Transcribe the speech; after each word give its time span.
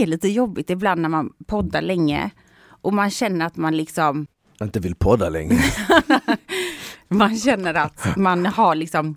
det 0.00 0.04
är 0.04 0.06
lite 0.06 0.28
jobbigt 0.28 0.70
ibland 0.70 1.00
när 1.00 1.08
man 1.08 1.32
poddar 1.46 1.82
länge 1.82 2.30
och 2.68 2.94
man 2.94 3.10
känner 3.10 3.46
att 3.46 3.56
man 3.56 3.76
liksom 3.76 4.26
Jag 4.58 4.66
inte 4.66 4.80
vill 4.80 4.94
podda 4.94 5.28
längre. 5.28 5.58
man 7.08 7.36
känner 7.36 7.74
att 7.74 8.16
man 8.16 8.46
har 8.46 8.74
liksom 8.74 9.14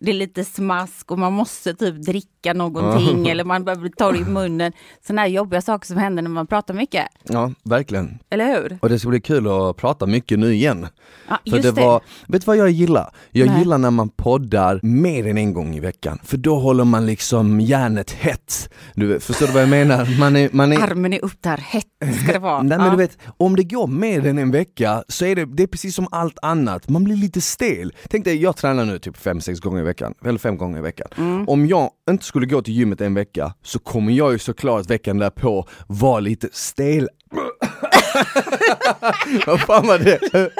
det 0.00 0.10
är 0.10 0.14
lite 0.14 0.44
smask 0.44 1.10
och 1.10 1.18
man 1.18 1.32
måste 1.32 1.74
typ 1.74 1.94
dricka 2.02 2.52
någonting 2.54 3.28
eller 3.28 3.44
man 3.44 3.64
behöver 3.64 3.80
bli 3.82 3.90
torr 3.90 4.16
i 4.16 4.24
munnen. 4.24 4.72
Sådana 5.06 5.22
här 5.22 5.28
jobbiga 5.28 5.60
saker 5.62 5.86
som 5.86 5.96
händer 5.96 6.22
när 6.22 6.30
man 6.30 6.46
pratar 6.46 6.74
mycket. 6.74 7.06
Ja, 7.22 7.52
verkligen. 7.64 8.18
Eller 8.30 8.46
hur? 8.46 8.78
Och 8.82 8.88
det 8.88 8.98
ska 8.98 9.08
bli 9.08 9.20
kul 9.20 9.48
att 9.48 9.76
prata 9.76 10.06
mycket 10.06 10.38
nu 10.38 10.54
igen. 10.54 10.86
Ja, 11.28 11.38
För 11.50 11.56
just 11.56 11.62
det 11.74 11.82
var, 11.82 12.00
vet 12.28 12.42
du 12.42 12.46
vad 12.46 12.56
jag 12.56 12.70
gillar? 12.70 13.10
Jag 13.30 13.48
Nej. 13.48 13.58
gillar 13.58 13.78
när 13.78 13.90
man 13.90 14.08
poddar 14.08 14.80
mer 14.82 15.26
än 15.26 15.38
en 15.38 15.52
gång 15.54 15.76
i 15.76 15.80
veckan, 15.80 16.18
för 16.24 16.36
då 16.36 16.58
håller 16.58 16.84
man 16.84 17.06
liksom 17.06 17.60
järnet 17.60 18.10
hett. 18.10 18.70
Du 18.94 19.20
förstår 19.20 19.46
du 19.46 19.52
vad 19.52 19.62
jag 19.62 19.68
menar? 19.68 20.18
Man 20.20 20.36
är, 20.36 20.50
man 20.52 20.72
är, 20.72 20.82
Armen 20.82 21.12
är 21.12 21.24
upp 21.24 21.42
där, 21.42 21.56
hett 21.56 21.84
ska 22.22 22.32
det 22.32 22.38
vara. 22.38 22.62
Nej 22.62 22.78
men 22.78 22.86
Ja. 22.86 22.90
du 22.92 22.96
vet, 22.96 23.18
om 23.36 23.56
det 23.56 23.64
går 23.64 23.86
mer 23.86 24.26
än 24.26 24.38
en 24.38 24.50
vecka 24.50 25.04
så 25.08 25.24
är 25.24 25.36
det, 25.36 25.44
det 25.44 25.62
är 25.62 25.66
precis 25.66 25.94
som 25.94 26.08
allt 26.10 26.38
annat, 26.42 26.88
man 26.88 27.04
blir 27.04 27.16
lite 27.16 27.40
stel. 27.40 27.92
Tänk 28.08 28.24
dig, 28.24 28.42
jag 28.42 28.56
tränar 28.56 28.84
nu 28.84 28.98
typ 28.98 29.16
5-6 29.16 29.60
gånger 29.60 29.80
i 29.80 29.82
veckan, 29.84 29.89
eller 30.24 30.38
5 30.38 30.56
gånger 30.56 30.78
i 30.78 30.82
veckan. 30.82 31.08
Mm. 31.16 31.48
Om 31.48 31.66
jag 31.66 31.90
inte 32.10 32.24
skulle 32.24 32.46
gå 32.46 32.62
till 32.62 32.74
gymmet 32.74 33.00
en 33.00 33.14
vecka 33.14 33.54
så 33.62 33.78
kommer 33.78 34.12
jag 34.12 34.32
ju 34.32 34.38
såklart 34.38 34.90
veckan 34.90 35.18
därpå 35.18 35.68
vara 35.86 36.20
lite 36.20 36.48
stel. 36.52 37.08
vad 39.46 39.60
fan 39.60 39.86
var 39.86 39.98
det? 39.98 40.50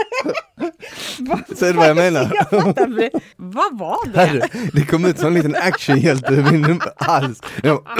Ser 1.57 1.67
du 1.67 1.79
vad 1.79 1.89
jag 1.89 1.97
menar? 2.13 2.33
Jag 2.51 2.63
fattar. 2.63 3.11
Vad 3.37 3.79
var 3.79 4.13
det? 4.13 4.19
Herre, 4.21 4.49
det 4.73 4.83
kom 4.87 5.05
ut 5.05 5.19
som 5.19 5.27
en 5.29 5.35
liten 5.35 5.55
actionhjälte 5.57 6.35
ur 6.35 6.51
min 6.53 6.81
hals. 6.97 7.41
Jag 7.63 7.85
bara, 7.85 7.95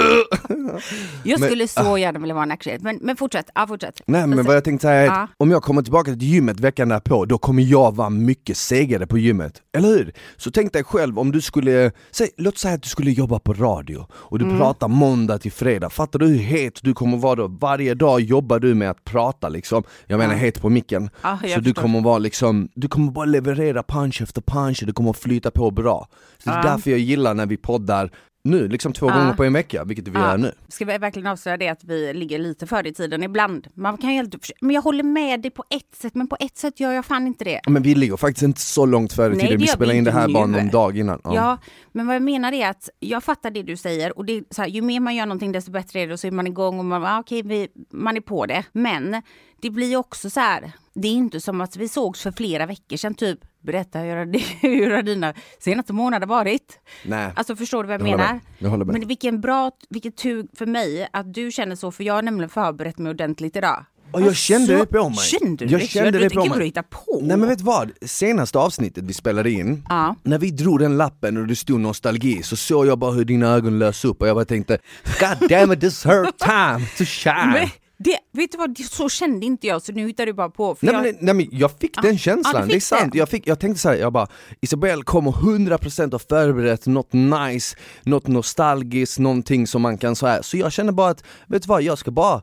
Jag 1.23 1.39
Men- 1.39 1.49
skulle 1.49 1.67
så 1.67 1.97
gärna 1.97 2.19
vilja 2.19 2.33
vara 2.35 2.43
en 2.43 2.51
actionhjälte. 2.51 2.83
Men, 2.85 2.99
men 3.01 3.15
fortsätt, 3.17 3.49
ja 3.55 3.67
fortsätt. 3.67 4.01
Nej 4.05 4.27
men 4.27 4.45
vad 4.45 4.55
jag 4.55 4.63
tänkte 4.63 4.87
säga 4.87 5.01
är 5.01 5.07
att 5.07 5.13
Ja. 5.17 5.27
om 5.37 5.51
jag 5.51 5.63
kommer 5.63 5.81
tillbaka 5.81 6.11
till 6.11 6.23
gymmet 6.23 6.59
veckan 6.59 6.89
därpå, 6.89 7.25
då 7.25 7.37
kommer 7.37 7.63
jag 7.63 7.95
vara 7.95 8.09
mycket 8.09 8.57
segare 8.57 9.07
på 9.07 9.17
gymmet. 9.17 9.61
Eller 9.77 9.87
hur? 9.89 10.13
Så 10.37 10.51
tänk 10.51 10.73
dig 10.73 10.83
själv 10.83 11.19
om 11.19 11.31
du 11.31 11.41
skulle, 11.41 11.91
säg, 12.11 12.29
låt 12.37 12.57
säga 12.57 12.73
att 12.73 12.83
du 12.83 12.89
skulle 12.89 13.11
jobba 13.11 13.39
på 13.39 13.53
radio 13.53 14.05
och 14.11 14.37
Mm. 14.41 14.53
du 14.53 14.59
pratar 14.59 14.87
måndag 14.87 15.37
till 15.39 15.51
fredag. 15.51 15.89
Fattar 15.89 16.19
du 16.19 16.27
hur 16.27 16.37
het 16.37 16.79
du 16.83 16.93
kommer 16.93 17.17
vara 17.17 17.35
då? 17.35 17.47
Varje 17.47 17.93
dag 17.93 18.21
jobbar 18.21 18.59
du 18.59 18.75
med 18.75 18.89
att 18.89 19.03
prata 19.03 19.49
liksom. 19.49 19.83
Jag 20.07 20.17
menar 20.17 20.33
Ja. 20.33 20.39
het 20.39 20.61
på 20.61 20.69
micken. 20.69 21.09
Jag 21.23 21.39
så 21.39 21.45
du 21.45 21.51
förstår. 21.63 21.81
kommer 21.81 22.01
vara 22.01 22.17
liksom, 22.17 22.69
du 22.75 22.87
kommer 22.87 23.00
bara 23.09 23.25
leverera 23.25 23.83
punch 23.83 24.21
efter 24.21 24.41
punch 24.41 24.81
och 24.81 24.87
det 24.87 24.93
kommer 24.93 25.13
flyta 25.13 25.51
på 25.51 25.71
bra. 25.71 26.07
Så 26.37 26.49
det 26.49 26.55
är 26.55 26.63
därför 26.63 26.91
jag 26.91 26.99
gillar 26.99 27.33
när 27.33 27.45
vi 27.45 27.57
poddar 27.57 28.11
nu, 28.43 28.67
liksom 28.67 28.93
två 28.93 29.07
Ja. 29.09 29.13
gånger 29.17 29.33
på 29.33 29.43
en 29.43 29.53
vecka, 29.53 29.83
vilket 29.83 30.07
vi 30.07 30.11
Ja. 30.13 30.19
gör 30.31 30.37
nu. 30.37 30.51
Ska 30.67 30.85
vi 30.85 30.97
verkligen 30.97 31.27
avslöja 31.27 31.57
det 31.57 31.67
att 31.67 31.83
vi 31.83 32.13
ligger 32.13 32.39
lite 32.39 32.67
före 32.67 32.89
i 32.89 32.93
tiden 32.93 33.23
ibland? 33.23 33.67
Man 33.73 33.97
kan 33.97 34.13
ju 34.15 34.23
försöka- 34.39 34.57
men 34.61 34.75
jag 34.75 34.81
håller 34.81 35.03
med 35.03 35.41
dig 35.41 35.51
på 35.51 35.63
ett 35.69 35.95
sätt, 36.01 36.15
men 36.15 36.27
på 36.27 36.37
ett 36.39 36.57
sätt 36.57 36.79
gör 36.79 36.91
jag 36.91 37.05
fan 37.05 37.27
inte 37.27 37.43
det. 37.45 37.59
Men 37.67 37.83
vi 37.83 37.95
ligger 37.95 38.17
faktiskt 38.17 38.43
inte 38.43 38.61
så 38.61 38.85
långt 38.85 39.13
före 39.13 39.29
Nej, 39.29 39.39
tiden, 39.39 39.51
det 39.51 39.57
vi 39.57 39.65
gör 39.65 39.73
spelar 39.73 39.93
in 39.93 40.03
det 40.03 40.09
inte 40.09 40.19
här 40.19 40.27
bara 40.27 40.45
nu. 40.45 40.57
någon 40.57 40.67
dag 40.69 40.97
innan. 40.97 41.21
Ja. 41.23 41.57
men 41.91 42.07
vad 42.07 42.15
jag 42.15 42.23
menar 42.23 42.51
är 42.53 42.69
att 42.69 42.89
jag 42.99 43.23
fattar 43.23 43.51
det 43.51 43.63
du 43.63 43.77
säger 43.77 44.17
och 44.17 44.25
det 44.25 44.33
är 44.37 44.43
så 44.49 44.61
här, 44.61 44.69
ju 44.69 44.81
mer 44.81 44.99
man 44.99 45.15
gör 45.15 45.25
någonting 45.25 45.51
desto 45.51 45.71
bättre 45.71 45.99
är 45.99 46.07
det 46.07 46.13
och 46.13 46.19
så 46.19 46.27
är 46.27 46.31
man 46.31 46.47
igång 46.47 46.79
och 46.79 46.85
man, 46.85 47.03
ah, 47.05 47.19
okej, 47.19 47.41
vi, 47.41 47.67
man 47.91 48.17
är 48.17 48.21
på 48.21 48.45
det. 48.45 48.63
Men 48.71 49.21
det 49.61 49.69
blir 49.69 49.89
ju 49.89 49.95
också 49.97 50.29
så 50.29 50.39
här, 50.39 50.71
det 50.93 51.07
är 51.07 51.11
inte 51.13 51.41
som 51.41 51.61
att 51.61 51.75
vi 51.77 51.87
sågs 51.87 52.21
för 52.21 52.31
flera 52.31 52.65
veckor 52.65 52.97
sedan 52.97 53.15
typ. 53.15 53.39
Berätta 53.61 53.99
hur 53.99 54.15
har, 54.15 54.25
hur 54.61 54.91
har 54.91 55.01
dina 55.01 55.33
senaste 55.59 55.93
månader 55.93 56.27
varit? 56.27 56.79
Nej. 57.05 57.31
Alltså 57.35 57.55
förstår 57.55 57.83
du 57.83 57.87
vad 57.87 57.93
jag, 57.93 58.07
Jag 58.07 58.17
menar? 58.17 58.33
med. 58.33 58.39
Jag 58.59 58.69
håller 58.69 58.85
med. 58.85 58.93
Men 58.99 59.07
vilken 59.07 59.41
bra, 59.41 59.71
vilket 59.89 60.17
tur 60.17 60.45
för 60.57 60.65
mig 60.65 61.07
att 61.13 61.33
du 61.33 61.51
känner 61.51 61.75
så, 61.75 61.91
för 61.91 62.03
jag 62.03 62.13
har 62.13 62.21
nämligen 62.21 62.49
förberett 62.49 62.97
mig 62.97 63.09
ordentligt 63.09 63.55
idag. 63.55 63.85
Och 64.13 64.21
jag 64.21 64.35
kände 64.35 64.67
Så- 64.67 64.73
det 64.73 64.85
på 64.85 65.09
mig. 65.09 65.17
Kände 65.17 65.65
du 65.65 65.71
jag 65.71 65.81
det? 65.81 65.87
Kände 65.87 66.19
det 66.19 66.29
på 66.29 66.45
mig. 66.45 66.59
du 66.59 66.65
hittar 66.65 66.81
på. 66.81 67.19
Nej 67.21 67.37
men 67.37 67.49
vet 67.49 67.61
vad? 67.61 67.91
Senaste 68.01 68.57
avsnittet 68.59 69.03
vi 69.03 69.13
spelade 69.13 69.51
in, 69.51 69.85
Ja. 69.89 70.15
när 70.23 70.37
vi 70.37 70.51
drog 70.51 70.79
den 70.79 70.97
lappen 70.97 71.37
och 71.37 71.47
det 71.47 71.55
stod 71.55 71.79
nostalgi 71.79 72.43
så 72.43 72.55
såg 72.55 72.87
jag 72.87 72.99
bara 72.99 73.11
hur 73.11 73.25
dina 73.25 73.47
ögon 73.47 73.79
lös 73.79 74.05
upp 74.05 74.21
och 74.21 74.27
jag 74.27 74.35
bara 74.35 74.45
tänkte 74.45 74.77
God 75.19 75.49
damn 75.49 75.71
it 75.71 75.81
this 75.81 75.93
is 75.93 76.05
her 76.05 76.25
time 76.37 76.87
to 76.97 77.03
shine! 77.05 77.69
Det, 78.03 78.17
vet 78.31 78.51
du 78.51 78.57
vad, 78.57 78.77
så 78.77 79.09
kände 79.09 79.45
inte 79.45 79.67
jag, 79.67 79.81
så 79.81 79.91
nu 79.91 80.07
hittar 80.07 80.25
du 80.25 80.33
bara 80.33 80.49
på. 80.49 80.75
För 80.75 80.85
Nej, 80.85 80.95
jag, 80.95 81.03
men, 81.03 81.15
nej 81.19 81.33
men 81.33 81.47
jag 81.51 81.71
fick 81.79 82.01
den 82.01 82.11
ja, 82.11 82.17
känslan, 82.17 82.61
du 82.61 82.67
det 82.67 82.75
är 82.75 82.79
sant. 82.79 83.11
det. 83.11 83.17
Jag, 83.17 83.29
fick, 83.29 83.47
jag 83.47 83.59
tänkte 83.59 83.81
såhär, 83.81 83.95
jag 83.95 84.13
bara 84.13 84.27
Isabelle 84.61 85.03
kommer 85.03 85.31
100% 85.31 86.11
ha 86.11 86.19
förberett 86.19 86.85
något 86.85 87.13
nice, 87.13 87.77
något 88.03 88.27
nostalgiskt, 88.27 89.19
någonting 89.19 89.67
som 89.67 89.81
man 89.81 89.97
kan 89.97 90.15
så 90.15 90.27
här. 90.27 90.41
Så 90.41 90.57
jag 90.57 90.71
känner 90.71 90.91
bara 90.91 91.09
att, 91.09 91.23
vet 91.47 91.61
du 91.61 91.67
vad, 91.67 91.81
jag 91.81 91.97
ska 91.97 92.11
bara 92.11 92.41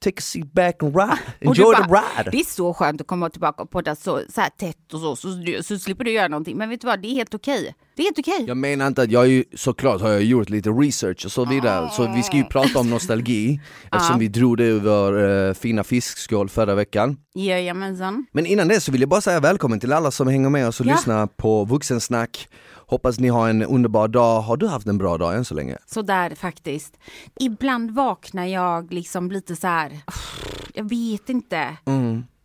take 0.00 0.18
a 0.18 0.20
seat 0.20 0.52
back 0.52 0.82
and 0.82 0.96
ride, 0.96 1.18
enjoy 1.40 1.64
bara, 1.64 1.84
the 1.84 1.92
ride! 1.92 2.30
Det 2.30 2.40
är 2.40 2.44
så 2.44 2.74
skönt 2.74 3.00
att 3.00 3.06
komma 3.06 3.30
tillbaka 3.30 3.62
och 3.62 3.70
podda 3.70 3.96
så, 3.96 4.20
så 4.28 4.40
här 4.40 4.50
tätt 4.50 4.94
och 4.94 5.00
så, 5.00 5.16
så, 5.16 5.28
så 5.62 5.78
slipper 5.78 6.04
du 6.04 6.12
göra 6.12 6.28
någonting. 6.28 6.56
Men 6.56 6.68
vet 6.68 6.80
du 6.80 6.86
vad, 6.86 7.02
det 7.02 7.08
är 7.08 7.14
helt 7.14 7.34
okej. 7.34 7.74
Det 7.96 8.02
är 8.02 8.06
helt 8.06 8.18
okej. 8.18 8.44
Jag 8.48 8.56
menar 8.56 8.86
inte 8.86 9.02
att 9.02 9.10
jag 9.10 9.22
är 9.24 9.28
ju, 9.28 9.44
såklart 9.56 10.00
har 10.00 10.10
jag 10.10 10.22
gjort 10.22 10.48
lite 10.50 10.70
research 10.70 11.24
och 11.24 11.32
så 11.32 11.44
vidare, 11.44 11.90
så 11.90 12.12
vi 12.14 12.22
ska 12.22 12.36
ju 12.36 12.44
prata 12.44 12.78
om 12.78 12.90
nostalgi 12.90 13.60
eftersom 13.92 14.18
vi 14.18 14.28
drog 14.28 14.56
det 14.56 14.64
över 14.64 15.12
uh, 15.48 15.54
fina 15.54 15.84
fiskskål 15.84 16.48
förra 16.48 16.74
veckan. 16.74 17.16
Jajamensan. 17.34 18.26
Men 18.32 18.46
innan 18.46 18.68
det 18.68 18.80
så 18.80 18.92
vill 18.92 19.00
jag 19.00 19.10
bara 19.10 19.20
säga 19.20 19.40
välkommen 19.40 19.80
till 19.80 19.92
alla 19.92 20.10
som 20.10 20.28
hänger 20.28 20.50
med 20.50 20.68
oss 20.68 20.80
och 20.80 20.86
Ja. 20.86 20.92
lyssnar 20.92 21.26
på 21.26 21.64
Vuxensnack. 21.64 22.48
Hoppas 22.90 23.18
ni 23.20 23.28
har 23.28 23.48
en 23.48 23.62
underbar 23.62 24.08
dag. 24.08 24.40
Har 24.40 24.56
du 24.56 24.66
haft 24.66 24.86
en 24.86 24.98
bra 24.98 25.18
dag 25.18 25.34
än 25.36 25.44
så 25.44 25.54
länge? 25.54 25.76
Så 25.86 26.02
där 26.02 26.34
faktiskt. 26.34 26.98
Ibland 27.40 27.90
vaknar 27.90 28.46
jag 28.46 28.92
liksom 28.92 29.30
lite 29.30 29.56
så 29.56 29.66
här, 29.66 29.98
jag 30.74 30.88
vet 30.88 31.28
inte. 31.28 31.76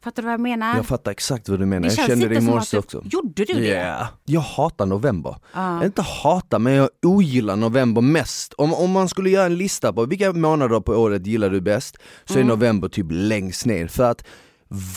Fattar 0.04 0.22
du 0.22 0.26
vad 0.26 0.34
jag 0.34 0.40
menar? 0.40 0.68
Mm. 0.68 0.78
Jag 0.78 0.86
fattar 0.86 1.12
exakt 1.12 1.50
vad 1.50 1.60
du 1.60 1.66
menar, 1.66 1.88
jag 1.88 2.08
kände 2.08 2.28
det 2.28 2.36
i 2.36 2.42
morse 2.42 2.78
också. 2.78 3.02
Gjorde 3.06 3.46
du 3.46 3.54
det? 3.54 3.60
Yeah. 3.68 4.08
Jag 4.26 4.42
hatar 4.42 4.86
november. 4.86 5.36
Inte 5.84 6.02
hata, 6.02 6.60
men 6.60 6.74
jag 6.74 6.90
ogillar 7.06 7.56
november 7.56 8.02
mest. 8.02 8.54
Om, 8.54 8.74
om 8.74 8.92
man 8.92 9.10
skulle 9.10 9.30
göra 9.30 9.46
en 9.46 9.58
lista 9.58 9.94
på 9.94 10.06
vilka 10.06 10.34
månader 10.34 10.80
på 10.80 10.92
året 10.94 11.28
gillar 11.28 11.50
du 11.50 11.62
bäst, 11.62 11.98
så 12.26 12.34
Mm. 12.34 12.48
är 12.48 12.50
november 12.50 12.88
typ 12.88 13.06
längst 13.10 13.66
ner. 13.66 13.88
För 13.88 14.04
att 14.12 14.24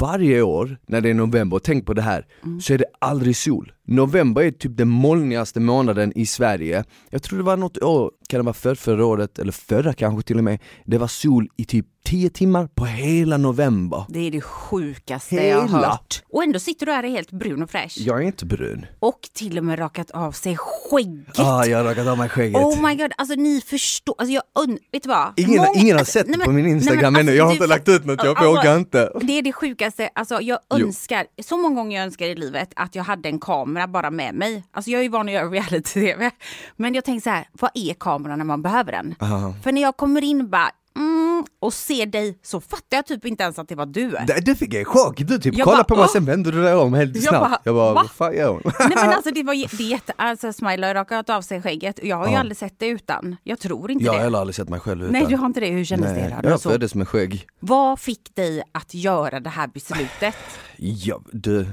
varje 0.00 0.42
år 0.42 0.78
när 0.87 1.00
det 1.00 1.10
är 1.10 1.14
november, 1.14 1.58
tänk 1.58 1.87
på 1.87 1.94
det 1.94 2.03
här, 2.03 2.26
Mm. 2.44 2.60
så 2.60 2.72
är 2.75 2.78
det 2.78 2.87
aldrig 2.98 3.37
sol. 3.37 3.72
November 3.88 4.43
är 4.43 4.50
typ 4.50 4.76
den 4.76 4.88
molnigaste 4.88 5.60
månaden 5.60 6.12
i 6.19 6.26
Sverige. 6.26 6.84
Jag 7.10 7.22
tror 7.22 7.38
det 7.38 7.44
var 7.44 7.56
något 7.56 7.82
år, 7.82 8.10
kan 8.28 8.41
det 8.41 8.44
vara 8.44 8.54
för 8.54 8.75
förra 8.75 9.06
året, 9.06 9.38
eller 9.38 9.53
förra 9.53 9.93
kanske 9.93 10.22
till 10.26 10.38
och 10.38 10.44
med, 10.44 10.59
det 10.84 10.99
var 10.99 11.06
sol 11.06 11.49
i 11.56 11.65
typ 11.65 11.87
10 12.04 12.31
timmar 12.31 12.66
på 12.66 12.84
hela 12.84 13.37
november. 13.37 14.04
Det 14.09 14.26
är 14.26 14.31
det 14.31 14.41
sjukaste 14.41 15.34
jag 15.37 15.60
har 15.60 15.69
Hela. 15.69 15.88
hört. 15.88 16.22
Och 16.32 16.43
ändå 16.44 16.59
sitter 16.59 16.87
du 16.87 16.93
här 16.93 17.03
helt 17.03 17.31
brun 17.31 17.62
och 17.62 17.71
fräsch. 17.71 17.94
Jag 17.99 18.19
är 18.22 18.26
inte 18.26 18.47
brun. 18.47 18.87
Och 18.99 19.19
till 19.34 19.59
och 19.59 19.65
med 19.65 19.78
rakat 19.78 20.10
av 20.10 20.32
sig 20.32 20.56
skägget. 20.59 21.38
Ah, 21.38 21.65
jag 21.65 21.78
har 21.78 21.84
rakat 21.84 22.06
av 22.06 22.19
mig 22.19 22.28
skägget. 22.28 22.62
Oh 22.62 22.82
my 22.88 22.94
god, 22.94 23.12
alltså 23.16 23.34
ni 23.34 23.60
förstår, 23.60 24.15
alltså 24.19 24.32
jag 24.34 24.43
und- 24.65 24.78
vet 24.93 25.03
du 25.03 25.09
vad? 25.09 25.32
Ingen, 25.37 25.56
Många- 25.56 25.69
ingen 25.75 25.94
har 25.94 25.99
alltså, 25.99 26.12
sett 26.19 26.26
nej, 26.28 26.38
men- 26.38 26.44
på 26.44 26.53
min 26.53 26.65
nej, 26.65 26.72
instagram 26.75 27.12
men 27.12 27.20
ännu, 27.20 27.31
alltså, 27.31 27.37
jag 27.38 27.44
har 27.44 27.50
du 27.50 27.55
inte 27.55 27.66
lagt 27.66 27.88
ut 27.88 28.05
något, 28.05 28.19
jag 28.25 28.28
Alltså, 28.28 28.44
vågar 28.55 28.78
inte. 28.78 29.12
Det 29.22 29.32
är 29.38 29.43
det 29.43 29.53
sjukaste, 29.53 30.09
alltså 30.15 30.41
jag 30.41 30.59
Jo. 30.75 30.87
önskar, 30.87 31.26
så 31.44 31.56
många 31.56 31.75
gånger 31.75 31.97
jag 31.97 32.05
önskar 32.06 32.26
i 32.26 32.34
livet 32.34 32.69
att 32.76 32.94
jag 32.94 33.05
hade 33.05 33.28
en 33.28 33.38
kamera 33.41 33.77
bara 33.86 34.10
med 34.10 34.34
mig. 34.34 34.64
Alltså 34.72 34.90
jag 34.90 34.98
är 34.98 35.02
ju 35.02 35.08
van 35.08 35.28
att 35.28 35.34
göra 35.34 35.46
reality-tv. 35.48 36.30
Men 36.76 36.94
jag 36.94 37.04
tänker 37.04 37.22
så 37.22 37.30
här, 37.30 37.48
vad 37.52 37.70
är 37.74 37.94
kameran 37.94 38.38
när 38.38 38.44
man 38.44 38.62
behöver 38.62 38.92
den? 38.92 39.14
Aha. 39.20 39.54
För 39.64 39.72
när 39.72 39.82
jag 39.82 39.96
kommer 39.96 40.24
in 40.24 40.50
bara, 40.50 40.70
mm, 40.96 41.44
och 41.60 41.72
ser 41.74 42.06
dig 42.06 42.38
så 42.42 42.60
fattar 42.60 42.96
jag 42.96 43.06
typ 43.06 43.24
inte 43.24 43.42
ens 43.42 43.58
att 43.58 43.68
det 43.68 43.74
var 43.74 43.86
du. 43.86 44.10
Det, 44.10 44.40
det 44.44 44.54
fick 44.54 44.74
jag 44.74 44.82
i 44.82 44.84
chock, 44.84 45.18
du 45.18 45.38
typ 45.38 45.54
Jag 45.58 45.66
bara, 45.66 45.84
på 45.84 45.94
mig 45.96 46.04
"Åh!" 46.04 46.12
sen 46.12 46.24
vände 46.24 46.50
du 46.50 46.62
dig 46.62 46.74
om 46.74 46.94
helt 46.94 47.14
Jag 47.14 47.24
snabbt. 47.24 47.40
bara, 47.50 47.58
jag 47.64 47.74
bara, 47.74 47.94
"Va?" 47.94 48.00
vad 48.02 48.10
fan 48.10 48.36
gör 48.36 48.48
hon? 48.48 48.60
Nej 48.64 48.88
men 48.96 49.08
alltså 49.12 49.30
det 49.30 49.42
var 49.42 49.54
det 49.78 49.84
jätte, 49.84 50.12
alltså 50.16 50.52
Smile 50.52 50.86
har 50.86 50.94
rakat 50.94 51.30
av 51.30 51.42
sig 51.42 51.62
skägget 51.62 51.98
och 51.98 52.04
jag 52.04 52.16
har 52.16 52.26
ju 52.26 52.32
Ja. 52.32 52.38
aldrig 52.40 52.56
sett 52.56 52.74
det 52.78 52.86
utan. 52.86 53.36
Jag 53.42 53.58
tror 53.58 53.90
inte 53.90 54.04
Jag 54.04 54.12
har 54.12 54.18
det. 54.18 54.24
heller 54.24 54.38
aldrig 54.38 54.54
sett 54.54 54.68
mig 54.68 54.80
själv 54.80 55.00
utan. 55.02 55.12
Nej 55.12 55.26
du 55.28 55.36
har 55.36 55.46
inte 55.46 55.60
det, 55.60 55.70
hur 55.70 55.84
kändes 55.84 56.10
Nej, 56.12 56.22
det 56.22 56.40
då? 56.42 56.48
Jag 56.48 56.62
föddes 56.62 56.94
med 56.94 57.08
skägg. 57.08 57.46
Vad 57.60 58.00
fick 58.00 58.34
dig 58.36 58.62
att 58.72 58.94
göra 58.94 59.40
det 59.40 59.50
här 59.50 59.66
beslutet? 59.66 60.34
Ja, 60.80 61.20
du, 61.32 61.66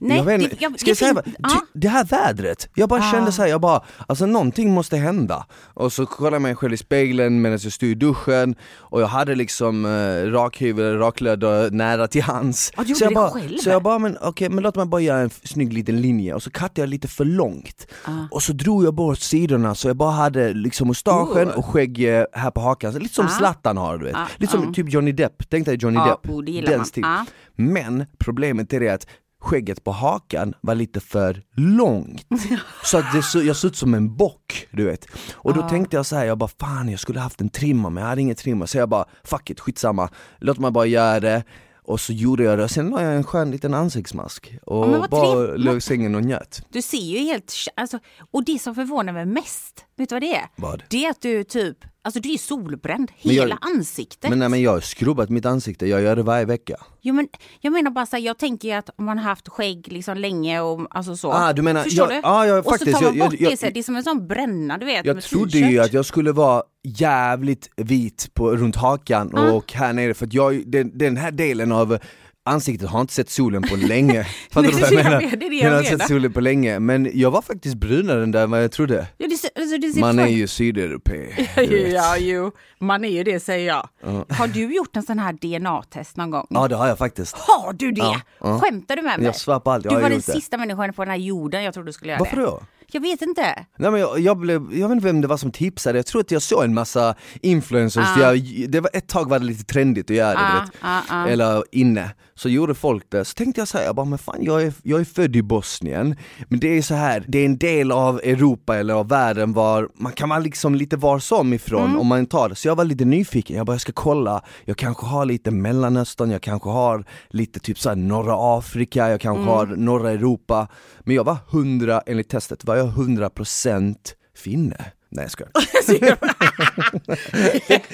Nej, 0.00 0.16
jag 0.16 0.24
vet 0.24 0.42
inte, 0.42 0.56
jag- 0.60 0.80
ska 0.80 0.84
det 0.84 0.90
jag 0.90 0.96
säga 0.96 1.22
fin- 1.24 1.34
vad? 1.38 1.50
Ty- 1.50 1.58
Det 1.72 1.88
här 1.88 2.04
vädret, 2.04 2.68
jag 2.74 2.88
bara 2.88 3.00
Ah. 3.00 3.12
kände 3.12 3.32
såhär, 3.32 3.48
jag 3.48 3.60
bara, 3.60 3.82
alltså 4.06 4.26
någonting 4.26 4.70
måste 4.70 4.96
hända. 4.96 5.46
Och 5.74 5.92
så 5.92 6.06
kollade 6.06 6.34
jag 6.36 6.42
mig 6.42 6.54
själv 6.56 6.72
i 6.72 6.76
spegeln 6.76 7.40
medan 7.42 7.58
jag 7.62 7.72
stod 7.72 7.88
i 7.88 7.94
duschen 7.94 8.54
och 8.76 9.00
jag 9.02 9.06
hade 9.06 9.34
liksom 9.34 9.84
eh, 9.84 10.30
rakhyvel, 10.30 10.98
raklödder 10.98 11.70
nära 11.70 12.08
till 12.08 12.22
hands. 12.22 12.72
Gjorde 12.78 12.94
så 12.94 13.04
jag 13.04 13.14
bara, 13.14 13.30
själv? 13.30 13.56
Så 13.58 13.70
jag 13.70 13.82
bara, 13.82 13.98
men 13.98 14.16
okej, 14.20 14.48
men 14.48 14.62
låt 14.64 14.76
mig 14.76 14.86
bara 14.86 15.00
göra 15.00 15.20
en 15.20 15.30
snygg 15.30 15.72
liten 15.72 16.00
linje 16.00 16.34
och 16.34 16.42
så 16.42 16.50
kattade 16.50 16.80
jag 16.80 16.88
lite 16.88 17.08
för 17.08 17.24
långt. 17.24 17.86
Ah. 18.04 18.10
Och 18.30 18.42
så 18.42 18.52
drog 18.52 18.84
jag 18.84 18.94
bort 18.94 19.18
sidorna 19.18 19.74
så 19.74 19.88
jag 19.88 19.96
bara 19.96 20.10
hade 20.10 20.52
liksom 20.52 20.88
mustaschen 20.88 21.48
Oh. 21.48 21.58
och 21.58 21.66
skägg 21.66 22.04
eh, 22.18 22.24
här 22.32 22.50
på 22.50 22.60
hakan, 22.60 22.94
lite 22.94 23.14
som 23.14 23.26
Ah. 23.26 23.28
Zlatan 23.28 23.76
har 23.76 23.98
du 23.98 24.04
vet. 24.04 24.14
Ah, 24.16 24.26
Lite 24.38 24.52
som 24.52 24.68
ah. 24.70 24.72
typ 24.72 24.92
Johnny 24.92 25.12
Depp, 25.12 25.50
tänk 25.50 25.66
dig 25.66 25.76
Johnny 25.80 25.98
Depp. 25.98 26.30
oh, 26.30 26.44
den 26.44 26.84
man. 26.96 27.26
Ah. 27.60 27.72
Men 27.72 28.06
problemet 28.18 28.72
är 28.72 28.80
det 28.80 28.88
att 28.88 29.06
skägget 29.40 29.84
på 29.84 29.90
hakan 29.90 30.54
var 30.60 30.74
lite 30.74 31.00
för 31.00 31.42
långt. 31.56 32.26
Så 32.84 32.98
att 32.98 33.12
det, 33.12 33.22
så, 33.22 33.42
jag 33.42 33.56
såg 33.56 33.70
ut 33.70 33.76
som 33.76 33.94
en 33.94 34.16
bock, 34.16 34.66
du 34.70 34.84
vet. 34.84 35.06
Och 35.32 35.54
då 35.54 35.68
tänkte 35.68 35.96
jag 35.96 36.06
så 36.06 36.16
här, 36.16 36.24
jag 36.24 36.38
bara 36.38 36.50
fan 36.60 36.88
jag 36.88 37.00
skulle 37.00 37.20
haft 37.20 37.40
en 37.40 37.48
trimmer 37.48 37.90
men 37.90 38.02
jag 38.02 38.08
hade 38.08 38.20
ingen 38.20 38.36
trimmer. 38.36 38.66
Så 38.66 38.78
jag 38.78 38.88
bara 38.88 39.04
fuck 39.24 39.50
it, 39.50 39.60
skitsamma, 39.60 40.08
låt 40.38 40.58
mig 40.58 40.70
bara 40.70 40.86
göra 40.86 41.20
det. 41.20 41.44
Och 41.82 42.00
så 42.00 42.12
gjorde 42.12 42.44
jag 42.44 42.58
det, 42.58 42.64
och 42.64 42.70
sen 42.70 42.90
la 42.90 43.02
jag 43.02 43.16
en 43.16 43.24
skön 43.24 43.50
liten 43.50 43.74
ansiktsmask 43.74 44.58
och 44.62 44.88
vad 44.88 45.10
bara 45.10 45.56
låg 45.56 45.76
i 45.76 45.80
sängen 45.80 46.14
och 46.14 46.24
njöt. 46.24 46.62
Du 46.68 46.82
ser 46.82 46.98
ju 46.98 47.18
helt, 47.18 47.54
alltså, 47.74 47.98
och 48.30 48.44
det 48.44 48.58
som 48.58 48.74
förvånar 48.74 49.12
mig 49.12 49.26
mest, 49.26 49.84
vet 50.00 50.08
du 50.08 50.14
vad 50.14 50.22
det 50.22 50.34
är? 50.34 50.46
Vad? 50.56 50.82
Det 50.90 51.04
är 51.06 51.10
att 51.10 51.20
du 51.20 51.44
typ, 51.44 51.76
alltså 52.04 52.20
du 52.20 52.32
är 52.32 52.38
solbränd, 52.38 53.10
Men 53.22 53.34
jag- 53.34 53.42
hela 53.42 53.58
ansiktet. 53.60 54.30
Men 54.30 54.38
nej 54.38 54.48
men 54.48 54.62
jag 54.62 54.70
har 54.70 54.80
skrubbat 54.80 55.28
mitt 55.30 55.46
ansikte, 55.46 55.86
jag 55.86 56.02
gör 56.02 56.16
det 56.16 56.22
varje 56.22 56.44
vecka. 56.44 56.76
Jo, 57.02 57.14
men 57.14 57.28
jag 57.60 57.72
menar 57.72 57.90
bara 57.90 58.06
så 58.06 58.16
här, 58.16 58.22
jag 58.22 58.38
tänker 58.38 58.68
ju 58.68 58.74
att 58.74 58.90
om 58.96 59.04
man 59.04 59.18
har 59.18 59.24
haft 59.24 59.48
skägg 59.48 59.92
liksom 59.92 60.16
länge 60.16 60.60
och 60.60 60.86
alltså 60.90 61.16
så. 61.16 61.32
Ah, 61.32 61.52
du 61.52 61.62
menar- 61.62 61.82
Förstår 61.82 62.12
ja, 62.12 62.14
du? 62.16 62.20
ja, 62.22 62.46
ja, 62.46 62.58
och 62.58 62.64
faktiskt, 62.64 62.90
så 62.90 62.98
tar 62.98 63.06
man 63.10 63.16
jag- 63.18 63.30
bort 63.30 63.40
jag- 63.40 63.52
det, 63.52 63.56
så 63.56 63.66
här, 63.66 63.72
det 63.72 63.80
är 63.80 63.84
som 63.84 63.96
en 63.96 64.02
sån 64.02 64.26
bränna 64.26 64.78
du 64.78 64.86
vet 64.86 65.06
Jag 65.06 65.22
trodde 65.22 65.58
ju 65.58 65.78
att 65.80 65.92
jag 65.92 66.06
skulle 66.06 66.32
vara 66.32 66.62
jävligt 66.84 67.70
vit 67.76 68.30
på, 68.34 68.56
runt 68.56 68.76
hakan 68.76 69.30
Ah. 69.36 69.50
och 69.52 69.72
här 69.72 69.92
nere 69.92 70.14
för 70.14 70.26
att 70.26 70.32
jag, 70.34 70.62
den, 70.70 70.98
den 70.98 71.16
här 71.16 71.30
delen 71.30 71.72
av 71.72 71.98
ansiktet 72.44 72.88
har 72.90 73.00
inte 73.00 73.12
sett 73.12 73.30
solen 73.30 73.62
på 73.62 73.76
länge. 73.76 74.24
Fattar 74.50 74.68
du 74.68 74.72
vad 74.80 74.80
jag 74.82 74.92
jag 74.92 75.04
menar? 75.04 75.20
det 75.20 75.26
är 75.26 75.30
det 75.36 75.48
Den 75.48 75.58
jag 75.58 75.70
har 75.70 75.78
inte 75.78 75.98
sett 75.98 76.08
solen 76.08 76.32
på 76.32 76.40
länge, 76.40 76.78
men 76.80 77.10
jag 77.14 77.30
var 77.30 77.42
faktiskt 77.42 77.74
brunare 77.74 78.22
än 78.22 78.30
där 78.30 78.46
vad 78.46 78.62
jag 78.64 78.72
trodde. 78.72 79.06
Ja, 79.18 79.26
det, 79.28 79.36
ser- 79.36 79.50
alltså, 79.56 79.78
det 79.78 79.92
ser 79.92 80.00
Man 80.00 80.18
är 80.18 80.26
ju 80.26 80.46
sydeuropé. 80.46 81.26
vet. 81.56 81.92
Ja, 81.92 82.16
jo, 82.18 82.50
man 82.78 83.04
är 83.04 83.08
ju 83.08 83.24
det 83.24 83.40
säger 83.40 83.66
jag. 83.66 83.88
Har 84.28 84.46
du 84.48 84.74
gjort 84.74 84.96
en 84.96 85.02
sån 85.02 85.18
här 85.18 85.32
DNA-test 85.32 86.16
någon 86.16 86.30
gång? 86.30 86.46
Ja 86.50 86.68
det 86.68 86.76
har 86.76 86.88
jag 86.88 86.98
faktiskt. 86.98 87.36
Har 87.38 87.72
du 87.72 87.92
det? 87.92 88.00
Ja, 88.00 88.20
ja. 88.40 88.58
Skämtar 88.60 88.96
du 88.96 89.02
med 89.02 89.18
mig? 89.18 89.26
Jag 89.26 89.36
svär 89.36 89.58
på 89.60 89.70
allt, 89.70 89.84
jag 89.84 89.94
du 89.94 90.00
var 90.02 90.10
den 90.10 90.18
det. 90.26 90.32
sista 90.32 90.58
människan 90.58 90.92
på 90.92 91.02
den 91.04 91.10
här 91.10 91.18
jorden 91.18 91.62
jag 91.64 91.74
trodde 91.74 91.88
du 91.88 91.92
skulle 91.92 92.12
göra 92.12 92.18
Varför 92.18 92.36
det. 92.36 92.42
då? 92.42 92.62
Jag 92.92 93.00
vet 93.00 93.22
inte. 93.22 93.42
Nej, 93.78 93.90
men 93.90 94.00
jag, 94.00 94.20
jag, 94.20 94.36
blev, 94.38 94.74
jag 94.74 94.88
vet 94.88 94.94
inte 94.94 95.06
vem 95.06 95.20
det 95.20 95.28
var 95.28 95.36
som 95.36 95.52
tipsade, 95.52 95.98
jag 95.98 96.06
tror 96.06 96.20
att 96.20 96.30
jag 96.30 96.42
såg 96.42 96.64
en 96.64 96.74
massa 96.74 97.14
influencers, 97.42 98.06
Ah. 98.16 98.20
jag, 98.20 98.66
det 98.68 98.80
var, 98.80 98.90
ett 98.94 99.06
tag 99.08 99.28
var 99.28 99.38
det 99.38 99.44
lite 99.44 99.64
trendigt 99.64 100.10
att 100.10 100.16
göra 100.16 100.32
det, 100.34 100.38
Ah, 100.40 100.54
du 100.54 100.60
vet. 100.60 100.70
ah, 100.80 101.00
ah. 101.08 101.26
eller 101.28 101.64
inne. 101.72 102.10
Så 102.34 102.48
gjorde 102.48 102.74
folk 102.74 103.04
det, 103.08 103.24
så 103.24 103.34
tänkte 103.34 103.60
jag 103.60 103.68
så 103.68 103.78
här, 103.78 103.84
jag 103.84 103.94
bara, 103.94 104.06
men 104.06 104.18
fan 104.18 104.38
jag 104.44 104.62
är, 104.62 104.72
jag 104.82 105.00
är 105.00 105.04
född 105.04 105.36
i 105.36 105.42
Bosnien, 105.42 106.16
men 106.48 106.60
det 106.60 106.78
är 106.78 106.82
så 106.82 106.94
här, 106.94 107.24
det 107.28 107.38
är 107.38 107.44
en 107.44 107.58
del 107.58 107.92
av 107.92 108.20
Europa 108.24 108.76
eller 108.76 108.94
av 108.94 109.08
världen 109.08 109.52
var 109.52 109.88
man 109.94 110.12
kan 110.12 110.28
vara 110.28 110.38
liksom 110.38 110.74
lite 110.74 110.96
var 110.96 111.18
som 111.18 111.52
ifrån 111.52 111.84
Mm. 111.84 112.00
om 112.00 112.06
man 112.06 112.26
tar 112.26 112.48
det. 112.48 112.54
Så 112.54 112.68
jag 112.68 112.76
var 112.76 112.84
lite 112.84 113.04
nyfiken, 113.04 113.56
jag 113.56 113.66
bara, 113.66 113.72
jag 113.72 113.80
ska 113.80 113.92
kolla, 113.92 114.42
jag 114.64 114.76
kanske 114.76 115.06
har 115.06 115.24
lite 115.24 115.50
Mellanöstern, 115.50 116.30
jag 116.30 116.42
kanske 116.42 116.68
har 116.70 117.04
lite 117.28 117.60
typ 117.60 117.78
så 117.78 117.88
här 117.88 117.96
norra 117.96 118.58
Afrika, 118.58 119.10
jag 119.10 119.20
kanske 119.20 119.42
Mm. 119.42 119.54
har 119.54 119.66
norra 119.66 120.10
Europa. 120.10 120.68
Men 121.00 121.14
jag 121.16 121.24
var 121.24 121.36
100, 121.50 122.02
enligt 122.06 122.28
testet 122.28 122.64
var 122.64 122.76
jag 122.80 122.88
100% 122.88 123.96
finne. 124.36 124.92
Nej 125.12 125.24
jag 125.24 125.30
skojar. 125.30 126.18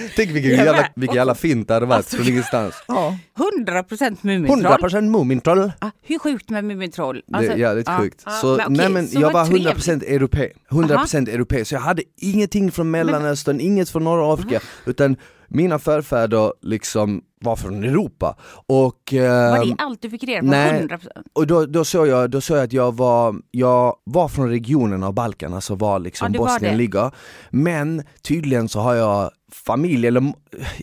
Tänk 0.17 0.31
vilken 0.31 0.51
jävla, 0.51 0.89
vilken 0.95 1.17
jävla 1.17 1.35
fint 1.35 1.69
det 1.69 1.75
hade 1.75 1.87
varit 1.87 2.07
från 2.07 2.29
ingenstans. 2.29 2.75
Ja. 2.89 3.19
100% 3.65 4.17
Mumintroll. 4.21 4.63
100% 4.65 5.01
Mumintroll. 5.01 5.73
Ah, 5.79 5.91
hur 6.03 6.19
sjukt 6.19 6.51
med 6.51 6.65
Mumintroll? 6.65 7.23
Det 7.27 7.47
är 7.47 7.57
jävligt 7.57 7.89
ah, 7.89 7.99
sjukt. 7.99 8.23
ah, 8.25 8.31
så, 8.31 8.47
men 8.47 8.67
okej, 8.67 8.77
nej 8.77 8.89
men 8.89 9.09
så 9.09 9.21
jag 9.21 9.33
var 9.33 9.47
trevligt. 9.47 9.69
100% 9.69 10.05
europé, 10.05 10.51
100% 10.71 11.31
europé, 11.31 11.65
så 11.65 11.75
jag 11.75 11.81
hade 11.81 12.03
ingenting 12.17 12.73
från 12.73 12.91
Mellanöstern, 12.91 13.61
inget 13.61 13.91
från 13.91 14.05
norra 14.05 14.35
Afrika, 14.35 14.61
utan 14.85 15.17
mina 15.49 15.79
förfäder 15.79 16.53
liksom 16.63 17.23
var 17.41 17.57
från 17.57 17.85
Europa. 17.85 18.37
Och, 18.67 19.15
eh, 19.15 19.51
Var 19.59 19.65
det 19.67 19.75
allt 19.79 20.03
du 20.03 20.11
fick 20.11 20.25
reda 20.25 20.41
på? 20.41 20.47
nej. 20.47 20.83
100%? 20.89 21.09
och 21.33 21.47
då, 21.47 21.67
då, 21.67 21.85
såg 21.85 22.07
jag, 22.07 22.31
då 22.31 22.41
såg 22.41 22.57
jag 22.57 22.65
att 22.65 22.73
jag 22.73 22.97
var, 22.97 23.37
jag 23.51 23.97
var 24.05 24.29
från 24.29 24.49
regionen 24.49 25.03
av 25.03 25.15
Balkan, 25.15 25.55
alltså 25.55 25.75
var 25.75 25.99
liksom 25.99 26.33
Ja, 26.35 26.41
var 26.41 26.47
Bosnien 26.49 26.73
det. 26.73 26.79
ligger. 26.79 27.11
Men 27.51 28.03
tydligen 28.23 28.69
så 28.69 28.81
har 28.81 28.95
jag 28.95 29.31
familj, 29.53 30.07
eller 30.07 30.33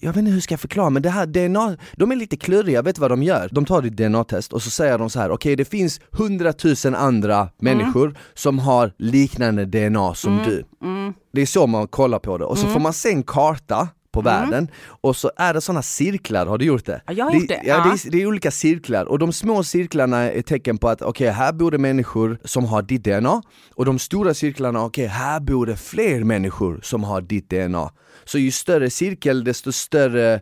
jag 0.02 0.10
vet 0.14 0.18
inte 0.18 0.32
hur 0.32 0.40
ska 0.42 0.54
jag 0.54 0.60
förklara, 0.60 0.90
men 0.90 1.02
det 1.02 1.10
här 1.10 1.26
DNA, 1.26 1.78
de 1.98 2.12
är 2.12 2.16
lite 2.16 2.38
kluriga, 2.38 2.82
vet 2.82 2.96
du 2.96 3.02
vad 3.02 3.12
de 3.12 3.24
gör? 3.24 3.50
De 3.52 3.66
tar 3.66 3.82
ditt 3.82 3.98
DNA-test 3.98 4.54
och 4.54 4.62
så 4.62 4.70
säger 4.70 4.98
de 4.98 5.10
så 5.10 5.20
här: 5.20 5.32
okej 5.32 5.56
det 5.56 5.66
finns 5.66 6.02
hundratusen 6.12 6.96
andra 6.96 7.50
människor 7.60 8.18
som 8.34 8.60
har 8.60 8.94
liknande 8.98 9.66
DNA 9.66 10.14
som 10.16 10.38
du. 10.46 10.64
Det 11.34 11.42
är 11.42 11.46
så 11.46 11.68
man 11.68 11.88
kollar 11.88 12.20
på 12.20 12.38
det, 12.38 12.46
och 12.46 12.58
så 12.58 12.68
får 12.68 12.80
man 12.80 12.94
se 12.94 13.10
en 13.10 13.24
karta 13.24 13.88
på 14.14 14.22
världen 14.22 14.68
och 15.02 15.16
så 15.16 15.32
är 15.38 15.54
det 15.54 15.62
sådana 15.62 15.82
cirklar, 15.82 16.46
har 16.46 16.58
du 16.58 16.66
gjort 16.66 16.86
det? 16.86 17.02
Ja, 17.08 17.14
jag 17.14 17.26
har 17.26 17.32
det, 17.32 17.38
gjort 17.38 17.48
det, 17.48 17.62
Ja, 17.64 17.78
ja. 17.78 17.84
det, 17.84 18.08
är, 18.08 18.12
det 18.12 18.22
är 18.22 18.26
olika 18.28 18.52
cirklar 18.52 19.06
och 19.06 19.20
de 19.20 19.34
små 19.34 19.64
cirklarna 19.64 20.18
är 20.32 20.42
tecken 20.42 20.78
på 20.78 20.90
att 20.90 21.02
okej, 21.02 21.30
här 21.30 21.54
bor 21.54 21.72
det 21.72 21.78
människor 21.78 22.40
som 22.44 22.66
har 22.66 22.82
ditt 22.82 23.04
DNA 23.04 23.42
och 23.76 23.86
de 23.86 24.00
stora 24.00 24.34
cirklarna, 24.34 24.84
okej, 24.86 25.08
här 25.08 25.40
bor 25.40 25.66
det 25.66 25.76
fler 25.78 26.24
människor 26.24 26.80
som 26.84 27.04
har 27.04 27.22
ditt 27.22 27.50
DNA. 27.50 27.90
Så 28.26 28.38
ju 28.38 28.52
större 28.52 28.90
cirkel, 28.90 29.44
desto 29.44 29.72
större 29.72 30.42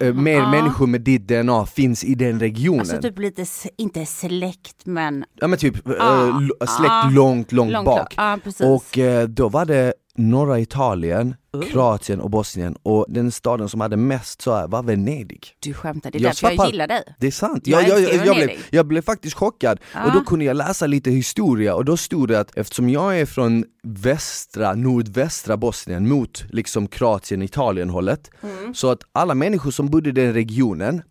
eh, 0.00 0.14
mer 0.14 0.32
Ja. 0.32 0.50
människor 0.50 0.86
med 0.86 1.00
ditt 1.00 1.28
DNA 1.28 1.66
finns 1.66 2.04
i 2.04 2.14
den 2.14 2.40
regionen. 2.40 2.80
Alltså 2.80 2.98
typ 3.02 3.18
lite, 3.18 3.44
inte 3.76 4.06
släkt 4.06 4.86
men 4.86 5.24
Ja 5.40 5.46
men 5.46 5.58
typ 5.58 5.88
eh, 5.88 5.94
Ah, 6.00 6.40
släkt 6.66 6.90
ah, 6.90 7.10
långt, 7.10 7.52
långt, 7.52 7.72
långt 7.72 7.84
bak. 7.86 8.14
Ja, 8.16 8.38
och 8.60 8.98
eh, 8.98 9.28
då 9.28 9.48
var 9.48 9.64
det 9.64 9.94
norra 10.16 10.60
Italien, 10.60 11.34
Kroatien 11.62 12.20
och 12.20 12.30
Bosnien 12.30 12.76
och 12.82 13.06
den 13.08 13.30
staden 13.32 13.68
som 13.68 13.80
hade 13.80 13.96
mest 13.96 14.42
så 14.42 14.54
här 14.54 14.68
var 14.68 14.82
Venedig. 14.82 15.48
du 15.60 15.74
skämtar, 15.74 16.10
det 16.10 16.18
är 16.18 16.22
Jag 16.22 16.30
därför 16.30 16.50
jag 16.56 16.66
gillar 16.66 16.86
dig. 16.86 17.14
Det 17.18 17.26
är 17.26 17.30
sant, 17.30 17.66
Jag 17.66 17.88
jag, 17.88 18.00
jag, 18.00 18.26
jag, 18.26 18.36
blev, 18.36 18.50
jag 18.70 18.86
blev 18.86 19.02
faktiskt 19.02 19.36
chockad 19.36 19.78
och 20.06 20.12
då 20.12 20.24
kunde 20.24 20.44
jag 20.44 20.56
läsa 20.56 20.86
lite 20.86 21.10
historia 21.10 21.74
och 21.74 21.84
då 21.84 21.96
stod 21.96 22.28
det 22.28 22.40
att 22.40 22.56
eftersom 22.56 22.88
jag 22.90 23.20
är 23.20 23.26
från 23.26 23.64
västra, 23.82 24.74
nordvästra 24.74 25.56
Bosnien 25.56 26.08
mot 26.08 26.44
liksom 26.50 26.86
Kroatien, 26.88 27.42
Italien 27.42 27.90
hållet 27.90 28.30
Mm. 28.42 28.74
så 28.74 28.90
att 28.90 28.98
alla 29.12 29.34
människor 29.34 29.70
som 29.70 29.86
bodde 29.90 30.08
i 30.08 30.12
den 30.12 30.32
regionen 30.34 31.02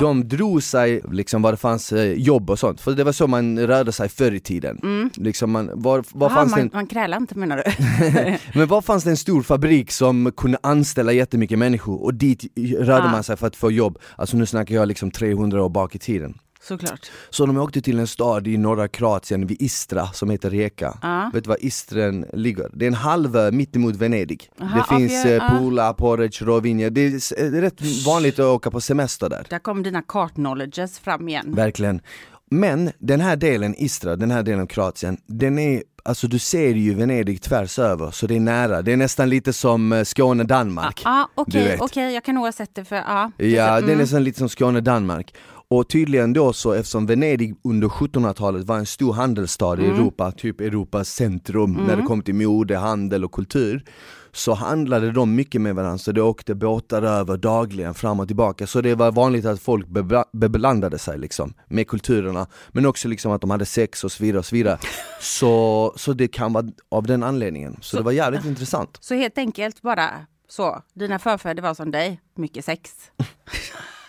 de 0.00 0.28
drog 0.28 0.62
sig, 0.62 1.02
liksom 1.12 1.42
var 1.42 1.50
det 1.50 1.56
fanns 1.56 1.92
eh, 1.92 2.12
jobb 2.12 2.50
och 2.50 2.58
sånt, 2.58 2.80
för 2.80 2.92
det 2.92 3.04
var 3.04 3.12
så 3.12 3.26
man 3.26 3.58
rörde 3.58 3.92
sig 3.92 4.08
förr 4.08 4.32
i 4.32 4.40
tiden. 4.40 5.10
Liksom 5.16 5.50
man, 5.50 5.70
var, 5.74 6.04
var 6.12 6.26
Aha, 6.26 6.36
fanns 6.36 6.50
man, 6.50 6.60
en, 6.60 6.70
man 6.72 6.86
krälar 6.86 7.16
inte 7.16 7.38
menar 7.38 7.56
du? 7.56 7.72
men 8.58 8.68
var 8.68 8.82
fanns 8.82 9.04
det 9.04 9.10
en 9.10 9.16
stor 9.16 9.42
fabrik 9.42 9.90
som 9.90 10.32
kunde 10.36 10.58
anställa 10.62 11.12
jättemycket 11.12 11.58
människor 11.58 12.02
och 12.02 12.14
dit 12.14 12.44
rörde 12.78 13.02
Ah. 13.04 13.10
man 13.10 13.22
sig 13.22 13.36
för 13.36 13.46
att 13.46 13.56
få 13.56 13.70
jobb. 13.70 13.98
Alltså 14.16 14.36
nu 14.36 14.46
snackar 14.46 14.74
jag 14.74 14.88
liksom 14.88 15.10
300 15.10 15.62
år 15.64 15.68
bak 15.68 15.94
i 15.94 15.98
tiden. 15.98 16.34
Såklart. 16.62 17.10
Så 17.30 17.46
de 17.46 17.56
åkte 17.56 17.80
till 17.80 17.98
en 17.98 18.06
stad 18.06 18.46
i 18.46 18.56
norra 18.58 18.88
Kroatien 18.88 19.46
vid 19.46 19.62
Istra 19.62 20.06
som 20.06 20.30
heter 20.30 20.50
Rijeka. 20.50 20.98
Ja. 21.02 21.30
Vet 21.34 21.44
du 21.44 21.48
var 21.48 21.64
Istren 21.64 22.26
ligger? 22.32 22.70
Det 22.74 22.84
är 22.84 22.86
en 22.86 22.94
halvö 22.94 23.50
mitt 23.50 23.76
emot 23.76 23.96
Venedig. 23.96 24.48
Aha, 24.60 24.78
det 24.90 24.96
finns 24.98 25.20
okej, 25.24 25.34
eh. 25.36 25.58
Pula, 25.58 25.92
Porridge, 25.94 26.44
Rovinj. 26.44 26.90
Det 26.90 27.00
är, 27.00 27.16
s- 27.16 27.32
det 27.36 27.42
är 27.58 27.60
rätt 27.60 28.04
vanligt 28.06 28.38
att 28.38 28.46
åka 28.46 28.70
på 28.70 28.80
semester 28.80 29.28
där. 29.28 29.46
Där 29.50 29.58
kom 29.58 29.82
dina 29.82 30.02
kartknowledges 30.02 30.98
fram 30.98 31.28
igen. 31.28 31.54
Verkligen. 31.54 32.00
Men 32.50 32.90
den 32.98 33.20
här 33.20 33.36
delen, 33.36 33.74
Istra, 33.78 34.16
den 34.16 34.30
här 34.30 34.42
delen 34.42 34.60
av 34.60 34.66
Kroatien, 34.66 35.16
den 35.26 35.58
är, 35.58 35.82
alltså 36.04 36.26
du 36.28 36.38
ser 36.38 36.68
ju 36.74 36.94
Venedig 36.94 37.42
tvärs 37.42 37.78
över, 37.78 38.10
så 38.10 38.26
det 38.26 38.36
är 38.36 38.40
nära. 38.40 38.82
Det 38.82 38.92
är 38.92 38.96
nästan 38.96 39.28
lite 39.30 39.52
som 39.52 39.92
eh, 39.92 40.04
Skåne-Danmark. 40.04 41.02
Ja, 41.04 41.28
Du 41.36 41.42
okej, 41.42 41.64
vet. 41.68 41.80
okej, 41.80 42.14
jag 42.14 42.24
kan 42.24 42.34
nog 42.34 42.44
ha 42.44 42.52
sett 42.52 42.74
det 42.74 42.84
för, 42.84 42.96
ja. 42.96 43.30
Ja, 43.36 43.68
Mm. 43.76 43.86
det 43.86 43.92
är 43.92 43.96
nästan 43.96 44.24
lite 44.24 44.38
som 44.38 44.48
Skåne-Danmark. 44.48 45.34
Och 45.74 45.88
tydligen 45.88 46.32
då 46.32 46.52
så, 46.52 46.72
eftersom 46.72 47.06
Venedig 47.06 47.54
under 47.64 47.88
1700-talet 47.88 48.64
var 48.66 48.78
en 48.78 48.86
stor 48.86 49.12
handelsstad 49.12 49.72
Mm. 49.74 49.84
i 49.86 49.88
Europa, 49.88 50.32
typ 50.32 50.60
Europas 50.60 51.08
centrum 51.08 51.72
när 51.86 51.96
det 51.96 52.02
kom 52.02 52.22
till 52.22 52.34
mode, 52.34 52.76
handel 52.76 53.24
och 53.24 53.32
kultur, 53.32 53.84
så 54.32 54.54
handlade 54.54 55.12
de 55.12 55.34
mycket 55.34 55.60
med 55.60 55.74
varandra, 55.74 55.98
så 55.98 56.12
det 56.12 56.22
åkte 56.22 56.54
båtar 56.54 57.02
över 57.02 57.36
dagligen 57.36 57.94
fram 57.94 58.20
och 58.20 58.26
tillbaka. 58.26 58.66
Så 58.66 58.80
det 58.80 58.94
var 58.94 59.12
vanligt 59.12 59.44
att 59.44 59.60
folk 59.60 59.86
bebla- 59.88 60.24
beblandade 60.32 60.98
sig 60.98 61.18
liksom 61.18 61.54
med 61.68 61.88
kulturerna, 61.88 62.46
men 62.72 62.86
också 62.86 63.08
liksom 63.08 63.32
att 63.32 63.40
de 63.40 63.50
hade 63.50 63.66
sex 63.66 64.04
och 64.04 64.12
så 64.12 64.22
vidare 64.24 64.38
och 64.38 64.46
så 64.46 64.54
vidare. 64.56 64.78
Så, 65.20 65.92
så 65.96 66.12
det 66.12 66.28
kan 66.28 66.52
vara 66.52 66.66
av 66.90 67.06
den 67.06 67.22
anledningen. 67.22 67.76
Så, 67.80 67.96
det 67.96 68.02
var 68.02 68.12
jävligt 68.12 68.44
intressant. 68.44 68.98
Så 69.00 69.14
helt 69.14 69.38
enkelt 69.38 69.82
bara 69.82 70.10
så, 70.48 70.82
dina 70.94 71.18
förfäder 71.18 71.62
var 71.62 71.74
som 71.74 71.90
dig, 71.90 72.20
mycket 72.36 72.64
sex. 72.64 72.90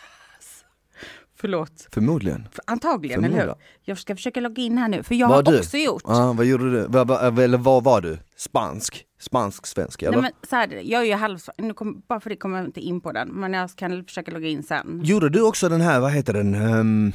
Förlåt. 1.43 1.87
Förmodligen. 1.91 2.47
Antagligen, 2.67 3.19
eller 3.23 3.35
hur? 3.35 3.41
Förmodligen. 3.41 3.67
Jag 3.81 3.97
ska 3.97 4.15
försöka 4.15 4.39
logga 4.39 4.63
in 4.63 4.77
här 4.77 4.87
nu, 4.87 5.03
för 5.03 5.15
jag 5.15 5.27
Vad 5.27 5.47
har 5.47 5.53
du? 5.53 5.59
också 5.59 5.77
gjort. 5.77 6.03
Ja, 6.05 6.33
vad 6.33 6.45
gjorde 6.45 6.71
du? 6.71 6.87
Vad, 6.87 7.07
vad, 7.07 7.39
eller 7.39 7.57
vad 7.57 7.83
var 7.83 8.01
du? 8.01 8.17
Spansk? 8.37 9.05
Spansk-svensk 9.19 10.01
eller? 10.01 10.11
Nej, 10.11 10.21
men 10.21 10.49
så 10.49 10.55
här, 10.55 10.81
jag 10.83 11.01
är 11.01 11.05
ju 11.05 11.13
halv, 11.13 11.39
nu 11.57 11.73
kom, 11.73 12.03
bara 12.07 12.19
för 12.19 12.29
det 12.29 12.35
kommer 12.35 12.57
jag 12.57 12.67
inte 12.67 12.79
in 12.79 13.01
på 13.01 13.11
den, 13.11 13.29
men 13.29 13.53
jag 13.53 13.69
kan 13.75 14.05
försöka 14.05 14.31
logga 14.31 14.47
in 14.47 14.63
sen. 14.63 15.01
Gjorde 15.03 15.29
du 15.29 15.41
också 15.41 15.69
den 15.69 15.81
här, 15.81 15.99
vad 15.99 16.11
heter 16.11 16.33
den? 16.33 16.55
Ehm, 16.55 17.11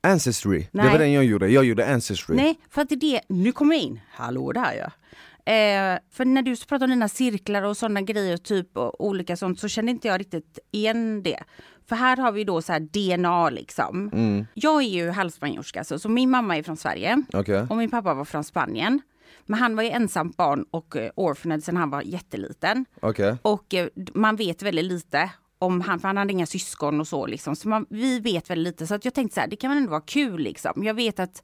Ancestry? 0.00 0.58
Det 0.58 0.68
Nej. 0.72 0.90
var 0.92 0.98
den 0.98 1.12
jag 1.12 1.24
gjorde, 1.24 1.48
jag 1.48 1.64
gjorde 1.64 1.92
Ancestry. 1.92 2.36
Nej, 2.36 2.58
för 2.70 2.82
att 2.82 2.88
det 2.88 2.94
är 2.94 3.00
det, 3.00 3.20
nu 3.28 3.52
kommer 3.52 3.74
jag 3.74 3.84
in. 3.84 4.00
Hallå 4.12 4.52
där 4.52 4.72
ja. 4.78 4.90
Eh, 5.46 5.98
för 6.12 6.24
när 6.24 6.42
du 6.42 6.56
pratar 6.56 6.86
om 6.86 6.90
dina 6.90 7.08
cirklar 7.08 7.62
och 7.62 7.76
sådana 7.76 8.00
grejer 8.02 8.36
typ 8.36 8.76
och 8.76 9.04
olika 9.06 9.36
sånt 9.36 9.60
så 9.60 9.68
kände 9.68 9.90
inte 9.90 10.08
jag 10.08 10.20
riktigt 10.20 10.58
igen 10.70 11.22
det. 11.22 11.38
För 11.88 11.96
här 11.96 12.16
har 12.16 12.32
vi 12.32 12.44
då 12.44 12.62
så 12.62 12.72
här 12.72 12.80
DNA 12.80 13.50
liksom. 13.50 14.10
Mm. 14.12 14.46
Jag 14.54 14.82
är 14.82 14.88
ju 14.88 15.10
halvspanjorska 15.10 15.84
så, 15.84 15.98
så 15.98 16.08
min 16.08 16.30
mamma 16.30 16.56
är 16.56 16.62
från 16.62 16.76
Sverige 16.76 17.22
Okej. 17.32 17.66
och 17.70 17.76
min 17.76 17.90
pappa 17.90 18.14
var 18.14 18.24
från 18.24 18.44
Spanien. 18.44 19.00
Men 19.46 19.60
han 19.60 19.76
var 19.76 19.82
ju 19.82 19.90
ensamt 19.90 20.36
barn 20.36 20.64
och 20.70 20.96
eh, 20.96 21.10
orphaned 21.14 21.64
sen 21.64 21.76
han 21.76 21.90
var 21.90 22.02
jätteliten. 22.02 22.84
Okej. 23.00 23.36
Och 23.42 23.74
eh, 23.74 23.88
man 24.14 24.36
vet 24.36 24.62
väldigt 24.62 24.84
lite 24.84 25.30
om 25.58 25.80
han, 25.80 26.00
för 26.00 26.08
han 26.08 26.16
hade 26.16 26.32
inga 26.32 26.46
syskon 26.46 27.00
och 27.00 27.08
så 27.08 27.26
liksom. 27.26 27.56
Så 27.56 27.68
man, 27.68 27.86
vi 27.90 28.20
vet 28.20 28.50
väldigt 28.50 28.66
lite. 28.72 28.86
Så 28.86 28.94
att 28.94 29.04
jag 29.04 29.14
tänkte 29.14 29.34
så 29.34 29.40
här, 29.40 29.48
det 29.48 29.56
kan 29.56 29.70
väl 29.70 29.78
ändå 29.78 29.90
vara 29.90 30.00
kul 30.00 30.40
liksom. 30.40 30.84
Jag 30.84 30.94
vet 30.94 31.20
att 31.20 31.42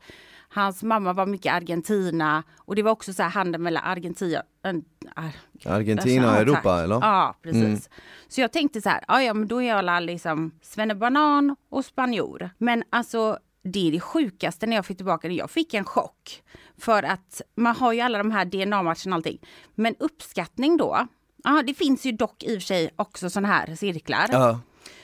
hans 0.53 0.83
mamma 0.83 1.13
var 1.13 1.27
mycket 1.27 1.53
Argentina 1.53 2.43
och 2.59 2.77
det 2.77 2.83
var 2.83 2.91
också 2.93 3.13
så 3.13 3.23
här 3.23 3.31
handel 3.31 3.61
mellan 3.61 3.85
Argentina, 3.85 4.43
en, 4.63 4.85
ar, 5.17 5.31
Argentina 5.65 6.29
och 6.31 6.37
Ja, 6.37 6.41
Europa 6.41 6.63
tack. 6.63 6.85
eller? 6.85 6.95
Ja, 7.01 7.35
precis. 7.43 7.91
Så 8.29 8.41
jag 8.41 8.53
tänkte 8.53 8.81
så 8.83 8.89
här, 8.89 9.05
ja, 9.09 9.35
men 9.35 9.49
då 9.49 9.63
är 9.63 9.69
jag 9.69 10.03
liksom 10.03 10.51
svennebanan 10.63 11.57
och 11.69 11.85
spanjor. 11.85 12.51
Men 12.59 12.83
alltså 12.91 13.39
det 13.63 13.89
är 13.89 13.93
det 13.93 14.01
sjukaste 14.01 14.67
när 14.67 14.77
jag 14.77 14.87
fick 14.87 14.97
tillbaka 14.97 15.29
det. 15.29 15.35
Jag 15.35 15.51
fick 15.51 15.75
en 15.75 15.85
chock. 15.85 16.43
För 16.79 17.03
att 17.03 17.43
man 17.55 17.77
har 17.77 17.93
ju 17.93 18.01
alla 18.01 18.19
de 18.19 18.31
här 18.31 18.45
DNA-matcherna 18.45 19.07
och 19.07 19.13
allting. 19.15 19.39
Men 19.75 19.95
uppskattning 19.99 20.77
då. 20.77 21.07
Ja, 21.45 21.63
det 21.67 21.75
finns 21.75 22.05
ju 22.07 22.13
dock 22.13 22.43
i 22.43 22.57
och 22.57 22.63
för 22.63 22.67
sig 22.67 22.91
också 22.97 23.31
sådana 23.31 23.49
här 23.49 23.75
cirklar. 23.75 24.27
Ja. 24.33 24.61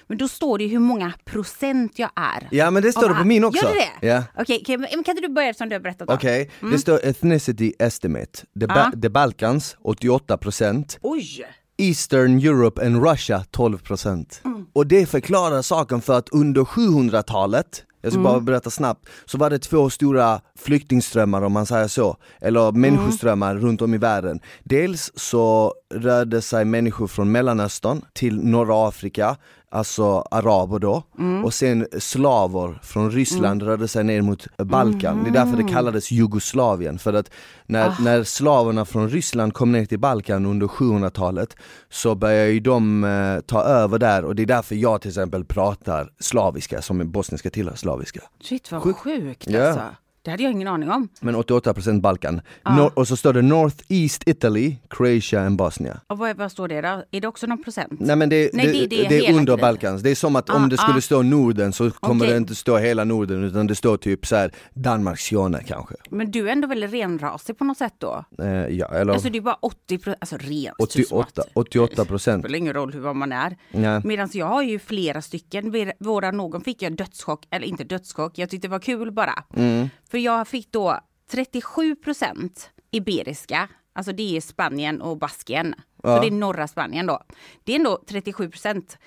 Men 0.08 0.18
då 0.18 0.28
står 0.28 0.58
det 0.58 0.64
ju 0.64 0.70
hur 0.70 0.78
många 0.78 1.12
procent 1.25 1.98
jag 1.98 2.10
är. 2.16 2.48
Ja 2.50 2.70
men 2.70 2.82
det 2.82 2.92
står 2.92 3.08
det 3.08 3.14
på 3.14 3.25
min 3.25 3.44
också. 3.44 3.64
Gör 3.66 3.75
det 3.75 3.88
det? 4.00 4.06
Ja. 4.06 4.22
Okej, 4.38 4.58
okej, 4.62 4.78
men 4.78 4.88
kan 4.88 5.16
inte 5.16 5.28
du 5.28 5.28
börja 5.34 5.54
som 5.54 5.68
du 5.68 5.75
har 5.75 5.80
berättat? 5.80 6.10
Okej, 6.10 6.50
det 6.72 6.78
står 6.78 7.00
ethnicity 7.04 7.72
estimate. 7.78 8.38
The, 8.60 8.66
ba- 8.66 8.86
Mm. 8.86 9.00
The 9.00 9.08
Balkans 9.08 9.76
88%, 9.84 10.98
Oj! 11.02 11.46
Eastern 11.78 12.38
Europe 12.38 12.86
and 12.86 13.04
Russia 13.08 13.44
12%. 13.52 14.40
Mm. 14.44 14.66
Och 14.72 14.86
det 14.86 15.06
förklarar 15.06 15.62
saken 15.62 16.00
för 16.00 16.18
att 16.18 16.28
under 16.28 16.64
700-talet, 16.64 17.82
jag 18.02 18.12
ska 18.12 18.20
Mm. 18.20 18.32
bara 18.32 18.40
berätta 18.40 18.70
snabbt, 18.70 19.08
så 19.25 19.38
var 19.38 19.50
det 19.50 19.58
två 19.58 19.90
stora 19.90 20.40
flyktingströmmar 20.58 21.42
om 21.42 21.52
man 21.52 21.66
säger 21.66 21.88
så, 21.88 22.16
eller 22.40 22.68
Mm. 22.68 22.80
människoströmmar 22.80 23.54
runt 23.56 23.82
om 23.82 23.94
i 23.94 23.98
världen. 23.98 24.40
Dels 24.64 25.12
så 25.14 25.75
rörde 25.94 26.42
sig 26.42 26.64
människor 26.64 27.06
från 27.06 27.32
Mellanöstern 27.32 28.02
till 28.12 28.44
norra 28.44 28.88
Afrika, 28.88 29.36
alltså 29.70 30.04
araber 30.30 30.78
då, 30.78 31.02
Mm. 31.18 31.44
och 31.44 31.54
sen 31.54 31.87
slavar 31.99 32.80
från 32.82 33.11
Ryssland 33.11 33.62
rörde 33.62 33.88
sig 33.88 34.04
ner 34.04 34.23
mot 34.23 34.46
Balkan. 34.58 35.25
Det 35.25 35.30
är 35.30 35.32
därför 35.32 35.52
Mm. 35.52 35.66
det 35.66 35.73
kallades 35.73 36.11
Jugoslavien, 36.11 36.99
för 36.99 37.12
att 37.12 37.30
när, 37.66 37.88
Ah. 37.88 37.94
när 38.00 38.25
slavarna 38.25 38.85
från 38.85 39.08
Ryssland 39.08 39.54
kom 39.54 39.73
ner 39.73 39.85
till 39.85 39.99
Balkan 39.99 40.46
under 40.46 40.66
700-talet 40.68 41.56
så 41.90 42.14
började 42.14 42.50
ju 42.50 42.61
de 42.61 43.04
eh, 43.04 43.40
ta 43.40 43.62
över 43.62 43.99
där 43.99 44.25
och 44.25 44.35
det 44.35 44.42
är 44.42 44.46
därför 44.46 44.75
jag 44.75 45.00
till 45.00 45.08
exempel 45.11 45.44
pratar 45.44 46.11
slaviska 46.18 46.82
som 46.82 47.11
bosniska 47.11 47.50
tillhör 47.50 47.76
slaviska. 47.76 48.20
Shit 48.42 48.73
vad 48.73 48.82
Sjukt. 48.82 48.99
sjukt 48.99 49.46
Ja. 49.50 49.75
Det 50.26 50.30
hade 50.30 50.42
jag 50.42 50.52
ingen 50.52 50.68
aning 50.68 50.90
om. 50.90 51.09
Men 51.21 51.37
88% 51.37 52.00
Balkan. 52.00 52.40
Ah. 52.62 52.76
Nor- 52.76 52.92
och 52.99 53.09
så 53.09 53.16
står 53.16 53.33
det 53.33 53.42
North 53.42 53.76
East 53.88 54.23
Italy, 54.28 54.76
Croatia 54.90 55.40
and 55.47 55.56
Bosnia. 55.56 56.00
Och 56.06 56.18
vad, 56.18 56.37
vad 56.37 56.52
står 56.52 56.68
det 56.68 56.80
då? 56.80 57.02
Är 57.11 57.21
det 57.21 57.28
också 57.28 57.47
någon 57.47 57.62
procent? 57.62 57.92
Nej 58.00 58.16
men 58.16 58.28
det, 58.28 58.50
Nej, 58.52 58.66
det, 58.66 58.73
det- 58.73 58.87
det, 59.02 59.09
det 59.09 59.26
är 59.26 59.35
under. 59.35 59.56
Balkans, 59.56 60.02
det 60.02 60.11
är 60.11 60.14
som 60.14 60.37
att 60.37 60.50
Ah, 60.50 60.54
om 60.56 60.68
det 60.68 60.76
skulle 60.76 60.99
ah. 60.99 61.00
stå 61.00 61.23
Norden 61.23 61.73
så 61.73 61.90
kommer 61.90 62.25
Okej. 62.25 62.33
det 62.33 62.37
inte 62.38 62.54
stå 62.54 62.76
hela 62.78 63.04
Norden 63.04 63.45
utan 63.45 63.66
det 63.66 63.75
står 63.75 63.97
typ 63.97 64.26
så 64.26 64.37
här 64.37 64.50
Danmark, 64.75 65.18
Skåne 65.21 65.62
kanske. 65.66 65.95
Men 66.11 66.30
du 66.30 66.49
är 66.49 66.52
ändå 66.52 66.68
väldigt 66.68 66.92
renrasig 66.92 67.59
på 67.59 67.64
något 67.64 67.78
sätt 67.78 67.95
då? 67.99 68.25
Eh, 68.38 68.47
ja, 68.49 68.87
eller 68.87 69.12
Alltså 69.12 69.28
det 69.30 69.38
är 69.38 69.42
bara 69.42 69.59
80 69.62 69.99
procent, 69.99 70.16
alltså 70.21 70.37
rent 70.37 70.75
88, 70.78 71.42
88 71.54 72.02
Det 72.02 72.09
procent. 72.09 72.42
spelar 72.45 72.59
ingen 72.59 72.75
roll 72.75 72.92
hur 72.92 73.14
man 73.14 73.33
är. 73.33 73.56
Nej. 73.71 74.00
Medan 74.04 74.28
jag 74.33 74.47
har 74.47 74.62
ju 74.62 74.78
flera 74.78 75.23
stycken. 75.23 75.90
Våra 75.99 76.30
någon 76.30 76.61
fick 76.61 76.83
jag 76.83 76.97
dödschock, 76.97 77.47
eller 77.50 77.66
inte 77.66 77.85
dödschock, 77.85 78.38
jag 78.38 78.50
tyckte 78.50 78.68
det 78.68 78.73
var 78.73 78.78
kul 78.78 79.12
bara. 79.12 79.45
Mm. 79.56 79.88
För 80.10 80.18
jag 80.18 80.48
fick 80.48 80.72
då 80.72 81.00
37 81.30 81.96
procent 81.96 82.70
iberiska, 82.90 83.68
alltså 83.92 84.12
det 84.12 84.36
är 84.36 84.40
Spanien 84.40 85.00
och 85.02 85.18
Baskien. 85.18 85.75
Ja. 86.02 86.16
Så 86.16 86.20
det 86.22 86.26
är 86.26 86.30
norra 86.30 86.68
Spanien 86.68 87.06
då. 87.06 87.22
Det 87.64 87.72
är 87.72 87.76
ändå 87.76 88.02
37 88.06 88.50
procent. 88.50 88.98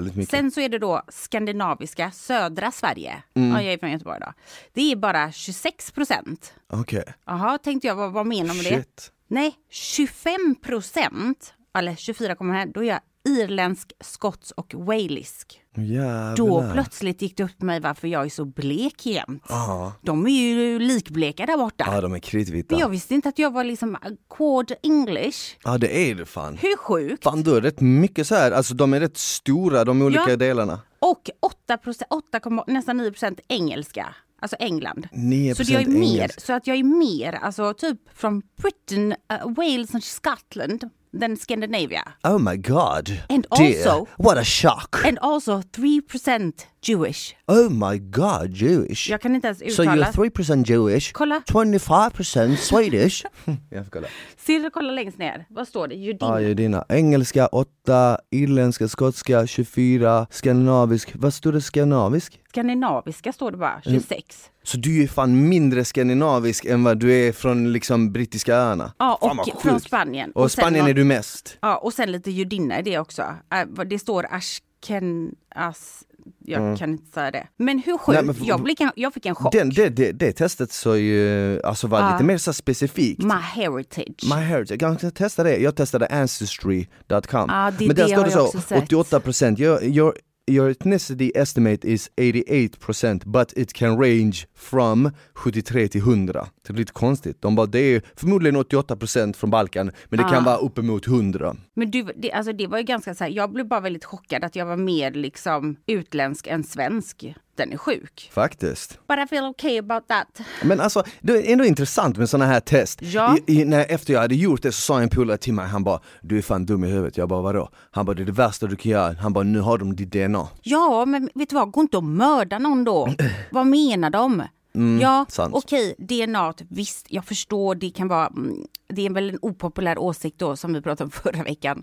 mycket. 0.00 0.28
Sen 0.30 0.50
så 0.50 0.60
är 0.60 0.68
det 0.68 0.78
då 0.78 1.02
skandinaviska, 1.08 2.10
södra 2.10 2.70
Sverige. 2.72 3.22
Mm. 3.34 3.50
Ja, 3.50 3.62
jag 3.62 3.72
är 3.72 3.78
från 3.78 3.90
Göteborg 3.90 4.20
då. 4.20 4.32
Det 4.72 4.92
är 4.92 4.96
bara 4.96 5.32
26 5.32 5.90
procent. 5.90 6.54
Okej, 6.68 7.04
Jaha, 7.24 7.58
tänkte 7.58 7.88
jag, 7.88 7.94
vad, 7.94 8.12
vad 8.12 8.26
menar 8.26 8.46
man 8.46 8.56
med 8.56 8.64
det? 8.64 8.74
shit. 8.76 9.12
Nej, 9.28 9.54
25 9.70 10.54
procent, 10.62 11.54
eller 11.74 11.92
24,1, 11.92 12.72
då 12.74 12.84
är 12.84 12.88
jag 12.88 13.00
irländsk, 13.26 13.92
skotsk 14.00 14.52
och 14.56 14.74
walisk. 14.74 15.60
Jävlar. 15.76 16.36
Då 16.36 16.70
plötsligt 16.72 17.22
gick 17.22 17.36
det 17.36 17.44
upp 17.44 17.50
för 17.58 17.66
mig 17.66 17.80
varför 17.80 18.08
jag 18.08 18.24
är 18.24 18.28
så 18.28 18.44
blek 18.44 19.06
jämt. 19.06 19.42
Ja. 19.48 19.92
De 20.02 20.26
är 20.26 20.30
ju 20.30 20.78
likbleka 20.78 21.46
där 21.46 21.56
borta. 21.56 21.84
Ja 21.88 22.00
de 22.00 22.12
är 22.14 22.18
kritvita. 22.18 22.66
Men 22.74 22.80
jag 22.80 22.88
visste 22.88 23.14
inte 23.14 23.28
att 23.28 23.38
jag 23.38 23.52
var 23.52 23.64
liksom 23.64 23.96
quad 24.36 24.72
English. 24.82 25.56
Ja 25.64 25.78
det 25.78 26.10
är 26.10 26.14
det 26.14 26.26
fan. 26.26 26.56
Hur 26.56 26.76
sjukt? 26.76 27.24
Fan 27.24 27.42
du 27.42 27.56
är 27.56 27.60
rätt 27.60 27.80
mycket 27.80 28.26
så 28.26 28.34
här. 28.34 28.52
alltså 28.52 28.74
de 28.74 28.94
är 28.94 29.00
rätt 29.00 29.16
stora 29.16 29.84
de 29.84 30.02
olika 30.02 30.30
Ja. 30.30 30.36
delarna. 30.36 30.80
Och 30.98 31.30
8 31.42 31.76
procent, 31.76 32.08
8, 32.10 32.64
nästan 32.66 32.96
9 32.96 33.10
procent 33.10 33.40
engelska. 33.48 34.14
Alltså 34.40 34.56
England. 34.60 35.08
9% 35.12 35.64
så 35.64 35.72
jag 35.72 35.82
är 35.82 35.86
mer, 35.86 36.30
så 36.36 36.52
att 36.52 36.66
jag 36.66 36.76
är 36.76 36.82
mer, 36.82 37.32
alltså 37.32 37.74
typ 37.74 37.98
från 38.14 38.42
Britain, 38.62 39.12
uh, 39.12 39.54
Wales 39.56 39.94
and 39.94 40.04
Scotland 40.04 40.90
than 41.20 41.36
Scandinavia. 41.36 42.02
Oh 42.24 42.38
my 42.38 42.56
god. 42.56 43.22
And 43.28 43.46
Dear, 43.56 43.76
also- 43.78 44.08
what 44.18 44.38
a 44.38 44.44
shock. 44.44 45.00
And 45.04 45.18
also 45.22 45.62
3 45.72 46.00
procent 46.00 46.66
Jewish. 46.88 47.34
Oh 47.46 47.70
my 47.70 47.98
god 47.98 48.50
Jewish. 48.50 49.10
Jag 49.10 49.20
kan 49.20 49.34
inte 49.34 49.46
ens 49.48 49.58
So 49.76 49.82
uttala. 49.82 50.06
you're 50.12 50.30
3% 50.30 50.64
Jewish, 50.70 51.12
Kolla. 51.12 51.42
25% 51.46 52.56
Swedish. 52.56 53.24
jag 53.70 53.84
får 53.84 53.90
kolla. 53.90 54.06
Ser 54.36 54.60
du, 54.60 54.70
kolla 54.70 54.92
längst 54.92 55.18
ner. 55.18 55.46
Vad 55.48 55.68
står 55.68 55.88
det? 55.88 55.94
Judin. 55.94 56.18
Ja, 56.20 56.40
är 56.40 56.54
dina. 56.54 56.84
Engelska 56.88 57.46
8, 57.46 58.18
irländska, 58.30 58.88
skotska 58.88 59.46
24, 59.46 60.26
skandinavisk, 60.30 61.12
vad 61.14 61.34
står 61.34 61.52
det 61.52 61.60
skandinavisk? 61.60 62.40
Skandinaviska 62.48 63.32
står 63.32 63.50
det 63.50 63.56
bara, 63.56 63.80
26. 63.84 64.50
Så 64.62 64.76
du 64.76 65.02
är 65.02 65.08
fan 65.08 65.48
mindre 65.48 65.84
skandinavisk 65.84 66.64
än 66.64 66.84
vad 66.84 66.98
du 66.98 67.12
är 67.14 67.32
från 67.32 67.72
liksom 67.72 68.12
brittiska 68.12 68.54
öarna? 68.56 68.92
Ja, 68.98 69.18
Fan, 69.20 69.36
vad 69.36 69.48
och 69.48 69.62
från 69.62 69.72
sjukt. 69.74 69.86
Spanien. 69.86 70.32
Och 70.32 70.50
sen 70.52 70.62
Spanien 70.62 70.82
någon- 70.84 70.90
är 70.90 70.94
du 70.94 71.04
mest? 71.04 71.58
Ja, 71.62 71.76
och 71.76 71.92
sen 71.92 72.12
lite 72.12 72.30
judinna 72.30 72.78
i 72.78 72.82
det 72.82 72.98
också. 72.98 73.22
Äh, 73.22 73.64
vad 73.68 73.88
Det 73.88 73.98
står 73.98 74.26
Ashken... 74.30 75.34
As, 75.58 76.02
jag 76.44 76.78
kan 76.78 76.90
inte 76.90 77.12
säga 77.12 77.30
det. 77.30 77.46
Men 77.56 77.78
hur 77.78 77.98
sjukt? 77.98 78.18
Mm. 78.18 78.26
Nej, 78.26 78.56
men- 78.58 78.74
jag, 78.78 78.92
jag 78.96 79.14
fick 79.14 79.26
en 79.26 79.34
chock. 79.34 79.52
Den, 79.52 79.70
det, 79.70 79.88
det, 79.88 80.12
det 80.12 80.32
testet 80.32 80.72
så 80.72 80.96
ju, 80.96 81.60
alltså 81.64 81.86
var 81.86 82.00
Ja. 82.00 82.12
lite 82.12 82.24
mer 82.24 82.38
så 82.38 82.52
specifikt. 82.52 83.22
My 83.22 83.34
heritage. 83.34 84.24
My 84.24 84.40
heritage, 84.42 84.82
jag 84.82 85.00
kan 85.00 85.10
testa 85.10 85.42
det. 85.42 85.56
Jag 85.56 85.76
testade 85.76 86.06
ancestry.com. 86.06 87.50
Det- 87.78 87.86
Men 87.86 87.96
där 87.96 88.06
står 88.06 88.16
det 88.16 88.22
jag 88.22 88.32
så, 88.32 88.46
också 88.46 88.60
sett. 88.60 88.90
88% 88.92 89.60
your, 89.60 89.84
your, 89.84 90.14
your 90.48 90.70
ethnicity 90.70 91.30
estimate 91.34 91.88
is 91.88 92.10
88% 92.16 93.24
but 93.24 93.52
it 93.56 93.72
can 93.72 93.98
range 93.98 94.46
from 94.54 95.10
73 95.44 95.88
till 95.88 96.00
100. 96.00 96.46
Det 96.66 96.72
är 96.72 96.76
lite 96.76 96.92
konstigt. 96.92 97.42
De 97.42 97.54
bara, 97.54 97.66
det 97.66 97.78
är 97.78 98.02
förmodligen 98.16 98.56
88% 98.56 99.36
från 99.36 99.50
Balkan 99.50 99.90
men 100.08 100.16
det 100.18 100.24
kan 100.24 100.34
Ah. 100.42 100.44
vara 100.46 100.56
uppemot 100.56 101.06
100. 101.06 101.56
Men 101.74 101.90
du, 101.90 102.02
det, 102.16 102.32
alltså 102.32 102.52
det 102.52 102.66
var 102.66 102.78
ju 102.78 102.84
ganska 102.84 103.14
så 103.14 103.24
här, 103.24 103.30
jag 103.30 103.52
blev 103.52 103.68
bara 103.68 103.80
väldigt 103.80 104.04
chockad 104.04 104.44
att 104.44 104.56
jag 104.56 104.66
var 104.66 104.76
mer 104.76 105.10
liksom 105.10 105.76
utländsk 105.86 106.46
än 106.46 106.64
svensk. 106.64 107.34
Den 107.56 107.72
är 107.72 107.76
sjuk. 107.76 108.30
Faktiskt. 108.34 108.98
But 109.08 109.18
I 109.18 109.26
feel 109.28 109.44
okay 109.44 109.78
about 109.78 110.08
that. 110.08 110.40
Men 110.62 110.80
alltså, 110.80 111.02
det 111.20 111.32
är 111.32 111.52
ändå 111.52 111.64
intressant 111.64 112.16
med 112.16 112.28
sådana 112.28 112.46
här 112.52 112.60
test. 112.60 112.98
Ja. 113.02 113.36
I, 113.46 113.60
i, 113.60 113.64
när, 113.64 113.86
efter 113.88 114.12
jag 114.12 114.20
hade 114.20 114.34
gjort 114.34 114.62
det 114.62 114.72
så 114.72 114.80
sa 114.80 115.00
en 115.00 115.08
polare 115.08 115.38
till 115.38 115.52
mig, 115.54 115.66
han 115.66 115.84
bara 115.84 116.00
Du 116.20 116.38
är 116.38 116.42
fan 116.42 116.66
dum 116.66 116.84
i 116.84 116.88
huvudet. 116.88 117.16
Jag 117.16 117.28
bara 117.28 117.42
vadå? 117.42 117.68
Han 117.90 118.06
bara 118.06 118.14
det 118.14 118.22
är 118.22 118.26
det 118.26 118.32
värsta 118.32 118.66
du 118.66 118.76
kan 118.76 118.92
göra. 118.92 119.14
Han 119.20 119.32
bara 119.32 119.44
nu 119.44 119.60
har 119.60 119.78
de 119.78 119.96
ditt 119.96 120.12
DNA. 120.12 120.48
Ja, 120.62 121.04
men 121.04 121.30
vet 121.34 121.48
du 121.50 121.56
vad, 121.56 121.70
gå 121.70 121.80
inte 121.80 121.96
och 121.96 122.04
mörda 122.04 122.58
någon 122.58 122.84
då. 122.84 123.08
vad 123.50 123.66
menar 123.66 124.10
de? 124.10 124.38
ja, 124.38 124.48
Mm, 124.80 125.26
sant. 125.28 125.54
okej, 125.54 125.94
DNA, 125.98 126.54
visst, 126.68 127.06
jag 127.08 127.24
förstår, 127.24 127.74
det 127.74 127.90
kan 127.90 128.08
vara, 128.08 128.26
mm, 128.26 128.56
det 128.88 129.06
är 129.06 129.10
väl 129.10 129.30
en 129.30 129.38
opopulär 129.42 129.98
åsikt 129.98 130.38
då 130.38 130.56
som 130.56 130.72
vi 130.72 130.82
pratade 130.82 131.04
om 131.04 131.10
förra 131.10 131.42
veckan. 131.42 131.82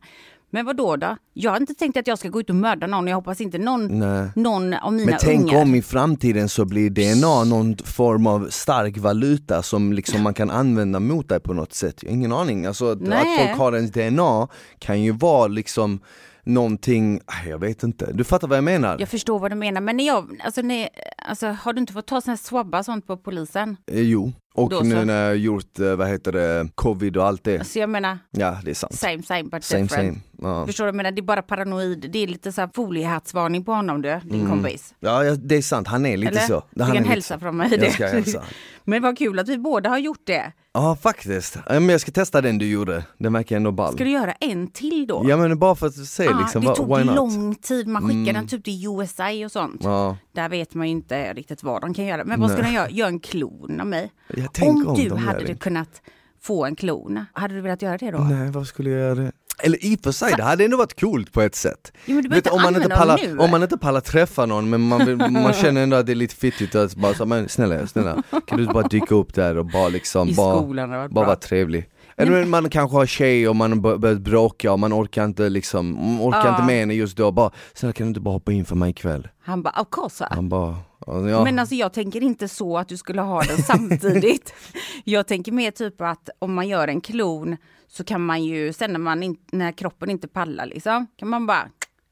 Men 0.53 0.65
vad 0.65 0.77
då 0.77 0.95
då? 0.95 1.17
Jag 1.33 1.51
har 1.51 1.57
inte 1.57 1.74
tänkt 1.74 1.98
att 1.98 2.07
jag 2.07 2.19
ska 2.19 2.29
gå 2.29 2.39
ut 2.39 2.50
och 2.50 2.55
mörda 2.55 2.88
någon, 2.88 3.07
jag 3.07 3.15
hoppas 3.15 3.41
inte 3.41 3.57
någon, 3.57 4.00
Nej. 4.00 4.29
någon 4.36 4.74
av 4.74 4.93
mina 4.93 5.05
Men 5.12 5.19
tänk 5.22 5.41
ungar. 5.43 5.62
om 5.62 5.75
i 5.75 5.81
framtiden 5.81 6.50
så 6.50 6.65
blir 6.65 6.89
DNA 6.89 7.43
någon 7.43 7.77
form 7.77 8.27
av 8.27 8.48
stark 8.50 8.98
valuta 8.98 9.62
som 9.63 9.93
liksom 9.93 10.24
man 10.24 10.33
kan 10.33 10.50
använda 10.51 11.00
mot 11.00 11.29
dig 11.29 11.39
på 11.39 11.53
något 11.53 11.74
sätt. 11.74 12.03
Ingen 12.03 12.31
aning. 12.31 12.65
Alltså 12.65 12.91
att 12.91 13.01
Nej. 13.01 13.38
folk 13.48 13.60
har 13.60 13.75
ens 13.75 13.91
DNA 13.91 14.48
kan 14.79 15.01
ju 15.01 15.12
vara 15.12 15.48
liksom 15.48 16.00
någonting, 16.43 17.19
jag 17.48 17.60
vet 17.60 17.83
inte. 17.83 18.13
Du 18.13 18.24
fattar 18.24 18.48
vad 18.48 18.57
jag 18.57 18.63
menar? 18.63 18.95
Jag 19.00 19.10
förstår 19.10 19.39
vad 19.39 19.51
du 19.51 19.55
menar, 19.55 19.81
men 19.81 19.98
när 19.98 20.07
jag, 20.07 20.41
alltså, 20.43 20.62
när, 20.62 20.89
alltså, 21.27 21.48
har 21.48 21.74
du 21.74 21.79
inte 21.79 21.93
fått 21.93 22.07
ta 22.07 22.22
här 22.25 22.36
swabbar 22.36 22.83
sånt 22.83 23.07
på 23.07 23.17
polisen? 23.17 23.77
Eh, 23.91 24.01
jo. 24.01 24.31
Och 24.55 24.69
Då 24.69 24.79
nu 24.79 24.91
så. 24.95 25.03
när 25.03 25.25
jag 25.27 25.38
gjort, 25.38 25.79
eh, 25.79 25.95
vad 25.95 26.07
heter 26.07 26.31
det, 26.31 26.67
covid 26.75 27.17
och 27.17 27.25
allt 27.25 27.43
det. 27.43 27.63
Så 27.67 27.79
jag 27.79 27.89
menar, 27.89 28.17
Ja 28.31 28.57
det 28.63 28.69
är 28.72 28.75
sant. 28.75 28.93
same 28.95 29.24
same 29.24 29.43
but 29.43 29.63
Same 29.63 29.81
different. 29.83 29.91
same. 29.91 30.19
Ja. 30.41 30.65
Förstår 30.65 30.83
du? 30.83 30.88
Jag 30.88 30.95
menar, 30.95 31.12
det 31.12 31.19
är 31.19 31.24
bara 31.24 31.41
paranoid. 31.41 32.10
Det 32.13 32.19
är 32.24 32.27
lite 32.27 32.51
så 32.51 32.62
här 32.62 32.69
foliehattsvarning 32.75 33.65
på 33.65 33.72
honom 33.74 34.01
du, 34.01 34.19
din 34.24 34.48
kompis. 34.50 34.93
Ja, 35.00 35.24
det 35.36 35.55
är 35.55 35.62
sant, 35.62 35.88
han 35.88 36.05
är 36.05 36.17
lite 36.17 36.31
Eller? 36.31 36.41
så. 36.41 36.63
Du 36.72 36.83
Han 36.83 36.91
kan 36.91 36.98
är 36.98 37.01
lite 37.01 37.10
hälsa 37.13 37.39
från 37.39 37.57
mig 37.57 37.67
Jag 37.72 37.79
det. 37.79 37.91
ska 37.91 38.07
hälsa. 38.07 38.43
Men 38.83 39.01
vad 39.01 39.17
kul 39.17 39.39
att 39.39 39.50
vi 39.50 39.57
båda 39.57 39.89
har 39.89 39.98
gjort 39.98 40.22
det. 40.25 40.51
Ja 40.74 40.95
faktiskt, 41.01 41.57
men 41.69 41.89
jag 41.89 42.01
ska 42.01 42.12
testa 42.12 42.41
den 42.41 42.57
du 42.57 42.67
gjorde, 42.69 43.03
den 43.17 43.33
verkar 43.33 43.55
ändå 43.55 43.72
ball. 43.72 43.93
Ska 43.93 44.03
du 44.03 44.10
göra 44.10 44.31
en 44.31 44.67
till 44.67 45.07
då? 45.07 45.25
Ja 45.29 45.38
men 45.38 45.60
bara 45.60 45.75
för 45.75 45.88
att 45.88 45.95
se 45.95 46.24
Ja, 46.24 46.39
liksom, 46.41 46.62
det 46.63 46.75
tog 46.75 47.05
lång 47.05 47.55
tid, 47.55 47.88
man 47.88 48.01
skickade 48.10 48.31
den 48.39 48.48
typ 48.48 48.63
till 48.63 48.86
USA 48.88 49.45
och 49.45 49.51
sånt. 49.51 49.81
Ja, 49.83 50.17
Där 50.36 50.50
vet 50.50 50.74
man 50.74 50.88
ju 50.88 50.92
inte 50.92 51.34
riktigt 51.34 51.63
vad 51.63 51.82
de 51.82 51.94
kan 51.94 52.06
göra. 52.06 52.24
Men 52.24 52.42
vad 52.42 52.52
ska 52.52 52.62
Nej. 52.62 52.72
de 52.72 52.75
göra? 52.75 52.90
Göra 52.90 53.08
en 53.10 53.20
klon 53.20 53.80
av 53.82 53.88
mig? 53.88 54.12
jag 54.28 54.54
tänker 54.54 54.90
Om 54.90 54.96
du 54.96 55.10
de 55.10 55.18
hade 55.18 55.40
du 55.40 55.46
det. 55.46 55.56
kunnat 55.56 56.02
få 56.42 56.66
en 56.66 56.75
klon, 56.75 57.25
hade 57.34 57.54
du 57.56 57.62
velat 57.62 57.82
göra 57.82 57.98
det 57.98 58.12
då? 58.12 58.18
Nej 58.18 58.52
vad 58.52 58.68
skulle 58.68 58.90
jag 58.90 59.00
göra 59.00 59.16
det? 59.16 59.32
Eller 59.60 59.86
i 59.86 59.96
och 59.96 60.00
för 60.04 60.12
sig, 60.12 60.34
det 60.38 60.44
hade 60.44 60.66
ändå 60.66 60.78
varit 60.78 61.00
coolt 61.00 61.32
på 61.32 61.42
ett 61.42 61.56
sätt. 61.56 61.92
Jo, 62.06 62.16
men 62.16 62.24
du 62.24 62.30
Vet, 62.30 62.48
om, 62.48 62.62
man 62.62 62.75
inte 62.75 62.90
pallar, 62.90 63.40
om 63.42 63.52
man 63.52 63.63
inte 63.63 63.78
pallar 63.78 64.02
träffa 64.02 64.46
någon 64.46 64.70
men 64.70 64.82
man, 64.82 65.06
vill, 65.06 65.18
man 65.32 65.54
känner 65.54 65.84
ändå 65.84 65.98
att 65.98 66.06
det 66.06 66.13
är 66.13 66.16
lite 66.16 66.36
fittigt 66.36 66.75
att 66.75 66.96
bara 66.96 67.13
så, 67.13 67.25
men 67.25 67.50
snälla, 67.50 67.88
snälla 67.88 68.24
kan 68.48 68.58
du 68.58 68.66
bara 68.66 68.88
dyka 68.88 69.16
upp 69.16 69.34
där 69.34 69.58
och 69.58 69.66
bara 69.66 69.90
liksom, 69.90 70.30
I 70.30 70.36
bara, 70.36 71.08
bara 71.10 71.25
vara 71.25 71.36
trevlig. 71.36 71.86
Eller 72.17 72.32
men 72.32 72.50
man 72.50 72.70
kanske 72.70 72.98
har 72.98 73.05
tjej 73.05 73.50
och 73.50 73.55
man 73.55 73.72
har 73.72 73.79
bör- 73.79 73.98
börjat 73.98 74.22
bråka 74.22 74.72
och 74.74 74.79
man 74.79 74.93
orkar 74.93 75.25
inte 75.25 75.50
liksom, 75.50 76.22
orkar 76.22 76.50
inte 76.50 76.63
med 76.63 76.79
henne 76.79 76.93
just 76.93 77.17
då, 77.17 77.32
bara 77.32 77.51
snälla 77.74 77.93
kan 77.93 78.05
du 78.05 78.08
inte 78.08 78.20
bara 78.22 78.34
hoppa 78.34 78.51
in 78.51 78.65
för 78.65 78.75
mig 78.75 78.89
ikväll? 78.89 79.27
Han 79.43 79.63
bara, 79.63 79.82
of 79.82 79.88
course. 79.91 80.27
Han 80.32 80.50
bara, 80.50 80.75
ja. 81.05 81.43
Men 81.43 81.60
alltså 81.60 81.75
jag 81.75 81.93
tänker 81.93 82.24
inte 82.24 82.48
så 82.48 82.77
att 82.77 82.88
du 82.88 82.98
skulle 82.98 83.22
ha 83.22 83.41
den 83.41 83.58
samtidigt. 83.58 84.53
jag 85.03 85.27
tänker 85.27 85.51
mer 85.51 85.72
typ 85.72 86.01
att 86.01 86.29
om 86.39 86.53
man 86.53 86.67
gör 86.67 86.88
en 86.88 87.01
klon 87.01 87.58
så 87.88 88.03
kan 88.03 88.25
man 88.25 88.43
ju, 88.43 88.74
sen 88.74 88.91
när, 88.93 89.00
man 89.00 89.24
in, 89.24 89.36
när 89.51 89.72
kroppen 89.72 90.10
inte 90.10 90.27
pallar 90.27 90.65
liksom, 90.65 91.08
kan 91.20 91.29
man 91.29 91.46
bara 91.46 91.70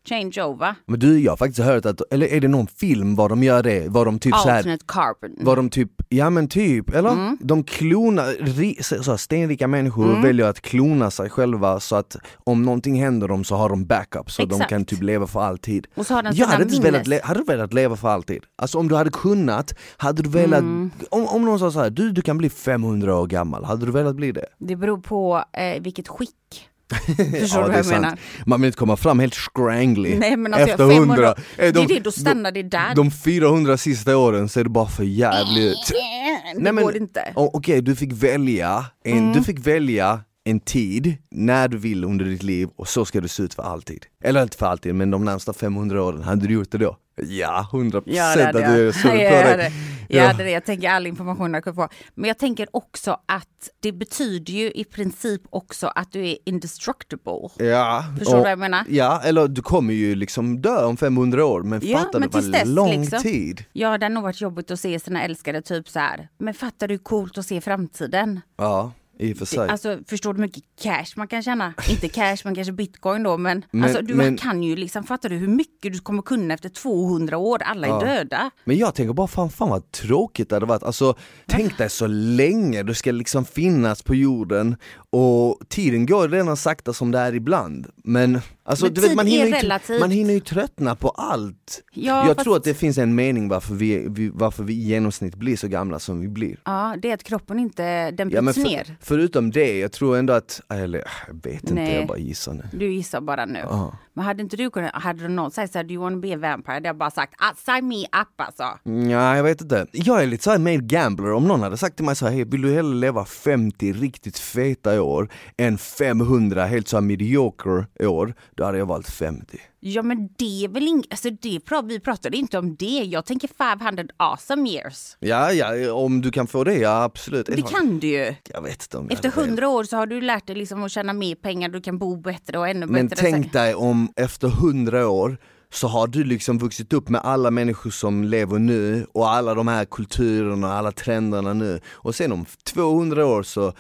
change 0.10 0.42
over. 0.44 0.76
Men 0.88 1.00
du, 1.00 1.20
jag 1.20 1.32
har 1.32 1.38
faktiskt 1.38 1.60
hört 1.60 1.86
att, 1.86 2.02
eller 2.12 2.28
är 2.28 2.40
det 2.42 2.48
någon 2.48 2.68
film 2.68 3.16
var 3.16 3.30
de 3.30 3.44
gör 3.44 3.64
det? 3.64 3.88
Var 3.90 4.06
de 4.06 4.20
typ 4.20 4.36
så 4.36 4.50
här 4.50 4.58
Alternate 4.58 4.86
carbon. 4.88 5.46
var 5.46 5.56
de 5.56 5.70
typ, 5.70 5.90
ja 6.10 6.30
men 6.30 6.48
typ, 6.48 6.90
eller? 6.90 7.10
Mm. 7.10 7.38
De 7.42 7.64
klonar, 7.64 8.26
ri, 8.40 8.78
så, 8.82 9.04
så, 9.04 9.18
stenrika 9.18 9.68
människor 9.68 10.22
väljer 10.22 10.46
att 10.46 10.62
klona 10.62 11.12
sig 11.12 11.30
själva 11.30 11.80
så 11.80 11.96
att 11.96 12.16
om 12.44 12.64
någonting 12.64 13.02
händer 13.02 13.28
dem 13.28 13.44
så 13.44 13.56
har 13.56 13.70
de 13.70 13.86
backup 13.86 14.32
så 14.32 14.42
de 14.46 14.54
Exakt. 14.56 14.70
kan 14.70 14.86
typ 14.86 15.02
leva 15.04 15.28
för 15.28 15.42
alltid. 15.42 15.88
Och 15.96 16.06
så 16.08 16.14
har 16.14 16.24
den 16.24 16.36
jag 16.36 16.48
hade 16.48 16.64
inte 16.64 16.82
velat, 16.82 17.08
le- 17.08 17.22
hade 17.24 17.40
du 17.40 17.44
velat 17.46 17.74
leva 17.74 17.96
för 17.96 18.08
alltid? 18.10 18.44
Alltså 18.56 18.78
om 18.78 18.88
du 18.88 18.96
hade 18.96 19.10
kunnat, 19.10 19.74
hade 19.98 20.24
du 20.24 20.30
velat, 20.30 20.60
Mm. 20.60 20.92
om, 21.10 21.28
om 21.28 21.46
någon 21.46 21.60
sa 21.60 21.72
så 21.72 21.80
här, 21.80 21.90
du, 21.90 22.12
du 22.12 22.22
kan 22.22 22.38
bli 22.38 22.50
500 22.50 23.16
år 23.20 23.28
gammal, 23.28 23.64
hade 23.64 23.86
du 23.86 23.92
velat 23.92 24.16
bli 24.16 24.32
det? 24.32 24.46
Det 24.60 24.76
beror 24.76 24.98
på 24.98 25.44
eh, 25.54 25.82
vilket 25.82 26.08
skick. 26.08 26.68
Förstår 27.40 27.62
Ja, 27.62 27.66
du 27.66 27.68
vad 27.70 27.78
jag 27.78 27.86
sant. 27.86 28.02
menar? 28.02 28.18
Man 28.46 28.62
vill 28.62 28.66
inte 28.68 28.78
komma 28.78 28.98
fram 28.98 29.20
helt 29.20 29.36
scrangly 29.36 30.16
Nej 30.18 30.38
men 30.38 30.54
alltså 30.54 30.70
efter 30.70 30.90
500, 30.90 31.16
100. 31.16 31.36
Eh, 31.58 31.74
det 31.74 31.80
är 31.82 31.88
det, 31.88 32.00
då 32.00 32.12
stannar 32.12 32.52
det 32.52 32.64
där. 32.64 32.96
De 32.96 33.12
400 33.12 33.78
sista 33.78 34.18
åren 34.18 34.50
så 34.50 34.60
är 34.60 34.64
det 34.64 34.70
bara 34.70 34.88
för 34.88 35.04
jävligt. 35.04 35.88
det 35.90 36.60
Nej, 36.62 36.74
men- 36.74 36.84
går 36.84 36.98
inte. 36.98 37.34
Okej, 37.36 37.82
du 37.82 37.96
fick 37.96 38.12
välja 38.14 38.86
en, 39.06 39.18
Mm. 39.18 39.34
du 39.34 39.44
fick 39.44 39.60
välja 39.68 40.20
en 40.44 40.60
tid 40.60 41.18
när 41.32 41.68
du 41.68 41.78
vill 41.78 42.04
under 42.04 42.26
ditt 42.26 42.44
liv 42.44 42.70
och 42.78 42.88
så 42.88 43.06
ska 43.06 43.22
det 43.22 43.28
se 43.30 43.44
ut 43.44 43.54
för 43.54 43.64
alltid. 43.64 44.06
Eller 44.24 44.44
inte 44.44 44.58
för 44.58 44.66
alltid, 44.66 44.96
men 44.96 45.12
de 45.12 45.26
närmsta 45.26 45.54
500 45.54 46.04
åren, 46.04 46.24
hade 46.24 46.48
du 46.48 46.54
gjort 46.54 46.72
det 46.72 46.78
då? 46.78 46.98
Ja, 47.16 47.70
100% 47.72 48.04
Ja, 48.06 48.36
det 48.36 48.48
att 48.50 48.54
du 48.54 48.94
på 49.02 49.08
jag, 49.08 49.16
dig. 49.18 49.52
hade, 49.52 49.72
jag 50.08 50.28
hade 50.28 50.44
det. 50.44 50.52
Jag 50.52 50.66
tänker 50.66 50.90
all 50.90 51.08
information 51.08 51.54
jag 51.54 51.64
kunde 51.64 51.76
få. 51.76 51.88
Men 52.16 52.28
jag 52.28 52.38
tänker 52.38 52.68
också 52.72 53.18
att 53.26 53.70
det 53.80 53.92
betyder 53.92 54.54
ju 54.54 54.72
i 54.72 54.84
princip 54.84 55.42
också 55.50 55.88
att 55.88 56.12
du 56.12 56.28
är 56.30 56.38
indestructible. 56.46 57.50
Ja, 57.58 58.04
Förstår 58.20 58.36
du 58.38 58.42
vad 58.42 58.52
jag 58.52 58.60
menar? 58.60 58.86
Ja, 58.90 59.22
eller 59.26 59.48
du 59.48 59.62
kommer 59.62 59.94
ju 59.94 60.16
liksom 60.16 60.62
dö 60.62 60.86
om 60.86 60.98
500 60.98 61.46
år, 61.46 61.64
men 61.64 61.82
Ja, 61.84 61.98
fattar 62.00 62.20
men 62.20 62.30
du 62.30 62.42
vad 62.42 62.52
dess, 62.52 62.68
lång 62.68 63.02
liksom. 63.02 63.20
tid? 63.20 63.66
Ja, 63.74 63.98
det 63.98 64.06
har 64.06 64.10
nog 64.10 64.24
varit 64.24 64.42
jobbigt 64.42 64.72
att 64.72 64.80
se 64.80 65.00
sina 65.00 65.24
älskade 65.24 65.62
typ 65.62 65.90
så 65.90 66.00
här. 66.00 66.30
Men 66.38 66.54
fattar 66.54 66.88
du 66.88 66.94
hur 66.94 67.00
coolt 67.00 67.38
att 67.38 67.46
se 67.46 67.62
framtiden? 67.62 68.42
Ja, 68.58 68.92
i 69.22 69.34
och 69.34 69.38
för 69.38 69.46
sig. 69.46 69.70
Alltså 69.70 70.00
förstår 70.08 70.34
du 70.34 70.38
hur 70.38 70.42
mycket 70.48 70.64
cash 70.82 71.06
man 71.16 71.28
kan 71.28 71.44
tjäna? 71.44 71.74
Inte 71.90 72.10
cash 72.10 72.38
men 72.44 72.56
kanske 72.56 72.72
bitcoin 72.74 73.24
då 73.24 73.38
men, 73.38 73.66
Men- 73.72 73.84
alltså 73.84 74.02
du 74.02 74.16
men- 74.16 74.38
kan 74.38 74.64
ju 74.64 74.76
liksom, 74.76 75.04
fattar 75.04 75.30
du 75.30 75.36
hur 75.36 75.48
mycket 75.48 75.94
du 75.94 76.00
kommer 76.00 76.22
kunna 76.22 76.54
efter 76.54 76.70
200 76.70 77.38
år? 77.38 77.62
Alla 77.64 77.88
är 77.88 77.92
Ja. 77.92 78.00
döda. 78.00 78.52
Men 78.64 78.78
jag 78.78 78.96
tänker 78.96 79.14
bara 79.14 79.28
fan, 79.28 79.50
fan 79.50 79.70
vad 79.70 79.92
tråkigt 79.92 80.50
det 80.50 80.56
hade 80.56 80.66
varit. 80.66 80.84
Alltså 80.84 81.16
tänk 81.48 81.78
dig 81.78 81.90
så 81.90 82.08
länge 82.08 82.84
du 82.84 82.94
ska 82.94 83.12
liksom 83.12 83.46
finnas 83.46 84.04
på 84.04 84.16
jorden 84.16 84.76
och 85.14 85.60
tiden 85.70 86.06
går 86.06 86.28
redan 86.30 86.58
sakta 86.58 86.94
som 86.94 87.12
det 87.12 87.20
är 87.20 87.34
ibland. 87.36 87.88
Men 88.04 88.42
alltså 88.64 88.86
Men 88.86 88.94
du 88.94 89.02
vet 89.02 89.16
man 89.16 89.28
hinner, 89.28 89.82
ju, 89.94 90.00
man 90.00 90.12
hinner 90.12 90.34
ju 90.34 90.40
tröttna 90.40 90.96
på 90.96 91.10
allt. 91.10 91.82
Ja, 91.94 92.18
jag 92.28 92.36
fast- 92.36 92.44
tror 92.44 92.58
att 92.58 92.64
det 92.64 92.74
finns 92.74 92.98
en 92.98 93.16
mening 93.16 93.48
varför 93.50 93.74
vi, 93.74 94.06
vi, 94.10 94.30
varför 94.34 94.64
vi 94.64 94.74
i 94.74 94.82
genomsnitt 94.84 95.36
blir 95.36 95.58
så 95.58 95.68
gamla 95.68 96.00
som 96.00 96.20
vi 96.22 96.28
blir. 96.28 96.58
Ja, 96.66 96.96
det 97.02 97.10
är 97.10 97.14
att 97.14 97.24
kroppen 97.24 97.60
inte, 97.60 98.12
den 98.12 98.30
Ja, 98.30 98.42
bryts 98.42 98.56
för, 98.62 98.64
ner. 98.64 98.96
förutom 99.02 99.52
det, 99.52 99.80
jag 99.80 99.92
tror 99.92 100.18
ändå 100.18 100.34
att, 100.34 100.62
eller 100.70 101.04
jag 101.28 101.34
vet 101.52 101.62
inte, 101.64 101.74
Nej. 101.74 101.96
jag 101.96 102.08
bara 102.08 102.18
gissar 102.18 102.54
nu. 102.54 102.64
Du 102.72 102.94
gissar 102.94 103.22
bara 103.22 103.46
nu. 103.46 103.60
Ja. 103.60 103.96
Men 104.14 104.26
hade 104.26 104.42
inte 104.44 104.58
du 104.58 104.70
kunnat, 104.70 104.92
hade 104.96 105.28
någon 105.28 105.52
sagt 105.52 105.72
såhär, 105.74 105.84
do 105.84 105.94
you 105.94 106.04
wanna 106.04 106.18
be 106.18 106.34
a 106.34 106.38
vampire? 106.38 106.62
Det 106.66 106.74
hade 106.74 106.88
jag 106.90 106.98
bara 106.98 107.12
sagt, 107.12 107.34
ah, 107.38 107.54
sign 107.76 107.88
me 107.88 108.04
up 108.04 108.28
alltså. 108.36 108.64
Ja, 109.12 109.36
jag 109.36 109.44
vet 109.44 109.62
inte. 109.62 109.86
Jag 109.92 110.24
är 110.24 110.28
lite 110.28 110.44
såhär 110.44 110.58
mer 110.60 110.78
gambler, 110.78 111.32
om 111.34 111.44
någon 111.48 111.62
hade 111.62 111.78
sagt 111.78 111.96
till 111.96 112.06
mig 112.06 112.16
så 112.16 112.26
här, 112.26 112.34
hej 112.34 112.44
vill 112.46 112.62
du 112.62 112.74
hellre 112.74 112.96
leva 112.96 113.26
50 113.26 113.94
riktigt 113.94 114.40
feta 114.40 114.94
år 115.02 115.30
än 115.58 115.78
500 115.78 116.66
helt 116.66 116.88
såhär 116.88 117.02
mediocre 117.02 117.86
år, 118.00 118.34
då 118.56 118.64
hade 118.64 118.78
jag 118.78 118.86
valt 118.86 119.10
50. 119.10 119.58
Ja 119.80 120.02
men 120.04 120.30
det 120.38 120.64
är 120.64 120.68
väl 120.68 120.88
inget, 120.88 121.06
alltså 121.12 121.30
det, 121.30 121.60
pra- 121.60 121.88
vi 121.88 122.00
pratade 122.00 122.38
inte 122.38 122.58
om 122.58 122.76
det. 122.76 122.86
Jag 123.04 123.26
tänker 123.26 123.48
500 123.48 124.04
awesome 124.18 124.70
years. 124.70 125.18
Ja, 125.20 125.52
ja, 125.52 125.94
om 125.94 126.22
du 126.22 126.32
kan 126.32 126.48
få 126.48 126.64
det, 126.64 126.76
ja 126.78 127.04
absolut. 127.04 127.46
Det 127.46 127.62
kan 127.62 128.00
du 128.00 128.08
ju. 128.08 128.36
Jag 128.54 128.62
vet 128.62 128.84
inte 128.84 128.98
om 128.98 129.10
Efter 129.10 129.30
hade 129.30 129.36
velat. 129.42 129.48
100 129.50 129.68
år 129.70 129.84
så 129.84 129.98
har 129.98 130.06
du 130.08 130.22
lärt 130.22 130.48
dig 130.48 130.56
liksom 130.56 130.84
att 130.84 130.92
tjäna 130.92 131.14
mer 131.14 131.36
pengar, 131.36 131.70
du 131.70 131.82
kan 131.82 131.98
bo 131.98 132.16
bättre 132.16 132.60
och 132.60 132.68
ännu 132.68 132.86
Men 132.86 133.08
bättre. 133.08 133.22
tänk 133.32 133.54
dig 133.54 133.76
om 133.76 134.14
efter 134.16 134.48
100 134.48 135.08
år 135.10 135.38
så 135.74 135.88
har 135.88 136.08
du 136.08 136.24
liksom 136.24 136.58
vuxit 136.58 136.94
upp 136.94 137.10
med 137.10 137.22
alla 137.24 137.52
människor 137.52 137.90
som 137.90 138.24
lever 138.24 138.60
nu 138.60 139.06
och 139.14 139.30
alla 139.30 139.54
de 139.54 139.68
här 139.68 139.86
kulturerna 139.86 140.68
och 140.68 140.74
alla 140.74 140.92
trenderna 140.92 141.54
nu 141.54 141.80
och 141.92 142.16
sen 142.16 142.32
om 142.32 142.46
200 142.64 143.26
år 143.26 143.44
så 143.44 143.74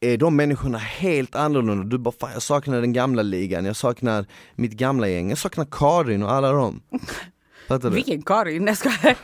är 0.00 0.16
de 0.16 0.36
människorna 0.36 0.78
helt 0.78 1.34
annorlunda. 1.34 1.84
Du 1.84 1.98
bara, 1.98 2.14
fan 2.20 2.32
jag 2.32 2.42
saknar 2.42 2.80
den 2.80 2.92
gamla 2.92 3.22
ligan, 3.22 3.64
jag 3.64 3.76
saknar 3.76 4.26
mitt 4.54 4.72
gamla 4.72 5.08
gäng, 5.08 5.28
jag 5.28 5.38
saknar 5.38 5.66
Karin 5.70 6.22
och 6.22 6.32
alla 6.32 6.52
dem. 6.52 6.82
Fattar 7.68 7.90
du? 7.90 7.94
Vilken 7.94 8.22
Karin, 8.22 8.66
jag 8.66 8.76
skojar. 8.76 9.16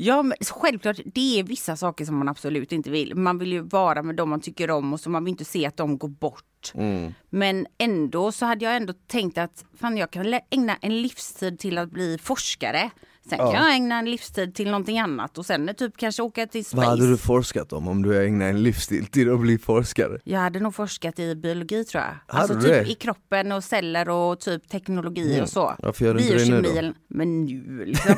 Ja 0.00 0.22
men 0.22 0.36
självklart, 0.40 0.96
det 1.04 1.38
är 1.38 1.42
vissa 1.42 1.76
saker 1.76 2.04
som 2.04 2.16
man 2.16 2.28
absolut 2.28 2.72
inte 2.72 2.90
vill. 2.90 3.14
Man 3.14 3.38
vill 3.38 3.52
ju 3.52 3.60
vara 3.60 4.02
med 4.02 4.16
dem 4.16 4.30
man 4.30 4.40
tycker 4.40 4.70
om 4.70 4.92
och 4.92 5.00
så 5.00 5.10
man 5.10 5.24
vill 5.24 5.30
inte 5.30 5.44
se 5.44 5.66
att 5.66 5.76
de 5.76 5.98
går 5.98 6.08
bort. 6.08 6.72
Mm. 6.74 7.14
Men 7.30 7.66
ändå 7.78 8.32
så 8.32 8.46
hade 8.46 8.64
jag 8.64 8.76
ändå 8.76 8.92
tänkt 9.06 9.38
att 9.38 9.64
fan 9.80 9.96
jag 9.96 10.10
kan 10.10 10.40
ägna 10.50 10.76
en 10.80 11.02
livstid 11.02 11.58
till 11.58 11.78
att 11.78 11.90
bli 11.90 12.18
forskare. 12.18 12.90
Sen 13.28 13.38
kan 13.38 13.52
jag 13.52 13.74
ägna 13.74 13.98
en 13.98 14.10
livstid 14.10 14.54
till 14.54 14.66
någonting 14.70 14.98
annat 14.98 15.38
och 15.38 15.46
sen 15.46 15.74
typ 15.76 15.96
kanske 15.96 16.22
åka 16.22 16.46
till 16.46 16.64
space. 16.64 16.76
Vad 16.76 16.86
hade 16.86 17.10
du 17.10 17.16
forskat 17.16 17.72
om 17.72 17.88
om 17.88 18.02
du 18.02 18.24
ägnade 18.26 18.50
en 18.50 18.62
livsstil 18.62 19.06
till 19.06 19.32
att 19.32 19.40
bli 19.40 19.58
forskare? 19.58 20.18
Jag 20.24 20.40
hade 20.40 20.60
nog 20.60 20.74
forskat 20.74 21.18
i 21.18 21.34
biologi 21.34 21.84
tror 21.84 22.02
jag. 22.04 22.10
Hade 22.26 22.42
alltså 22.42 22.54
du 22.54 22.60
typ 22.62 22.86
det? 22.86 22.90
i 22.92 22.94
kroppen 22.94 23.52
och 23.52 23.64
celler 23.64 24.08
och 24.08 24.40
typ 24.40 24.68
teknologi 24.68 25.30
Mm. 25.32 25.42
och 25.42 25.48
så. 25.48 25.74
Varför 25.78 26.04
gör 26.04 26.14
du 26.14 26.20
inte 26.22 26.34
det 26.38 26.44
nu 26.80 26.82
då? 26.82 26.92
Men 27.08 27.44
nu 27.44 27.84
liksom. 27.84 28.14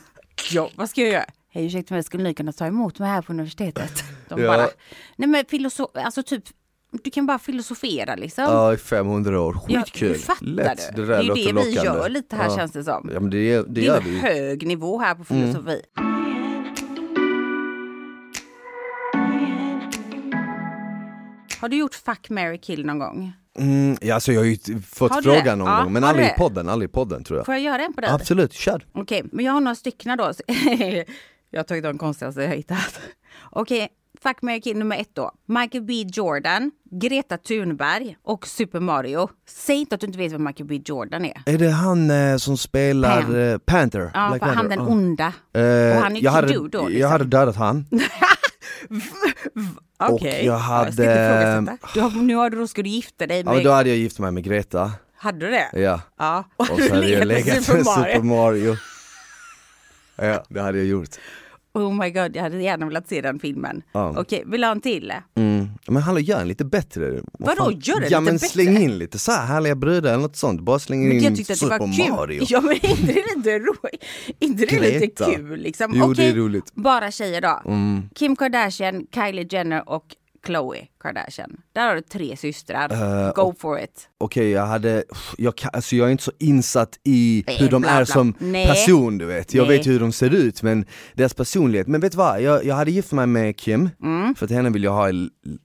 ja, 0.52 0.70
vad 0.76 0.90
ska 0.90 1.00
jag 1.00 1.10
göra? 1.12 1.24
Hej 1.50 1.66
ursäkta 1.66 1.94
mig, 1.94 2.02
skulle 2.02 2.22
ni 2.24 2.34
kunna 2.34 2.52
ta 2.52 2.66
emot 2.66 2.98
mig 2.98 3.08
här 3.08 3.22
på 3.22 3.32
universitetet? 3.32 4.04
De 4.28 4.42
Ja. 4.42 4.48
bara, 4.56 4.68
nej 5.16 5.28
men 5.28 5.44
filosof, 5.48 5.90
alltså 5.94 6.22
typ, 6.22 6.44
du 7.04 7.10
kan 7.10 7.26
bara 7.26 7.38
filosofera 7.38 8.14
liksom. 8.14 8.44
Ja, 8.44 8.74
i 8.74 8.76
500 8.76 9.40
år, 9.40 9.58
Ja, 9.68 9.82
skitkul. 9.82 10.08
hur 10.08 10.14
fattar 10.18 10.46
Lätt, 10.46 10.96
du? 10.96 11.02
det 11.06 11.08
Det 11.08 11.16
är 11.16 11.22
ju 11.22 11.28
det 11.28 11.34
vi 11.34 11.52
lockande. 11.52 11.80
gör 11.84 12.08
lite 12.08 12.36
här 12.36 12.44
ja. 12.50 12.56
känns 12.56 12.72
det 12.72 12.84
som. 12.84 13.10
Ja 13.14 13.20
men 13.20 13.30
det, 13.30 13.56
det, 13.56 13.62
Det 13.68 13.86
är 13.86 14.00
vi 14.00 14.08
en 14.08 14.14
ju. 14.14 14.20
hög 14.20 14.66
nivå 14.66 14.98
här 14.98 15.14
på 15.14 15.24
filosofi. 15.24 15.82
Har 21.60 21.68
du 21.68 21.76
gjort 21.76 21.94
fuck, 21.94 22.30
marry, 22.30 22.58
kill 22.58 22.86
någon 22.86 22.98
gång? 22.98 23.32
Mm, 23.58 23.96
ja, 24.00 24.14
alltså 24.14 24.32
jag 24.32 24.40
har 24.40 24.44
ju 24.46 24.56
fått 24.82 25.12
Har 25.12 25.22
frågan 25.22 25.58
någon 25.58 25.68
Ja, 25.68 25.82
gång, 25.82 25.92
men 25.92 26.04
aldrig 26.04 26.26
i 26.26 26.30
podden, 26.38 26.68
aldrig 26.68 26.90
i 26.90 26.92
podden 26.92 27.24
tror 27.24 27.38
jag. 27.38 27.46
Får 27.46 27.54
jag 27.54 27.62
göra 27.62 27.82
en 27.84 27.92
på 27.92 28.00
dig? 28.00 28.10
Absolut, 28.10 28.52
kör! 28.52 28.86
Okej, 28.92 29.22
men 29.32 29.44
jag 29.44 29.52
har 29.52 29.60
några 29.60 29.74
stycken 29.74 30.18
då. 30.18 30.32
jag 31.50 31.58
har 31.58 31.62
tagit 31.64 31.84
de 31.84 31.98
konstigaste 31.98 32.42
jag 32.42 32.56
hittat. 32.56 33.00
Okej, 33.50 33.88
fuck, 34.28 34.42
marry, 34.42 34.60
kill 34.60 34.76
nummer 34.78 34.96
ett 35.00 35.10
då. 35.14 35.32
Michael 35.46 35.84
B 35.84 35.92
Jordan, 36.12 36.70
Greta 37.00 37.36
Thunberg 37.38 38.16
och 38.22 38.46
Super 38.46 38.80
Mario. 38.80 39.28
Säg 39.48 39.76
inte 39.76 39.94
att 39.94 40.00
du 40.00 40.06
inte 40.06 40.18
vet 40.18 40.32
vem 40.32 40.44
Michael 40.44 40.66
B 40.68 40.80
Jordan 40.84 41.24
är. 41.24 41.42
Är 41.46 41.58
det 41.58 41.70
han 41.70 42.10
eh, 42.10 42.36
som 42.36 42.56
spelar 42.56 43.22
Pam. 43.22 43.36
eh, 43.36 43.58
Panther? 43.58 44.10
Ja, 44.14 44.28
Black 44.28 44.40
för 44.42 44.46
han 44.46 44.56
Panther? 44.56 44.76
den 44.76 44.86
Ja. 44.86 44.92
onda. 44.92 45.26
Eh, 45.54 45.96
och 45.96 46.02
han 46.02 46.16
är 46.16 46.22
jag, 46.24 46.30
hade, 46.32 46.48
Kiddo 46.48 46.68
då, 46.68 46.78
liksom. 46.88 47.00
jag 47.00 47.08
hade 47.08 47.24
dödat 47.24 47.56
han. 47.56 47.86
Okej, 49.98 50.44
jag 50.46 50.60
ska 50.60 50.86
inte 50.88 51.02
ifrågasätta. 51.02 51.78
du 51.94 52.00
har, 52.00 52.10
Nu 52.10 52.34
har 52.34 52.50
du, 52.50 52.56
då 52.58 52.66
ska 52.66 52.82
du 52.82 52.88
gifta 52.90 53.26
dig 53.26 53.38
Ja, 53.38 53.44
med... 53.44 53.54
men 53.54 53.64
då 53.64 53.70
hade 53.70 53.88
jag 53.88 53.98
gift 53.98 54.18
mig 54.18 54.30
med 54.32 54.44
Greta, 54.44 54.92
Hade 55.16 55.38
du 55.38 55.50
det? 55.50 55.68
ja. 55.80 56.00
Ja. 56.18 56.44
Och 56.56 56.66
så 56.66 56.94
hade 56.94 57.08
jag 57.08 57.26
legat 57.26 57.46
med 57.54 57.64
Super. 57.64 58.22
Mario. 58.22 58.76
Ja, 60.16 60.44
det 60.48 60.60
hade 60.60 60.78
jag 60.78 60.86
gjort. 60.86 61.08
Oh 61.74 61.92
my 61.94 62.10
god, 62.10 62.36
jag 62.36 62.42
hade 62.42 62.62
gärna 62.62 62.86
velat 62.86 63.08
se 63.08 63.20
den 63.20 63.38
filmen. 63.38 63.82
Ja. 63.92 64.14
Okej, 64.18 64.42
vill 64.46 64.60
du 64.60 64.66
ha 64.66 64.72
en 64.72 64.80
till? 64.80 65.12
Mm. 65.34 65.68
Men 65.88 66.02
hallå, 66.02 66.18
gör 66.20 66.38
den 66.38 66.48
lite 66.48 66.64
bättre. 66.64 67.20
Vad 67.32 67.58
Vadå, 67.58 67.72
gör 67.82 68.00
den 68.00 68.08
Ja 68.10 68.20
lite 68.20 68.20
men 68.20 68.34
bättre? 68.34 68.48
släng 68.48 68.76
in 68.76 68.98
lite 68.98 69.18
så 69.18 69.32
här 69.32 69.46
härliga 69.46 69.74
brudar 69.74 70.10
eller 70.12 70.22
något 70.22 70.36
sånt, 70.36 70.60
bara 70.60 70.78
släng 70.78 71.12
in 71.12 71.20
jag 71.22 71.36
tyckte 71.36 71.52
att 71.52 71.58
det 71.60 71.64
Super 71.66 71.78
var 71.78 71.92
kul. 71.96 72.10
Mario. 72.14 72.42
Ja 72.48 72.60
men 72.60 72.74
inte 72.86 73.12
det 73.12 73.24
lite 73.36 73.58
roligt? 73.58 74.04
Inte 74.38 74.66
det 74.66 74.80
lite 75.00 75.24
kul 75.24 75.56
liksom? 75.60 75.92
Jo, 75.94 76.06
det 76.06 76.12
Okej, 76.12 76.28
är 76.30 76.34
roligt. 76.34 76.74
Bara 76.74 77.10
tjejer 77.10 77.40
då. 77.40 77.60
Mm. 77.70 78.02
Kim 78.14 78.36
Kardashian, 78.36 79.06
Kylie 79.14 79.46
Jenner 79.50 79.88
och 79.88 80.04
Khloe 80.46 80.86
Kardashian. 81.04 81.56
Där 81.72 81.88
har 81.88 81.94
du 81.94 82.00
tre 82.00 82.36
systrar. 82.36 82.92
Eh, 83.26 83.32
Go 83.34 83.54
for 83.58 83.78
it. 83.80 84.08
Okej 84.18 84.50
jag 84.50 84.66
hade, 84.66 85.04
jag, 85.38 85.56
kan, 85.56 85.70
alltså 85.72 85.96
jag 85.96 86.06
är 86.06 86.10
inte 86.12 86.24
så 86.24 86.32
insatt 86.38 86.98
i 87.04 87.44
Nej, 87.46 87.56
hur 87.60 87.68
de 87.70 87.82
bla, 87.82 87.90
är 87.90 87.96
bla. 87.96 88.06
som 88.06 88.34
Nej. 88.38 88.66
person 88.66 89.18
du 89.18 89.24
vet, 89.26 89.54
jag 89.54 89.68
Nej. 89.68 89.78
vet 89.78 89.86
hur 89.86 90.00
de 90.00 90.12
ser 90.12 90.30
ut 90.34 90.62
men 90.62 90.86
deras 91.14 91.34
personlighet, 91.34 91.86
men 91.86 92.00
vet 92.00 92.12
du 92.12 92.18
vad? 92.18 92.42
Jag, 92.42 92.64
jag 92.64 92.74
hade 92.74 92.90
gift 92.90 93.12
mig 93.12 93.26
med 93.26 93.56
Kim, 93.56 93.90
Mm. 94.02 94.34
för 94.34 94.44
att 94.46 94.50
henne 94.52 94.70
vill 94.70 94.84
jag 94.84 94.92
ha 94.92 95.08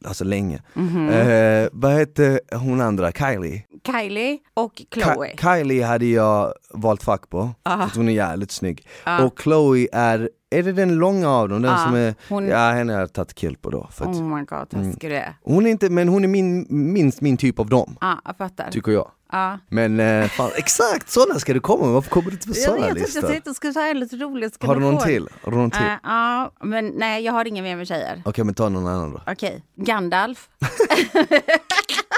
alltså 0.06 0.24
länge. 0.24 0.62
Mhm. 0.74 1.10
Eh, 1.10 1.68
vad 1.72 1.92
hette 1.92 2.40
hon 2.54 2.82
andra, 2.82 3.12
Kylie? 3.12 3.64
Kylie 3.86 4.38
och 4.54 4.74
Ka- 4.74 5.02
Khloe. 5.14 5.36
Kylie 5.42 5.84
hade 5.86 6.06
jag 6.06 6.54
valt 6.74 7.04
fack 7.04 7.30
på, 7.30 7.50
för 7.64 7.72
att 7.84 7.96
hon 7.96 8.10
är 8.10 8.14
jävligt 8.14 8.52
snygg. 8.52 8.88
Och 9.22 9.40
Chloe 9.42 9.88
är, 9.94 10.30
är 10.52 10.64
det 10.64 10.72
den 10.72 10.96
långa 10.96 11.30
av 11.30 11.50
dem? 11.50 11.62
Den 11.62 11.72
Ja, 11.72 11.78
som 11.86 11.96
är, 11.96 12.16
hon- 12.30 12.48
ja 12.48 12.70
henne 12.72 12.94
har 12.94 13.00
jag 13.00 13.14
tagit 13.14 13.34
kill 13.36 13.58
på 13.58 13.70
då. 13.70 13.88
För 13.92 14.06
att, 14.06 14.16
Oh 14.16 14.38
my 14.38 14.44
god, 14.46 14.70
taskig 14.70 15.10
du 15.10 15.24
Hon 15.44 15.66
är 15.66 15.70
inte, 15.70 15.90
men 15.90 16.08
hon 16.08 16.24
är 16.24 16.28
min, 16.28 16.66
minst 16.70 17.22
min 17.22 17.38
typ 17.38 17.60
av 17.60 17.70
dem, 17.70 17.98
Ja, 18.02 18.22
jag 18.26 18.38
fattar. 18.38 18.72
tycker 18.72 18.92
jag. 18.92 19.12
Ja. 19.32 19.60
Men 19.70 20.00
eh, 20.00 20.28
fan, 20.28 20.52
exakt 20.58 21.10
sådana 21.10 21.40
ska 21.40 21.54
det 21.54 21.60
komma, 21.60 21.88
varför 21.92 22.10
kommer 22.10 22.30
du 22.32 22.36
inte 22.36 22.50
Jag 22.50 22.58
sådana 22.58 22.78
inte, 22.78 22.88
jag 23.00 23.06
listor? 23.08 23.22
tänkte 23.28 23.50
jag 23.50 23.56
skulle 23.56 23.74
säga 23.74 23.94
lite 23.94 24.16
roligt. 24.16 24.54
Ska 24.54 24.68
Har 24.68 24.76
du 24.76 24.82
du 24.82 24.86
någon 24.88 25.00
få? 25.00 25.06
till? 25.06 25.28
Har 25.44 25.52
du 25.52 25.58
någon 25.58 25.72
till? 25.72 25.82
Eh, 25.82 25.94
Ja, 26.04 26.52
men 26.64 26.88
nej 26.96 27.24
jag 27.24 27.34
har 27.34 27.46
ingen 27.46 27.64
mer 27.64 27.76
med 27.76 27.88
tjejer. 27.88 28.22
Okej 28.26 28.44
men 28.44 28.54
ta 28.54 28.70
någon 28.70 28.88
annan 28.88 29.12
då. 29.14 29.22
Okej, 29.28 29.64
Gandalf. 29.76 30.50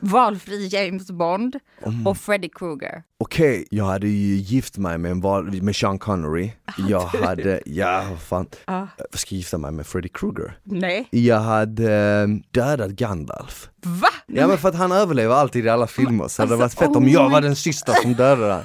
Valfri 0.00 0.66
James 0.68 1.10
Bond 1.10 1.56
Mm. 1.86 2.06
och 2.06 2.16
Freddy 2.18 2.48
Krueger. 2.48 3.02
Okej, 3.18 3.66
jag 3.70 3.84
hade 3.84 4.08
ju 4.08 4.34
gift 4.34 4.78
mig 4.78 4.98
med, 4.98 5.10
en 5.10 5.20
val- 5.20 5.62
med 5.62 5.76
Sean 5.76 5.98
Connery. 5.98 6.50
Jag 6.88 7.00
hade, 7.00 7.60
ja 7.66 8.04
vad 8.10 8.20
fan, 8.20 8.46
jag 8.66 9.18
ska 9.18 9.34
gifta 9.34 9.58
mig 9.58 9.72
med 9.72 9.86
Freddy 9.86 10.08
Krueger. 10.08 10.58
Nej. 10.64 11.08
Jag 11.10 11.40
hade 11.40 11.92
eh, 11.94 12.28
dödat 12.50 12.90
Gandalf. 12.90 13.68
Va? 13.82 14.08
Ja 14.26 14.46
men 14.46 14.58
för 14.58 14.68
att 14.68 14.74
han 14.74 14.92
överlever 14.92 15.34
alltid 15.34 15.66
i 15.66 15.68
alla 15.68 15.86
filmer 15.86 16.28
så 16.28 16.42
det 16.42 16.48
hade 16.48 16.56
varit 16.56 16.62
Alltså, 16.64 16.78
fett 16.78 16.96
om 16.96 17.04
oh 17.04 17.10
jag 17.10 17.28
my- 17.28 17.32
var 17.32 17.40
den 17.40 17.56
sista 17.56 17.94
som 17.94 18.14
dödade 18.14 18.52
han. 18.52 18.64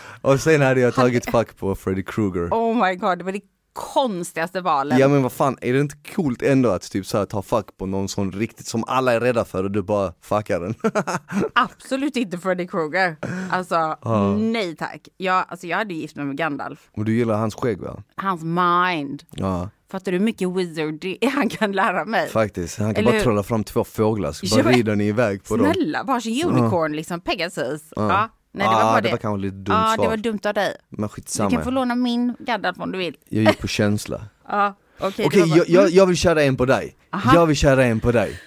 och 0.32 0.40
sen 0.40 0.60
hade 0.62 0.80
jag 0.80 0.94
tagit 0.94 1.30
fuck 1.30 1.56
på 1.56 1.74
Freddy 1.74 2.02
Krueger. 2.02 2.48
Oh 2.50 2.86
my 2.88 2.94
god, 2.94 3.18
det 3.18 3.24
var 3.24 3.32
det 3.32 3.40
konstigaste 3.76 4.60
valen. 4.60 4.98
Ja 4.98 5.08
men 5.08 5.22
vad 5.22 5.32
fan, 5.32 5.58
är 5.60 5.72
det 5.72 5.80
inte 5.80 5.96
coolt 6.14 6.42
ändå 6.42 6.70
att 6.70 6.90
typ 6.90 7.06
så 7.06 7.18
här, 7.18 7.24
ta 7.24 7.42
fuck 7.42 7.76
på 7.76 7.86
någon 7.86 8.08
sån 8.08 8.32
riktigt 8.32 8.66
som 8.66 8.84
alla 8.86 9.12
är 9.12 9.20
rädda 9.20 9.44
för 9.44 9.64
och 9.64 9.70
du 9.70 9.82
bara 9.82 10.12
fuckar 10.20 10.60
den? 10.60 10.74
Absolut 11.54 12.16
inte 12.16 12.38
Freddy 12.38 12.66
Krueger. 12.66 13.16
Alltså 13.50 13.96
nej 14.38 14.76
tack. 14.76 15.08
Jag, 15.16 15.44
alltså, 15.48 15.66
jag 15.66 15.76
hade 15.76 15.94
gift 15.94 16.16
mig 16.16 16.24
med 16.24 16.36
Gandalf. 16.36 16.88
och 16.96 17.04
du 17.04 17.16
gillar 17.16 17.38
hans 17.38 17.54
skägg 17.54 17.80
va? 17.80 18.02
Hans 18.16 18.42
mind. 18.42 19.22
Ja, 19.30 19.70
Fattar 19.90 20.12
du 20.12 20.18
hur 20.18 20.24
mycket 20.24 20.48
wizard 20.56 21.04
han 21.34 21.48
kan 21.48 21.72
lära 21.72 22.04
mig? 22.04 22.28
faktiskt. 22.28 22.78
Han 22.78 22.94
kan 22.94 23.00
Eller 23.02 23.10
bara 23.10 23.16
hur? 23.16 23.22
trolla 23.24 23.42
fram 23.42 23.64
två 23.64 23.84
fåglar 23.84 24.32
så 24.32 24.56
bara 24.56 24.72
rider 24.72 24.96
ni 24.96 25.04
iväg 25.06 25.44
på 25.44 25.56
dem. 25.56 25.72
Snälla, 25.72 26.02
varsin 26.02 26.46
unicorn 26.48 26.92
liksom, 26.92 27.20
Pegasus. 27.20 27.82
Ja. 27.96 28.28
Nej, 28.56 28.66
det 28.68 28.72
Ja, 28.72 28.76
var 28.78 28.82
bara 28.84 29.00
det 29.00 29.08
det. 29.08 29.10
var 29.12 29.18
kanske 29.18 29.42
lite 29.46 29.56
dumt 29.56 29.74
Ja, 29.76 29.92
svar. 29.96 30.04
det 30.04 30.08
var 30.10 30.16
dumt 30.16 30.38
av 30.44 30.54
dig. 30.54 30.74
Men 30.88 31.02
Du 31.02 31.08
skitsamma. 31.08 31.50
kan 31.50 31.64
få 31.64 31.70
låna 31.70 31.94
min 31.94 32.34
Gandalf 32.38 32.78
om 32.80 32.92
du 32.92 32.98
vill. 32.98 33.16
Jag 33.28 33.44
gick 33.44 33.58
på 33.60 33.66
känsla. 33.68 34.20
Ja, 34.48 34.74
okej. 35.00 35.26
Okej, 35.26 35.40
var 35.40 35.48
jag, 35.48 35.58
bara- 35.58 35.66
jag, 35.68 35.90
jag 35.90 36.06
vill 36.06 36.16
köra 36.16 36.42
en 36.42 36.56
på 36.56 36.64
dig. 36.64 36.96
Aha. 37.12 37.30
Jag 37.34 37.46
vill 37.46 37.56
köra 37.56 37.84
en 37.84 38.00
på 38.00 38.12
dig. 38.12 38.40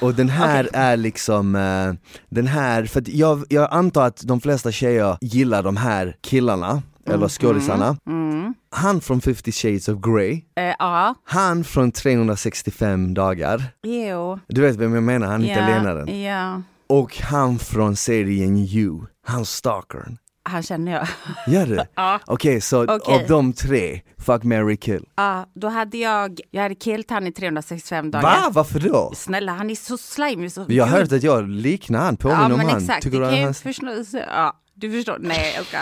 Och 0.00 0.14
den 0.14 0.28
här 0.28 0.66
Okej. 0.68 0.80
är 0.80 0.96
liksom, 0.96 1.54
eh, 1.56 1.92
den 2.28 2.46
här, 2.46 2.84
för 2.84 3.02
jag, 3.06 3.44
jag 3.48 3.68
antar 3.72 4.06
att 4.06 4.22
de 4.26 4.40
flesta 4.40 4.72
tjejer 4.72 5.16
gillar 5.20 5.62
de 5.62 5.76
här 5.76 6.16
killarna, 6.20 6.82
eller 7.06 7.28
skådisarna. 7.28 7.96
Mm. 8.06 8.54
Han 8.70 9.00
från 9.00 9.20
50 9.20 9.52
shades 9.52 9.88
of 9.88 10.00
Grey, 10.00 10.42
Eh, 10.56 10.74
ja, 10.78 11.14
han 11.24 11.64
från 11.64 11.92
365 11.92 13.14
dagar, 13.14 13.62
jo. 13.82 14.38
du 14.48 14.60
vet 14.60 14.76
vem 14.76 14.94
jag 14.94 15.02
menar, 15.02 15.26
han 15.26 15.44
Ja, 15.44 15.52
italienaren. 15.52 16.22
ja. 16.22 16.62
Och 16.88 17.16
han 17.18 17.58
från 17.58 17.96
serien 17.96 18.56
You, 18.56 19.00
han 19.26 19.44
stalkern. 19.46 20.18
Han 20.48 20.62
känner 20.62 20.92
jag. 20.92 21.08
Gör 21.46 21.66
du? 21.66 21.80
Ja. 21.94 22.20
Okej, 22.26 22.60
så 22.60 22.84
Okej. 22.84 23.14
av 23.14 23.26
de 23.28 23.52
tre, 23.52 24.00
fuck, 24.18 24.42
marry, 24.42 24.76
kill. 24.76 25.04
Ja, 25.16 25.46
då 25.54 25.68
hade 25.68 25.98
jag, 25.98 26.40
jag 26.50 26.62
hade 26.62 26.74
killt 26.74 27.10
han 27.10 27.26
i 27.26 27.32
365 27.32 28.10
dagar. 28.10 28.22
Va? 28.22 28.48
Varför 28.50 28.80
då? 28.80 29.12
Snälla, 29.16 29.52
han 29.52 29.70
är 29.70 29.74
så 29.74 29.98
slimy. 29.98 30.50
Så 30.50 30.64
Jag 30.68 30.86
har 30.86 30.98
hört 30.98 31.12
att 31.12 31.22
jag 31.22 31.48
liknar 31.48 31.98
han, 31.98 32.16
påminner 32.16 32.40
Ja 32.42 32.44
om 32.52 32.56
men 32.58 32.68
han. 32.68 32.80
exakt, 32.80 33.02
Tycker 33.02 33.20
det 33.20 33.26
du 33.30 33.36
kan 33.36 33.44
han... 33.44 33.54
förstå. 33.54 34.04
Ja, 34.26 34.56
du 34.74 34.90
förstår. 34.92 35.18
Nej, 35.20 35.54
jag 35.56 35.66
ska. 35.66 35.78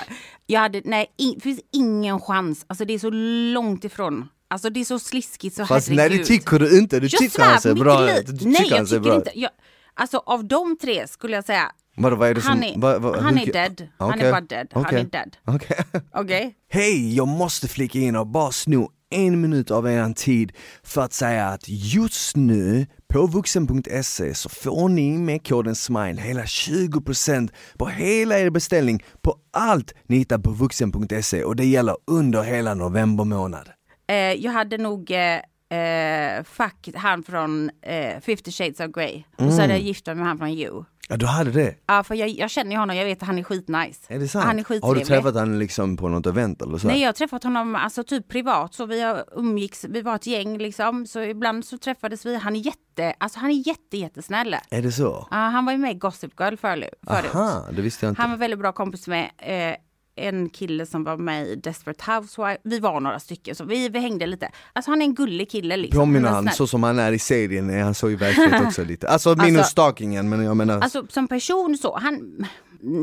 Jag 0.47 0.61
hade, 0.61 0.83
nej, 0.85 1.07
in, 1.19 1.35
det 1.35 1.41
finns 1.41 1.61
ingen 1.73 2.21
chans. 2.21 2.65
Alltså 2.67 2.85
det 2.85 2.95
är 2.95 2.99
så 2.99 3.11
långt 3.55 3.85
ifrån. 3.85 4.29
Alltså 4.49 4.71
det 4.71 4.81
är 4.81 4.85
så 4.85 4.99
sliskigt 4.99 5.57
så 5.57 5.67
Fast 5.67 5.89
nej 5.89 5.99
herregud. 5.99 6.21
det 6.21 6.25
tycker 6.25 6.59
du 6.59 6.79
inte, 6.79 7.01
du 7.01 7.07
Jag 7.07 7.21
tycker 7.21 7.31
svär 7.39 7.45
han 7.51 7.61
ser 7.61 7.75
bra 7.75 8.19
ut. 8.19 8.43
Nej, 8.43 8.67
jag 8.71 8.89
tycker 8.89 9.01
bra 9.01 9.15
inte. 9.15 9.31
Jag, 9.35 9.51
alltså 9.95 10.17
av 10.27 10.45
de 10.45 10.77
tre 10.81 11.09
skulle 11.09 11.35
jag 11.37 11.45
säga, 11.45 11.73
Vadå, 11.97 12.17
vad 12.17 12.29
är 12.29 12.35
det 12.35 12.41
som... 12.41 12.51
han 12.51 12.63
är, 12.65 12.79
vad- 12.79 13.03
vad- 13.03 13.17
han 13.23 13.39
är 13.39 13.53
dead. 13.53 13.89
Han 13.99 14.11
Okej, 14.11 14.27
är 14.27 14.31
bara 14.33 14.41
dead. 14.41 14.67
Han 14.73 14.85
okej, 14.85 15.01
är 15.01 15.05
dead. 15.05 15.37
Okej. 15.45 15.77
Okej? 16.13 16.55
Hej, 16.71 17.17
jag 17.17 17.29
måste 17.29 17.69
flika 17.69 17.99
in 17.99 18.17
och 18.17 18.27
bara 18.27 18.51
sno 18.53 18.91
en 19.11 19.41
minut 19.41 19.71
av 19.71 19.87
er 19.89 20.13
tid 20.15 20.53
för 20.83 21.03
att 21.03 21.13
säga 21.13 21.47
att 21.47 21.63
just 21.69 22.37
nu 22.37 22.87
på 23.09 23.27
vuxen.se 23.27 24.35
så 24.35 24.49
får 24.49 24.89
ni 24.89 25.19
med 25.19 25.47
koden 25.47 25.75
SMILE 25.75 26.21
hela 26.21 26.43
20% 26.43 27.49
på 27.79 27.87
hela 27.87 28.39
er 28.39 28.51
beställning 28.51 29.05
på 29.23 29.37
allt 29.53 29.95
ni 30.07 30.17
hittar 30.17 30.39
på 30.39 30.51
vuxen.se 30.51 31.45
och 31.45 31.57
det 31.57 31.65
gäller 31.67 31.97
under 32.07 32.43
hela 32.43 32.75
november 32.75 33.25
månad. 33.25 33.69
Eh, 34.09 34.17
jag 34.17 34.53
hade 34.53 34.79
nog 34.79 35.11
eh, 35.11 35.79
eh, 35.79 36.43
fuck 36.45 36.89
han 36.95 37.23
från 37.23 37.71
eh, 37.83 38.21
50 38.21 38.53
shades 38.53 38.81
of 38.81 38.87
Grey. 38.93 39.23
Och 39.39 39.53
så 39.53 39.61
hade 39.61 39.73
jag 39.73 39.83
gift 39.83 40.07
mig 40.07 40.15
med 40.15 40.27
han 40.27 40.39
från 40.39 40.51
You. 40.51 40.85
Ja, 41.09 41.17
du 41.17 41.27
hade 41.27 41.51
det? 41.51 41.75
Ja, 41.87 42.05
för 42.05 42.15
jag, 42.15 42.29
jag 42.29 42.51
känner 42.51 42.71
ju 42.71 42.77
honom, 42.79 42.97
jag 42.97 43.05
vet 43.05 43.23
att 43.23 43.27
han 43.27 43.39
är 43.39 43.43
skitnice. 43.43 44.01
Är 44.09 44.19
det 44.19 44.29
sant? 44.29 44.45
Han 44.45 44.55
är 44.59 44.59
Har 44.59 44.65
skittrevlig. 44.65 45.03
du 45.03 45.07
träffat 45.07 45.35
honom 45.35 45.59
liksom 45.59 45.97
på 45.97 46.09
något 46.09 46.27
event 46.27 46.63
eller 46.63 46.79
så? 46.79 46.87
Nej 46.87 47.01
jag 47.01 47.09
har 47.09 47.13
träffat 47.13 47.45
honom 47.45 47.75
alltså 47.77 48.05
typ 48.05 48.29
privat 48.29 48.75
så 48.75 48.87
vi 48.87 49.01
har 49.03 49.25
umgicks, 49.37 49.85
vi 49.89 50.03
var 50.03 50.15
ett 50.15 50.27
gäng 50.27 50.59
liksom 50.59 51.07
så 51.07 51.21
ibland 51.21 51.65
så 51.65 51.79
träffades 51.79 52.27
vi. 52.27 52.37
Han 52.37 52.57
är 52.57 52.61
jätte, 52.61 53.15
alltså 53.19 53.39
han 53.39 53.51
är 53.51 53.69
jätte 53.69 53.97
jättesnäll. 53.97 54.57
Är 54.71 54.83
det 54.83 54.93
så? 54.93 55.29
Ja, 55.31 55.37
han 55.37 55.65
var 55.65 55.73
ju 55.73 55.79
med 55.79 55.91
i 55.91 55.95
Gossip 55.99 56.41
Girl 56.41 56.57
förut. 56.57 56.89
Aha, 57.07 57.65
det 57.73 57.83
visste 57.83 58.07
jag 58.07 58.11
inte. 58.11 58.23
Han 58.23 58.31
var 58.31 58.37
väldigt 58.39 58.59
bra 58.61 58.73
kompis 58.73 59.09
med 59.09 59.31
eh, 59.39 59.77
en 60.17 60.49
kille 60.51 60.87
som 60.87 61.05
var 61.05 61.17
med 61.17 61.47
i 61.49 61.55
Desperate 61.57 62.13
Housewives. 62.13 62.61
Vi 62.65 62.79
var 62.79 63.01
några 63.01 63.21
stycken 63.21 63.55
så 63.55 63.65
vi, 63.65 63.89
vi 63.89 63.99
hängde 63.99 64.27
lite. 64.27 64.49
Alltså 64.73 64.91
han 64.91 65.01
är 65.03 65.05
en 65.07 65.15
gullig 65.15 65.51
kille 65.51 65.77
liksom. 65.77 66.01
Påminner 66.01 66.29
är 66.29 66.33
han 66.33 66.49
så 66.53 66.67
som 66.67 66.83
han 66.83 66.99
är 66.99 67.13
i 67.13 67.19
serien, 67.19 67.71
är 67.71 67.83
han 67.83 67.95
så 67.95 68.11
i 68.11 68.15
verkligheten 68.17 68.67
också 68.67 68.85
lite? 68.85 69.09
Alltså 69.09 69.35
minus 69.35 69.59
Alltså- 69.59 69.71
stalkingen 69.71 70.29
men 70.29 70.45
jag 70.45 70.57
menar 70.57 70.81
Alltså 70.81 71.07
som 71.11 71.29
person 71.29 71.79
så, 71.79 71.99
han... 71.99 72.47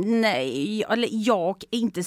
Nej, 0.06 0.84
eller 0.90 1.08
jag 1.12 1.64
är 1.72 1.78
inte 1.80 2.04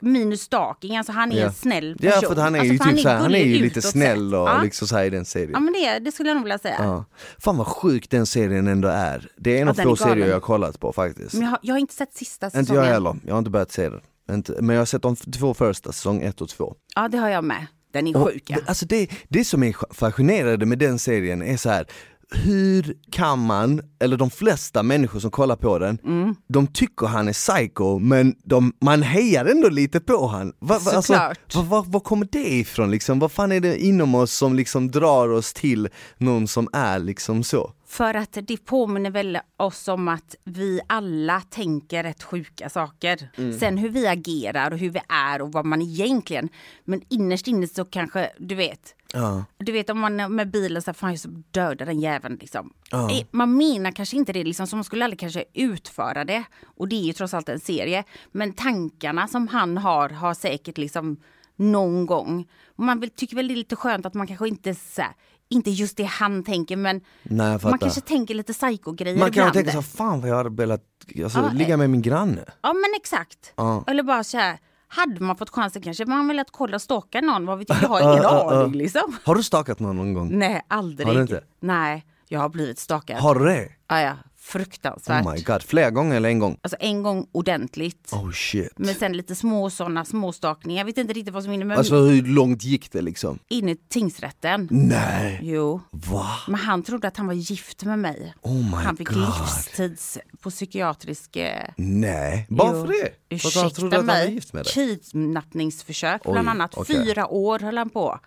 minus 0.00 0.40
stalking, 0.42 0.96
alltså 0.96 1.12
han 1.12 1.32
är 1.32 1.36
Ja. 1.40 1.46
en 1.46 1.52
snäll 1.52 1.96
person. 1.98 2.20
Ja 2.22 2.28
för 2.34 2.40
han 2.40 2.54
är 2.54 2.58
alltså, 2.58 2.72
ju 2.72 2.78
för 2.78 2.90
typ 2.90 3.00
så 3.00 3.08
här, 3.08 3.16
han 3.18 3.34
är 3.34 3.44
ju 3.44 3.58
lite 3.58 3.82
snäll 3.82 4.34
och 4.34 4.48
ja. 4.48 4.62
liksom 4.62 4.88
så 4.88 4.96
här 4.96 5.04
i 5.04 5.10
den 5.10 5.18
Ja 5.18 5.24
serien. 5.24 5.64
men 5.64 5.72
det, 5.72 5.98
det 5.98 6.12
skulle 6.12 6.28
jag 6.28 6.34
nog 6.36 6.44
vilja 6.44 6.58
säga. 6.58 6.76
Ja. 6.78 7.04
Fan 7.38 7.56
vad 7.56 7.66
sjuk 7.66 8.10
den 8.10 8.26
serien 8.26 8.66
ändå 8.68 8.88
är. 8.88 9.28
Det 9.36 9.56
är 9.58 9.60
en 9.62 9.66
Ja, 9.66 9.70
av 9.70 9.74
få 9.74 9.92
är 9.92 9.96
serier 9.96 10.26
jag 10.26 10.34
har 10.34 10.40
kollat 10.40 10.80
på 10.80 10.92
faktiskt. 10.92 11.32
Men 11.34 11.42
jag, 11.42 11.48
har- 11.50 11.58
jag 11.62 11.74
har 11.74 11.78
inte 11.78 11.94
sett 11.94 12.14
sista 12.14 12.46
Inte 12.46 12.58
säsongen. 12.58 12.82
jag 12.84 12.92
heller, 12.92 13.16
jag 13.26 13.34
har 13.34 13.38
inte 13.38 13.50
börjat 13.50 13.72
se 13.72 13.88
den. 13.88 14.00
Inte, 14.30 14.56
men 14.60 14.76
jag 14.76 14.80
har 14.80 14.86
sett 14.86 15.02
de 15.02 15.16
två 15.16 15.54
första, 15.54 15.92
säsong 15.92 16.22
ett 16.22 16.40
och 16.40 16.48
två. 16.48 16.74
Ja 16.94 17.08
det 17.08 17.18
har 17.18 17.28
jag 17.28 17.44
med. 17.44 17.66
Den 17.92 18.06
är 18.06 18.16
Och 18.16 18.28
sjuk 18.28 18.42
ja. 18.46 18.56
Alltså 18.66 18.86
det, 18.86 19.08
det 19.28 19.44
som 19.44 19.62
är 19.62 19.94
fascinerande 19.94 20.66
med 20.66 20.78
den 20.78 20.98
serien 20.98 21.42
är 21.42 21.56
så 21.56 21.70
här. 21.70 21.86
Hur 22.30 22.96
kan 23.10 23.38
man, 23.38 23.80
eller 24.00 24.16
de 24.16 24.30
flesta 24.30 24.82
människor 24.82 25.20
som 25.20 25.30
kollar 25.30 25.56
på 25.56 25.78
den, 25.78 25.98
Mm. 26.04 26.34
de 26.48 26.66
tycker 26.66 27.06
han 27.06 27.28
är 27.28 27.32
psycho 27.32 27.98
men 27.98 28.34
de, 28.44 28.72
man 28.80 29.02
hejar 29.02 29.44
ändå 29.44 29.68
lite 29.68 30.00
på 30.00 30.26
han. 30.26 30.52
Va, 30.58 30.78
va, 30.78 30.90
alltså, 30.92 31.12
va, 31.54 31.84
var 31.86 32.00
kommer 32.00 32.28
det 32.32 32.48
ifrån 32.48 32.90
liksom? 32.90 33.18
Vad 33.18 33.32
fan 33.32 33.52
är 33.52 33.60
det 33.60 33.78
inom 33.84 34.14
oss 34.14 34.32
som 34.32 34.54
liksom 34.54 34.90
drar 34.90 35.28
oss 35.28 35.52
till 35.52 35.88
någon 36.18 36.48
som 36.48 36.68
är 36.72 36.98
liksom 36.98 37.44
så? 37.44 37.72
För 37.88 38.14
att 38.14 38.38
det 38.42 38.56
påminner 38.64 39.10
väl 39.10 39.38
oss 39.56 39.88
om 39.88 40.08
att 40.08 40.34
vi 40.44 40.80
alla 40.86 41.40
tänker 41.40 42.02
rätt 42.02 42.22
sjuka 42.22 42.68
saker. 42.68 43.30
Mm. 43.36 43.58
Sen 43.58 43.78
hur 43.78 43.88
vi 43.88 44.06
agerar 44.06 44.70
och 44.70 44.78
hur 44.78 44.90
vi 44.90 45.00
är 45.08 45.42
och 45.42 45.52
vad 45.52 45.64
man 45.66 45.82
egentligen, 45.82 46.48
men 46.84 47.02
innerst 47.08 47.46
inne 47.48 47.66
så 47.68 47.84
kanske, 47.84 48.30
du 48.38 48.54
vet, 48.54 48.94
Ja. 49.12 49.44
du 49.58 49.72
vet 49.72 49.90
om 49.90 49.98
man 49.98 50.20
är 50.20 50.28
med 50.28 50.50
bilen 50.50 50.82
så 50.82 50.90
här, 50.90 50.94
fan 50.94 51.10
jag 51.10 51.18
ska 51.18 51.28
döda 51.50 51.84
den 51.84 52.00
jäveln 52.00 52.38
liksom. 52.40 52.72
Ja. 52.90 53.10
Eh, 53.10 53.26
Man 53.30 53.56
menar 53.56 53.90
kanske 53.92 54.16
inte 54.16 54.32
det 54.32 54.44
liksom, 54.44 54.66
så 54.66 54.76
man 54.76 54.84
skulle 54.84 55.04
aldrig 55.04 55.20
kanske 55.20 55.44
utföra 55.54 56.24
det. 56.24 56.44
Och 56.76 56.88
det 56.88 56.96
är 56.96 57.02
ju 57.04 57.12
trots 57.12 57.34
allt 57.34 57.48
en 57.48 57.60
serie. 57.60 58.04
Men 58.32 58.52
tankarna 58.52 59.28
som 59.28 59.48
han 59.48 59.78
har, 59.78 60.08
har 60.08 60.34
säkert 60.34 60.78
liksom 60.78 61.16
någon 61.56 62.06
gång. 62.06 62.48
Man 62.76 63.00
vill, 63.00 63.10
tycker 63.10 63.36
väl 63.36 63.48
det 63.48 63.54
är 63.54 63.56
lite 63.56 63.76
skönt 63.76 64.06
att 64.06 64.14
man 64.14 64.26
kanske 64.26 64.48
inte 64.48 64.74
så 64.74 65.02
här, 65.02 65.12
inte 65.50 65.70
just 65.70 65.96
det 65.96 66.04
han 66.04 66.44
tänker 66.44 66.76
men 66.76 67.00
Nej 67.22 67.58
man 67.62 67.78
kanske 67.78 68.00
tänker 68.00 68.34
lite 68.34 68.52
psycho-grejer 68.52 69.18
Man 69.18 69.32
kan 69.32 69.52
tänka 69.52 69.70
så 69.72 69.82
fan 69.82 70.20
vad 70.20 70.30
jag 70.30 70.36
hade 70.36 70.50
velat 70.50 70.82
alltså, 71.24 71.38
Ja, 71.38 71.50
ligga 71.54 71.76
med 71.76 71.90
min 71.90 72.02
granne. 72.02 72.44
Ja 72.62 72.72
men 72.72 72.90
exakt. 72.96 73.52
Ja. 73.56 73.84
Eller 73.86 74.02
bara 74.02 74.24
så 74.24 74.38
här, 74.38 74.58
hade 74.88 75.20
man 75.20 75.36
fått 75.36 75.50
chansen 75.50 75.82
kanske 75.82 76.06
man 76.06 76.28
velat 76.28 76.50
kolla 76.50 76.78
stalka 76.78 77.20
någon, 77.20 77.46
vad 77.46 77.58
vet 77.58 77.68
jag, 77.68 77.78
jag 77.82 77.88
har 77.88 78.00
ingen 78.12 78.26
aning 78.26 78.72
liksom. 78.72 79.16
Har 79.24 79.34
du 79.34 79.42
stakat 79.42 79.80
någon 79.80 79.96
någon 79.96 80.14
gång? 80.14 80.38
Nej, 80.38 80.62
aldrig. 80.68 81.06
Har 81.06 81.14
du 81.14 81.20
inte? 81.20 81.44
Nej, 81.60 82.04
jag 82.28 82.40
har 82.40 82.48
blivit 82.48 82.78
stalkad. 82.78 83.18
Har 83.18 83.34
du 83.34 83.44
det? 83.44 83.68
Ja, 83.88 84.00
ja, 84.00 84.16
fruktansvärt. 84.48 85.26
Oh 85.26 85.32
my 85.34 85.40
god, 85.42 85.62
flera 85.62 85.90
gånger 85.90 86.16
eller 86.16 86.28
en 86.28 86.38
gång? 86.38 86.58
Alltså 86.62 86.76
en 86.80 87.02
gång 87.02 87.26
ordentligt. 87.32 88.12
Oh 88.12 88.30
shit. 88.32 88.72
Men 88.76 88.94
sen 88.94 89.12
lite 89.12 89.34
små 89.34 89.70
sådana 89.70 90.04
småstakningar. 90.04 90.80
Jag 90.80 90.84
vet 90.86 90.98
inte 90.98 91.12
riktigt 91.12 91.34
vad 91.34 91.44
som 91.44 91.52
inne 91.52 91.64
men 91.64 91.78
Alltså 91.78 91.94
hur 92.00 92.22
långt 92.22 92.64
gick 92.64 92.92
det 92.92 93.02
liksom? 93.02 93.38
in 93.48 93.68
i 93.68 93.76
tingsrätten. 93.76 94.68
Nej! 94.70 95.40
Jo. 95.42 95.80
Va? 95.90 96.26
Men 96.46 96.54
han 96.60 96.82
trodde 96.82 97.08
att 97.08 97.16
han 97.16 97.26
var 97.26 97.34
gift 97.34 97.84
med 97.84 97.98
mig. 97.98 98.34
Oh 98.42 98.54
my 98.54 98.76
han 98.84 98.96
fick 98.96 99.08
god. 99.08 99.16
livstids 99.16 100.18
på 100.40 100.50
psykiatrisk... 100.50 101.36
Eh, 101.36 101.62
Nej, 101.76 102.46
varför 102.48 102.86
det? 102.86 103.02
Han 103.30 103.36
Ursäkta 103.38 103.70
trodde 103.70 103.96
att 103.96 104.00
han 104.00 104.06
var 104.06 104.14
mig. 104.14 104.34
gift 104.34 104.52
med 104.52 104.64
dig? 104.64 104.72
Kidnappningsförsök 104.72 106.20
Oj, 106.24 106.32
bland 106.32 106.48
annat. 106.48 106.76
Mm. 106.76 106.86
Fyra 106.86 107.26
år 107.28 107.58
höll 107.58 107.78
han 107.78 107.90
på. 107.90 108.18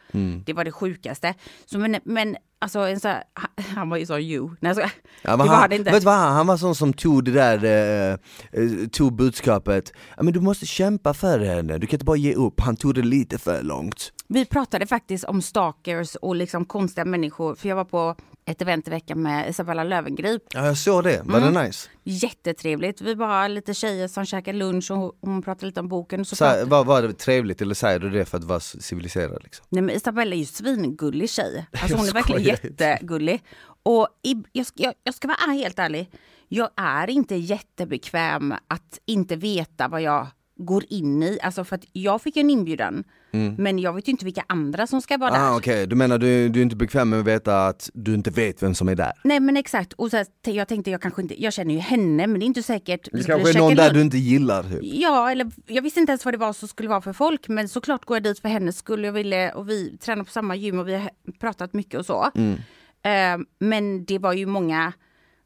Det 0.46 0.54
var 0.54 0.66
det 0.66 0.72
sjukaste. 0.72 1.34
Så 1.66 1.78
men, 1.80 1.96
men 2.04 2.36
alltså 2.62 2.80
en 2.80 3.00
så 3.00 3.08
här, 3.08 3.24
han- 3.76 3.89
var 3.89 3.97
ju 3.97 4.06
så 4.06 4.19
you. 4.19 4.50
Nej, 4.60 4.74
jag. 4.78 4.91
Ja, 5.21 5.38
men 5.38 5.47
han, 5.47 5.71
inte. 5.71 5.91
vet 5.91 6.04
vad, 6.04 6.13
han, 6.15 6.34
han 6.34 6.47
var 6.47 6.58
sån 6.58 6.76
som 6.76 6.93
tog 6.93 7.24
det 7.26 7.32
där, 7.32 7.63
eh, 7.63 8.12
eh, 8.62 8.88
tog 8.91 9.15
budskapet, 9.15 9.93
men 10.21 10.34
du 10.34 10.39
måste 10.39 10.65
kämpa 10.65 11.13
för 11.13 11.39
henne, 11.39 11.78
du 11.78 11.88
kan 11.88 11.95
inte 11.95 12.06
bara 12.06 12.17
ge 12.17 12.34
upp, 12.34 12.60
han 12.60 12.76
tog 12.76 12.95
det 12.95 13.02
lite 13.02 13.38
för 13.38 13.63
långt. 13.63 14.12
Vi 14.34 14.46
pratade 14.46 14.88
faktiskt 14.88 15.24
om 15.24 15.41
stalkers 15.41 16.15
och 16.15 16.36
liksom 16.36 16.65
konstiga 16.65 17.06
människor. 17.06 17.56
För 17.56 17.70
jag 17.70 17.76
var 17.76 17.86
på 17.86 18.15
ett 18.46 18.62
event 18.62 18.88
i 18.88 18.91
veckan 18.91 19.22
med 19.22 19.50
Isabella 19.50 19.84
Löwengrip. 19.84 20.41
Ja 20.54 20.65
jag 20.65 20.78
såg 20.78 21.04
det, 21.04 21.22
var 21.26 21.38
Mm. 21.39 21.54
det 21.54 21.63
nice? 21.63 21.89
Jättetrevligt. 22.04 23.02
Vi 23.02 23.13
var 23.13 23.50
lite 23.50 23.74
tjejer 23.74 24.08
som 24.08 24.26
käkade 24.26 24.58
lunch 24.58 24.91
och 24.91 25.17
hon 25.22 25.41
pratade 25.41 25.65
lite 25.65 25.80
om 25.80 25.88
boken. 25.88 26.26
Så 26.26 26.36
Så, 26.36 26.46
här, 26.46 26.65
var, 26.65 26.84
var 26.86 27.02
det 27.02 27.13
trevligt 27.13 27.62
eller 27.62 27.76
säger 27.76 28.00
du 28.00 28.10
det 28.10 28.26
för 28.26 28.38
att 28.38 28.44
vara 28.44 28.60
civiliserad 28.60 29.44
liksom? 29.44 29.65
Nej 29.70 29.82
men 29.82 29.96
Isabella 29.96 30.36
är 30.36 30.39
ju 30.39 30.46
svingullig 30.46 31.30
tjej. 31.30 31.65
Alltså 31.82 31.98
hon 31.98 32.08
är 32.08 32.13
verkligen 32.13 32.41
jättegullig. 32.44 33.44
Och 33.84 34.08
i, 34.24 34.36
jag, 34.52 34.65
ska- 34.65 34.84
jag, 34.84 34.94
jag 35.04 35.13
ska 35.15 35.28
vara 35.28 35.52
helt 35.54 35.80
ärlig. 35.80 36.10
Jag 36.48 36.70
är 36.78 37.10
inte 37.10 37.36
jättebekväm 37.36 38.54
att 38.67 39.00
inte 39.06 39.36
veta 39.36 39.88
vad 39.88 40.02
jag 40.02 40.28
går 40.65 40.84
in 40.89 41.24
i. 41.24 41.39
Alltså 41.41 41.63
för 41.63 41.76
att 41.76 41.86
jag 41.93 42.21
fick 42.21 42.38
en 42.38 42.50
inbjudan. 42.50 43.04
Men 43.58 43.80
jag 43.80 43.93
vet 43.93 44.08
ju 44.08 44.12
inte 44.12 44.26
vilka 44.26 44.43
andra 44.47 44.88
som 44.88 45.02
ska 45.02 45.17
vara 45.17 45.32
där. 45.32 45.38
Mm. 45.38 45.52
Ah, 45.54 45.58
Okej, 45.58 45.88
du 45.88 45.95
menar 45.95 46.17
du, 46.17 46.50
du 46.50 46.60
är 46.60 46.63
inte 46.63 46.76
bekväm 46.76 47.10
med 47.10 47.19
att 47.19 47.26
veta 47.26 47.67
att 47.67 47.89
du 47.93 48.13
inte 48.13 48.30
vet 48.30 48.63
vem 48.63 48.76
som 48.76 48.89
är 48.89 48.95
där? 48.95 49.12
Nej 49.24 49.39
men 49.39 49.58
exakt. 49.58 49.93
Och 49.93 50.12
så 50.12 50.17
här, 50.17 50.28
jag 50.43 50.67
tänkte 50.67 50.91
jag 50.91 51.02
kanske 51.02 51.21
inte, 51.21 51.43
jag 51.43 51.54
känner 51.54 51.74
ju 51.74 51.80
henne 51.80 52.28
men 52.28 52.39
det 52.39 52.43
är 52.43 52.47
inte 52.47 52.63
säkert. 52.63 53.08
Det 53.12 53.24
kanske 53.24 53.50
är 53.50 53.58
någon 53.58 53.76
där 53.76 53.84
lunch. 53.84 53.93
du 53.93 54.02
inte 54.02 54.17
gillar 54.17 54.63
typ? 54.63 54.80
Ja, 54.82 55.32
eller 55.32 55.52
jag 55.67 55.82
visste 55.82 56.00
inte 56.00 56.12
ens 56.12 56.26
vad 56.26 56.34
det 56.34 56.38
var 56.38 56.54
som 56.54 56.67
skulle 56.67 56.89
vara 56.89 57.02
för 57.02 57.13
folk. 57.13 57.47
Men 57.47 57.69
såklart 57.69 58.06
går 58.06 58.15
jag 58.15 58.24
dit 58.24 58.39
för 58.39 58.50
hennes 58.50 58.78
skull. 58.78 59.04
Jag 59.04 59.13
ville, 59.13 59.52
och 59.52 59.69
vi 59.69 59.97
tränar 59.97 60.24
på 60.24 60.32
samma 60.32 60.56
gym 60.56 60.80
och 60.80 60.88
vi 60.88 60.93
har 60.93 61.10
pratat 61.39 61.74
mycket 61.74 62.00
och 62.00 62.06
så. 62.06 62.32
Eh, 63.04 63.38
men 63.60 64.06
det 64.06 64.19
var 64.19 64.34
ju 64.34 64.45
många 64.45 64.93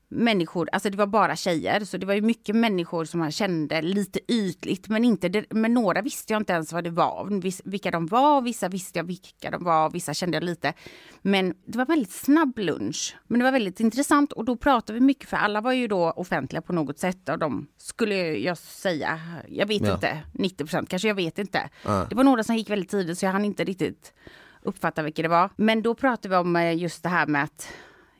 människor, 0.08 0.70
alltså 0.72 0.90
det 0.90 0.98
var 0.98 1.08
bara 1.08 1.36
tjejer. 1.36 1.80
Så 1.86 1.98
det 1.98 2.06
var 2.06 2.14
ju 2.14 2.22
mycket 2.22 2.56
människor 2.56 3.06
som 3.06 3.20
man 3.20 3.32
kände 3.32 3.82
lite 3.82 4.20
ytligt. 4.34 4.88
Men, 4.88 5.04
inte, 5.06 5.46
men 5.50 5.74
några 5.74 6.02
visste 6.02 6.34
jag 6.34 6.42
inte 6.42 6.54
ens 6.54 6.74
vad 6.74 6.84
det 6.84 6.90
var. 6.90 7.42
Vilka 7.70 7.92
de 7.92 8.08
var, 8.08 8.42
vissa 8.42 8.70
visste 8.70 9.00
jag 9.00 9.04
vilka 9.04 9.52
de 9.52 9.64
var, 9.64 9.90
vissa 9.90 10.14
kände 10.14 10.36
jag 10.38 10.44
lite. 10.44 10.74
Men 11.22 11.54
det 11.66 11.78
var 11.78 11.86
väldigt 11.86 12.12
snabb 12.12 12.58
lunch. 12.60 13.16
Men 13.28 13.40
det 13.40 13.44
var 13.44 13.52
väldigt 13.52 13.80
intressant 13.80 14.32
och 14.32 14.46
då 14.46 14.56
pratade 14.56 15.00
vi 15.00 15.06
mycket 15.06 15.30
för 15.30 15.38
alla 15.38 15.62
var 15.62 15.74
ju 15.74 15.88
då 15.88 16.12
offentliga 16.12 16.62
på 16.62 16.74
något 16.74 17.00
sätt. 17.00 17.30
Och 17.30 17.40
de 17.40 17.68
skulle 17.78 18.16
jag 18.38 18.58
säga, 18.58 19.20
jag 19.48 19.66
vet 19.66 19.82
Ja. 19.82 19.94
inte, 19.94 20.18
90 20.32 20.58
procent 20.58 20.90
kanske, 20.90 21.08
jag 21.08 21.16
vet 21.16 21.40
inte. 21.40 21.70
Det 22.10 22.16
var 22.16 22.24
några 22.24 22.44
som 22.44 22.56
gick 22.56 22.70
väldigt 22.70 22.90
tidigt 22.92 23.18
så 23.20 23.26
jag 23.26 23.32
hann 23.32 23.46
inte 23.46 23.64
riktigt 23.64 24.14
uppfatta 24.62 25.02
vilka 25.04 25.22
det 25.22 25.28
var. 25.28 25.50
Men 25.56 25.82
då 25.82 25.96
pratade 25.96 26.30
vi 26.30 26.36
om 26.36 26.56
eh, 26.56 26.78
just 26.78 27.04
det 27.04 27.10
här 27.10 27.28
med 27.28 27.44
att 27.44 27.68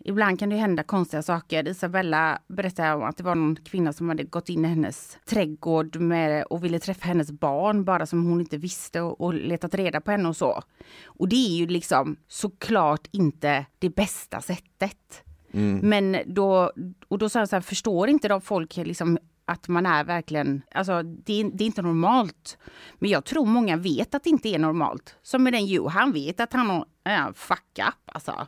Ibland 0.08 0.40
kan 0.40 0.50
det 0.50 0.56
hända 0.56 0.84
konstiga 0.84 1.22
saker. 1.24 1.68
Isabella 1.68 2.40
berättade 2.48 2.94
om 2.94 3.04
att 3.04 3.18
det 3.18 3.24
var 3.24 3.36
någon 3.36 3.56
kvinna 3.56 3.94
som 3.94 4.10
hade 4.10 4.24
gått 4.24 4.50
in 4.50 4.66
i 4.66 4.68
hennes 4.68 5.18
trädgård 5.26 5.96
med, 5.96 6.44
och 6.44 6.64
ville 6.64 6.80
träffa 6.80 7.06
hennes 7.08 7.32
barn 7.32 7.84
bara 7.86 8.06
som 8.06 8.26
hon 8.30 8.40
inte 8.42 8.58
visste 8.58 9.02
och, 9.02 9.22
och 9.22 9.34
letat 9.34 9.76
reda 9.76 10.02
på 10.02 10.12
henne 10.12 10.30
och 10.30 10.38
så. 10.38 10.62
Och 11.06 11.30
det 11.30 11.36
är 11.36 11.58
ju 11.58 11.68
liksom 11.68 12.16
såklart 12.28 13.08
inte 13.12 13.66
det 13.80 13.90
bästa 13.90 14.42
sättet. 14.42 15.22
Men 15.82 16.18
då, 16.26 16.72
och 17.08 17.18
då 17.18 17.30
sa 17.30 17.40
jag 17.40 17.50
så 17.50 17.56
här, 17.56 17.62
förstår 17.62 18.10
inte 18.10 18.28
de 18.28 18.42
folk 18.42 18.78
liksom 18.78 19.18
att 19.46 19.68
man 19.68 19.86
är 19.86 20.04
verkligen, 20.04 20.62
alltså 20.72 21.04
det, 21.04 21.34
är- 21.42 21.52
det 21.58 21.64
är 21.64 21.66
inte 21.66 21.82
normalt. 21.82 22.58
Men 23.00 23.10
jag 23.10 23.26
tror 23.26 23.46
många 23.46 23.78
vet 23.78 24.16
att 24.16 24.24
det 24.24 24.30
inte 24.30 24.50
är 24.50 24.60
normalt. 24.60 25.16
Som 25.22 25.44
med 25.44 25.54
den 25.54 25.66
Joe, 25.66 25.88
han 25.88 26.12
vet 26.12 26.40
att 26.40 26.54
han 26.54 26.84
fuck 27.36 27.80
up 27.88 27.94
alltså. 28.06 28.48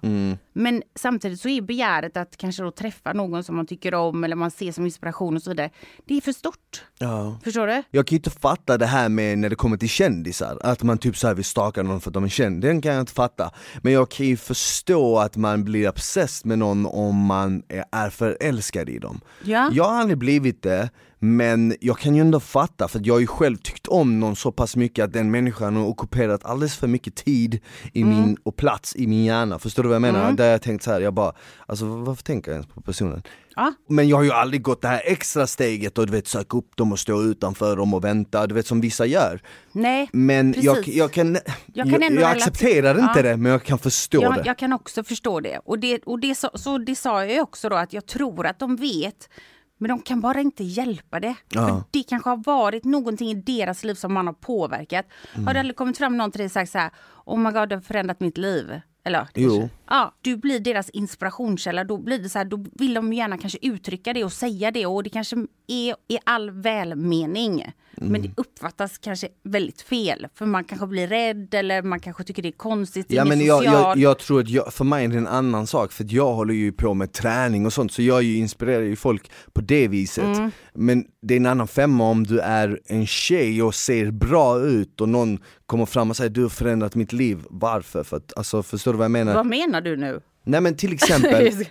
Men 0.53 0.83
samtidigt 0.95 1.41
så 1.41 1.49
är 1.49 1.61
begäret 1.61 2.17
att 2.17 2.37
kanske 2.37 2.63
då 2.63 2.71
träffa 2.71 3.13
någon 3.13 3.43
som 3.43 3.55
man 3.55 3.67
tycker 3.67 3.93
om 3.93 4.23
eller 4.23 4.35
man 4.35 4.51
ser 4.51 4.71
som 4.71 4.85
inspiration 4.85 5.35
och 5.35 5.41
så 5.41 5.49
vidare. 5.49 5.69
Det 6.05 6.17
är 6.17 6.21
för 6.21 6.31
stort. 6.31 6.83
Ja. 6.99 7.39
Förstår 7.43 7.67
du? 7.67 7.83
Jag 7.91 8.07
kan 8.07 8.15
ju 8.15 8.17
inte 8.17 8.29
fatta 8.29 8.77
det 8.77 8.85
här 8.85 9.09
med 9.09 9.37
när 9.37 9.49
det 9.49 9.55
kommer 9.55 9.77
till 9.77 9.89
kändisar, 9.89 10.57
att 10.61 10.83
man 10.83 10.97
typ 10.97 11.17
såhär 11.17 11.33
vill 11.33 11.45
staka 11.45 11.83
någon 11.83 12.01
för 12.01 12.09
att 12.09 12.13
de 12.13 12.23
är 12.23 12.29
känd, 12.29 12.61
den 12.61 12.81
kan 12.81 12.93
jag 12.93 13.01
inte 13.01 13.13
fatta. 13.13 13.51
Men 13.81 13.93
jag 13.93 14.09
kan 14.09 14.25
ju 14.25 14.37
förstå 14.37 15.19
att 15.19 15.37
man 15.37 15.63
blir 15.63 15.89
obsessed 15.89 16.45
med 16.45 16.59
någon 16.59 16.85
om 16.85 17.15
man 17.15 17.63
är, 17.91 18.09
förälskad 18.09 18.89
i 18.89 18.99
dem. 18.99 19.21
Ja. 19.43 19.69
Jag 19.73 19.83
har 19.83 19.95
aldrig 19.95 20.17
blivit 20.17 20.63
det, 20.63 20.89
men 21.19 21.75
jag 21.81 21.97
kan 21.97 22.15
ju 22.15 22.21
ändå 22.21 22.39
fatta, 22.39 22.87
för 22.87 23.01
jag 23.03 23.13
har 23.13 23.19
ju 23.19 23.27
själv 23.27 23.57
tyckt 23.57 23.76
om 23.87 24.19
någon 24.19 24.35
så 24.35 24.51
pass 24.51 24.75
mycket 24.75 25.05
att 25.05 25.13
den 25.13 25.31
människan 25.31 25.75
har 25.75 25.85
ockuperat 25.87 26.45
alldeles 26.45 26.75
för 26.75 26.87
mycket 26.87 27.15
tid 27.15 27.59
i 27.93 28.03
min, 28.03 28.37
och 28.43 28.55
plats 28.55 28.95
i 28.95 29.07
min 29.07 29.23
hjärna, 29.25 29.59
förstår 29.59 29.83
du 29.83 29.89
vad 29.89 29.95
jag 29.95 30.01
menar? 30.01 30.31
Där 30.31 30.51
jag 30.51 30.61
tänkt 30.61 30.83
så 30.83 30.91
här, 30.91 31.01
jag 31.01 31.13
bara, 31.13 31.33
alltså 31.65 31.85
varför 31.85 32.23
tänker 32.23 32.51
jag 32.51 32.55
ens 32.55 32.67
på 32.73 32.81
personen? 32.81 33.23
Ja. 33.55 33.73
Men 33.89 34.07
jag 34.09 34.17
har 34.17 34.23
ju 34.23 34.31
aldrig 34.31 34.61
gått 34.61 34.81
det 34.81 34.87
här 34.87 35.01
extra 35.05 35.47
steget 35.47 35.97
och 35.97 36.05
du 36.07 36.11
vet 36.11 36.27
söka 36.27 36.57
upp 36.57 36.75
dem 36.75 36.91
och 36.91 36.99
stå 36.99 37.21
utanför 37.23 37.75
dem 37.75 37.93
och 37.93 38.03
vänta, 38.03 38.47
du 38.47 38.55
vet 38.55 38.67
som 38.67 38.81
vissa 38.81 39.05
gör. 39.05 39.41
Nej, 39.71 40.09
Men 40.13 40.53
jag, 40.57 40.75
Precis. 40.75 40.95
jag 40.95 41.11
kan, 41.11 41.33
jag, 41.33 41.43
Jag 41.73 41.87
jag, 41.87 41.93
kan 41.93 42.03
ändå 42.03 42.25
accepterar 42.25 42.95
relatera- 42.95 43.07
inte 43.09 43.19
Ja. 43.19 43.23
det 43.31 43.37
men 43.37 43.51
jag 43.51 43.63
kan 43.63 43.79
förstå 43.79 44.21
jag, 44.21 44.33
det. 44.35 44.41
jag 44.45 44.57
kan 44.57 44.73
också 44.73 45.03
förstå 45.03 45.39
det. 45.39 45.59
Och 45.65 45.79
det, 45.79 45.99
och 46.05 46.19
det, 46.19 46.35
så, 46.35 46.49
så 46.53 46.77
det 46.77 46.95
sa 46.95 47.25
jag 47.25 47.43
också 47.43 47.69
då 47.69 47.75
att 47.75 47.93
jag 47.93 48.05
tror 48.05 48.45
att 48.45 48.59
de 48.59 48.75
vet 48.75 49.29
men 49.77 49.89
de 49.89 50.01
kan 50.01 50.21
bara 50.21 50.41
inte 50.41 50.63
hjälpa 50.63 51.19
det. 51.19 51.35
Ja. 51.49 51.67
För 51.67 51.83
det 51.91 52.03
kanske 52.03 52.29
har 52.29 52.37
varit 52.37 52.83
någonting 52.83 53.29
i 53.29 53.33
deras 53.33 53.83
liv 53.83 53.93
som 53.93 54.13
man 54.13 54.27
har 54.27 54.33
påverkat. 54.33 55.05
Mm. 55.33 55.47
Har 55.47 55.53
det 55.53 55.59
aldrig 55.59 55.75
kommit 55.75 55.97
fram 55.97 56.17
någon 56.17 56.31
till 56.31 56.39
dig 56.39 56.45
och 56.45 56.51
sagt 56.51 56.71
så 56.71 56.77
här, 56.77 56.91
oh 57.25 57.39
my 57.39 57.51
god 57.51 57.69
det 57.69 57.75
har 57.75 57.81
förändrat 57.81 58.19
mitt 58.19 58.37
liv? 58.37 58.81
Eller, 59.07 59.27
Jo. 59.35 59.69
Ja, 59.89 60.15
du 60.21 60.37
blir 60.37 60.59
deras 60.59 60.89
inspirationskälla. 60.89 61.83
Då 61.83 61.97
blir 61.97 62.19
det 62.19 62.29
så 62.29 62.37
här, 62.37 62.45
då 62.45 62.65
vill 62.73 62.93
de 62.93 63.13
gärna 63.13 63.37
kanske 63.37 63.59
uttrycka 63.61 64.13
det 64.13 64.23
och 64.23 64.33
säga 64.33 64.71
det 64.71 64.85
och 64.85 65.03
det 65.03 65.09
kanske 65.09 65.35
är 65.67 65.95
i 66.07 66.17
all 66.23 66.51
välmening. 66.51 67.71
Men 67.99 68.07
Mm. 68.09 68.21
det 68.21 68.31
uppfattas 68.37 68.97
kanske 68.97 69.27
väldigt 69.43 69.81
fel. 69.81 70.27
För 70.35 70.45
man 70.45 70.63
kanske 70.63 70.87
blir 70.87 71.07
rädd 71.07 71.53
eller 71.53 71.81
man 71.81 71.99
kanske 71.99 72.23
tycker 72.23 72.41
det 72.43 72.49
är 72.49 72.51
konstigt. 72.51 73.05
Ja 73.09 73.25
men 73.25 73.45
jag, 73.45 73.63
jag, 73.63 73.97
jag 73.97 74.19
tror 74.19 74.39
att 74.41 74.49
jag, 74.49 74.73
för 74.73 74.85
mig 74.85 75.05
är 75.05 75.09
det 75.09 75.17
en 75.17 75.27
annan 75.27 75.67
sak, 75.67 75.91
för 75.91 76.05
jag 76.09 76.33
håller 76.33 76.53
ju 76.53 76.71
på 76.71 76.93
med 76.93 77.11
träning 77.13 77.65
och 77.65 77.73
sånt, 77.73 77.91
så 77.91 78.01
jag 78.01 78.23
ju 78.23 78.37
inspirerar 78.37 78.81
ju 78.83 78.95
folk 78.95 79.31
på 79.53 79.61
det 79.61 79.87
viset. 79.87 80.37
Mm. 80.37 80.51
Men 80.73 81.05
det 81.21 81.33
är 81.33 81.37
en 81.37 81.45
annan 81.45 81.67
femma 81.67 82.09
om 82.09 82.23
du 82.23 82.39
är 82.39 82.79
en 82.85 83.07
tjej 83.07 83.63
och 83.63 83.75
ser 83.75 84.11
bra 84.11 84.59
ut 84.61 85.01
och 85.01 85.09
någon 85.09 85.39
kommer 85.67 85.85
fram 85.85 86.09
och 86.09 86.17
säger 86.17 86.29
du 86.29 86.41
har 86.41 86.49
förändrat 86.49 86.95
mitt 86.95 87.13
liv, 87.13 87.45
varför? 87.49 88.03
För 88.03 88.17
att, 88.17 88.37
alltså, 88.37 88.63
förstår 88.63 88.91
du 88.91 88.97
vad 88.97 89.05
jag 89.05 89.11
menar? 89.11 89.33
Vad 89.33 89.45
menar 89.45 89.81
du 89.81 89.97
nu? 89.97 90.21
Nej 90.43 90.61
men 90.61 90.75
till 90.75 90.93
exempel, 90.97 91.65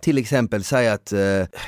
till 0.00 0.18
exempel 0.18 0.64
säga 0.64 0.92
att, 0.92 1.12
eh, 1.12 1.20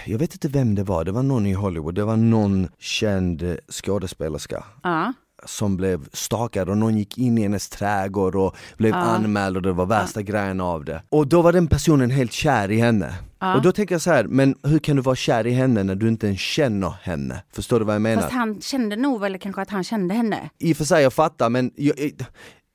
jag 0.07 0.19
vet 0.19 0.33
inte 0.33 0.49
vem 0.49 0.75
det 0.75 0.83
var, 0.83 1.05
det 1.05 1.13
var 1.13 1.23
någon 1.23 1.47
i 1.47 1.53
Hollywood, 1.53 1.95
det 1.95 2.05
var 2.05 2.17
någon 2.17 2.69
känd 2.79 3.57
skådespelerska 3.71 4.65
ja. 4.83 5.13
som 5.45 5.77
blev 5.77 6.09
stakad 6.13 6.69
och 6.69 6.79
någon 6.79 6.99
gick 6.99 7.19
in 7.19 7.39
i 7.39 7.43
hennes 7.43 7.69
trädgård 7.69 8.35
och 8.35 8.57
blev 8.77 8.95
anmäld 8.95 9.57
och 9.57 9.63
det 9.63 9.73
var 9.73 9.87
värsta 9.87 10.23
grejen 10.23 10.61
av 10.61 10.85
det. 10.85 11.03
Och 11.09 11.27
då 11.27 11.43
var 11.43 11.53
den 11.53 11.67
personen 11.67 12.11
helt 12.11 12.33
kär 12.33 12.71
i 12.71 12.77
henne. 12.77 13.15
Och 13.57 13.63
då 13.63 13.73
tänker 13.73 13.95
jag 13.95 14.03
så 14.03 14.11
här, 14.11 14.25
men 14.25 14.55
hur 14.63 14.79
kan 14.79 14.97
du 14.97 15.03
vara 15.03 15.17
kär 15.17 15.47
i 15.47 15.51
henne 15.51 15.83
när 15.83 15.95
du 15.95 16.09
inte 16.09 16.27
ens 16.27 16.41
känner 16.41 16.91
henne? 17.03 17.43
Förstår 17.53 17.79
du 17.79 17.85
vad 17.85 17.95
jag 17.95 18.03
menar? 18.03 18.23
Fast 18.23 18.35
han 18.35 18.61
kände 18.61 18.97
nog 18.97 19.25
eller 19.25 19.39
kanske 19.39 19.63
att 19.63 19.71
han 19.71 19.85
kände 19.85 20.15
henne. 20.15 20.51
I 20.59 20.73
och 20.73 20.77
för 20.77 20.85
sig 20.85 21.03
jag 21.03 21.13
fattar 21.13 21.51
men, 21.51 21.71
jag, 21.77 21.99
jag, 21.99 22.13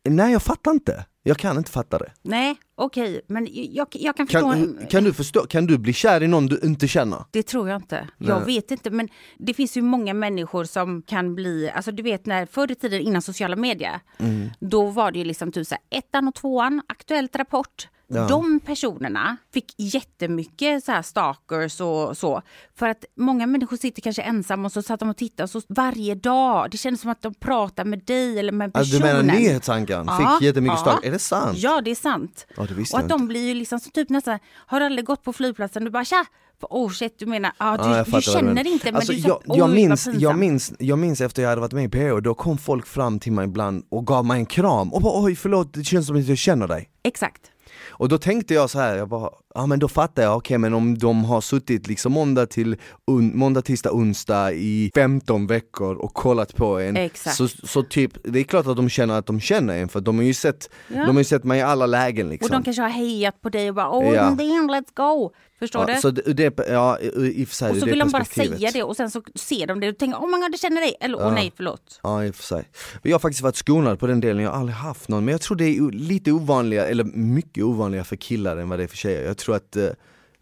nej 0.10 0.32
jag 0.32 0.44
fattar 0.44 0.72
inte. 0.72 1.06
Jag 1.24 1.38
kan 1.38 1.58
inte 1.58 1.72
fatta 1.72 1.98
det. 1.98 2.12
Nej, 2.22 2.56
okej, 2.76 3.22
men 3.28 3.48
jag, 3.52 3.88
jag 3.92 4.18
kan 4.18 4.28
förstå. 4.28 4.52
Kan, 4.52 4.80
kan, 4.90 5.04
du 5.04 5.14
förstå, 5.14 5.46
kan 5.46 5.66
du 5.66 5.78
bli 5.78 5.94
kär 5.94 6.24
i 6.24 6.28
någon 6.28 6.46
du 6.48 6.60
inte 6.64 6.88
känner? 6.88 7.24
Det 7.32 7.44
tror 7.44 7.70
jag 7.70 7.82
inte. 7.82 8.08
Jag 8.18 8.46
vet 8.46 8.72
inte, 8.72 8.90
men 8.90 9.10
det 9.38 9.54
finns 9.54 9.78
ju 9.78 9.82
många 9.82 10.14
människor 10.14 10.64
som 10.64 11.02
kan 11.02 11.36
bli, 11.36 11.72
alltså 11.76 11.92
du 11.92 12.04
vet 12.04 12.26
när 12.26 12.46
förr 12.46 12.72
i 12.72 12.76
tiden 12.76 13.02
innan 13.02 13.22
sociala 13.22 13.56
medier, 13.56 14.00
Mm. 14.18 14.50
då 14.60 14.86
var 14.88 15.12
det 15.12 15.20
ju 15.20 15.26
liksom 15.26 15.52
typ 15.52 15.68
så 15.68 15.76
här, 15.76 16.00
ettan 16.00 16.28
och 16.28 16.36
tvåan, 16.36 16.82
Aktuellt 16.88 17.36
Rapport. 17.36 17.88
Ja. 18.12 18.28
De 18.28 18.60
personerna 18.60 19.38
fick 19.54 19.74
jättemycket 19.78 20.84
så 20.84 20.92
här 20.92 21.02
stalkers 21.02 21.82
och 21.82 22.18
så. 22.18 22.42
För 22.76 22.90
att 22.90 23.06
många 23.18 23.48
människor 23.48 23.78
sitter 23.78 24.02
kanske 24.02 24.22
ensamma 24.22 24.66
och 24.66 24.72
så 24.72 24.82
satt 24.82 25.00
de 25.00 25.10
och 25.10 25.18
tittade 25.18 25.44
och 25.44 25.50
så 25.50 25.62
varje 25.68 26.16
dag. 26.16 26.72
Det 26.72 26.78
kändes 26.78 27.02
som 27.02 27.12
att 27.12 27.22
de 27.22 27.34
pratar 27.34 27.86
med 27.86 28.00
dig 28.06 28.40
eller 28.40 28.52
med 28.52 28.72
Alltså, 28.74 28.96
du 28.96 29.02
personen. 29.02 29.26
menar 29.26 29.40
nyhetsankaren 29.40 30.08
fick 30.08 30.48
jättemycket 30.48 30.80
stalk? 30.80 31.06
Är 31.06 31.12
det 31.12 31.20
sant? 31.20 31.58
Ja, 31.58 31.82
det 31.82 31.92
är 31.92 31.96
sant. 31.96 32.48
Ja, 32.58 32.66
det 32.70 32.74
visste 32.74 32.96
och 32.96 33.04
att 33.04 33.10
de 33.10 33.28
blir 33.28 33.48
ju 33.48 33.54
liksom 33.54 33.80
så 33.80 33.90
typ 33.90 34.10
nästan, 34.10 34.40
har 34.56 34.80
du 34.80 34.86
aldrig 34.86 35.06
gått 35.06 35.24
på 35.24 35.34
flygplatsen 35.34 35.84
du 35.86 35.92
bara 35.92 36.06
tja, 36.06 36.26
oh 36.62 36.90
shit 36.90 37.20
du 37.20 37.26
menar, 37.26 37.52
ja, 37.60 37.78
du, 37.78 37.90
Ja, 37.90 37.98
jag 37.98 38.06
du 38.06 38.22
känner 38.22 38.68
inte 38.68 38.86
men 38.86 38.96
alltså, 38.96 39.12
du 39.12 39.18
jag, 39.20 39.42
jag, 39.46 39.58
vad 39.60 39.70
minns, 39.70 40.08
jag, 40.14 40.38
minns, 40.38 40.74
jag 40.80 41.00
minns 41.00 41.22
efter 41.22 41.42
jag 41.42 41.50
hade 41.50 41.62
varit 41.62 41.74
med 41.74 41.84
i 41.84 41.90
PH, 41.90 42.22
då 42.24 42.34
kom 42.34 42.58
folk 42.58 42.86
fram 42.88 43.20
till 43.20 43.32
mig 43.32 43.46
ibland 43.46 43.86
och 43.90 44.08
gav 44.08 44.26
mig 44.26 44.40
en 44.40 44.46
kram 44.46 44.94
och 44.94 45.02
bara 45.02 45.24
oj 45.24 45.36
förlåt 45.36 45.74
det 45.74 45.84
känns 45.84 46.08
som 46.08 46.16
att 46.18 46.28
jag 46.28 46.38
känner 46.38 46.68
dig. 46.68 46.90
Exakt. 47.04 47.42
Och 47.90 48.10
då 48.10 48.18
tänkte 48.18 48.54
jag 48.54 48.70
så 48.70 48.80
här, 48.80 48.96
jag 48.96 49.10
bara, 49.10 49.30
ja 49.56 49.66
men 49.66 49.80
då 49.80 49.88
fattar 49.88 50.24
jag, 50.24 50.38
okej 50.38 50.58
men 50.58 50.74
om 50.74 50.98
de 50.98 51.26
har 51.26 51.42
suttit 51.42 51.88
liksom 51.88 52.12
måndag 52.12 52.46
till 52.46 52.76
un, 53.08 53.38
måndag, 53.38 53.62
tisdag, 53.62 53.92
onsdag 53.92 54.52
i 54.54 54.92
15 54.96 55.48
veckor 55.48 55.96
och 55.96 56.14
kollat 56.14 56.56
på 56.56 56.80
en 56.80 56.98
Exakt. 56.98 57.36
så, 57.36 57.48
så 57.48 57.84
typ, 57.84 58.12
det 58.24 58.40
är 58.40 58.44
klart 58.44 58.68
att 58.68 58.76
de 58.78 58.90
känner 58.90 59.14
att 59.20 59.26
de 59.26 59.40
känner 59.40 59.78
en 59.78 59.90
för 59.90 60.02
de 60.02 60.18
har 60.18 60.24
ju 60.24 60.34
sett, 60.34 60.70
Ja. 60.88 61.06
de 61.06 61.16
har 61.16 61.20
ju 61.20 61.24
sett 61.24 61.44
mig 61.44 61.60
i 61.60 61.62
alla 61.62 61.86
lägen 61.86 62.26
Och 62.28 62.32
liksom. 62.32 62.52
de 62.52 62.64
kanske 62.64 62.82
har 62.82 62.90
hejat 62.90 63.42
på 63.42 63.50
dig 63.50 63.70
och 63.70 63.76
bara 63.76 63.90
åh 63.90 64.14
Ja. 64.14 64.24
damn, 64.24 64.70
let's 64.70 64.94
go. 64.96 65.32
Förstår 65.60 65.90
ja, 65.90 65.96
du? 65.96 66.02
så 66.02 66.12
det, 66.12 66.60
ja 66.70 67.00
i 67.00 67.44
och 67.44 67.48
för 67.48 67.56
sig, 67.56 67.72
och 67.72 67.78
så 67.78 67.86
vill 67.86 68.00
de 68.00 68.10
bara 68.10 68.26
säga 68.26 68.72
det 68.74 68.84
och 68.84 68.96
sen 68.96 69.12
så 69.12 69.22
ser 69.36 69.68
de 69.68 69.80
det 69.80 69.90
och 69.90 69.98
tänker 69.98 70.18
oh 70.20 70.26
my 70.28 70.42
god, 70.42 70.52
det 70.52 70.58
känner 70.58 70.82
dig. 70.82 70.96
Eller 71.00 71.18
åh 71.18 71.34
nej, 71.34 71.52
förlåt. 71.56 72.00
Ja 72.04 72.26
i 72.26 72.30
och 72.32 72.36
för 72.36 72.44
sig. 72.44 72.64
Jag 73.04 73.12
har 73.12 73.20
faktiskt 73.20 73.42
varit 73.42 73.56
skonad 73.56 74.00
på 74.00 74.08
den 74.08 74.20
delen, 74.20 74.44
jag 74.44 74.52
har 74.52 74.60
aldrig 74.60 74.76
haft 74.76 75.10
någon 75.10 75.26
men 75.26 75.32
jag 75.32 75.42
tror 75.42 75.58
det 75.58 75.66
är 75.66 75.92
lite 75.92 76.32
ovanligare, 76.32 76.88
eller 76.88 77.04
mycket 77.04 77.64
ovanligare 77.70 78.06
för 78.06 78.16
killar 78.16 78.58
än 78.58 78.70
vad 78.70 78.80
det 78.80 78.84
är 78.84 78.88
för 78.88 78.98
tjejer. 78.98 79.26
Jag 79.26 79.38
tror 79.38 79.56
att, 79.56 79.76
eh, 79.76 79.84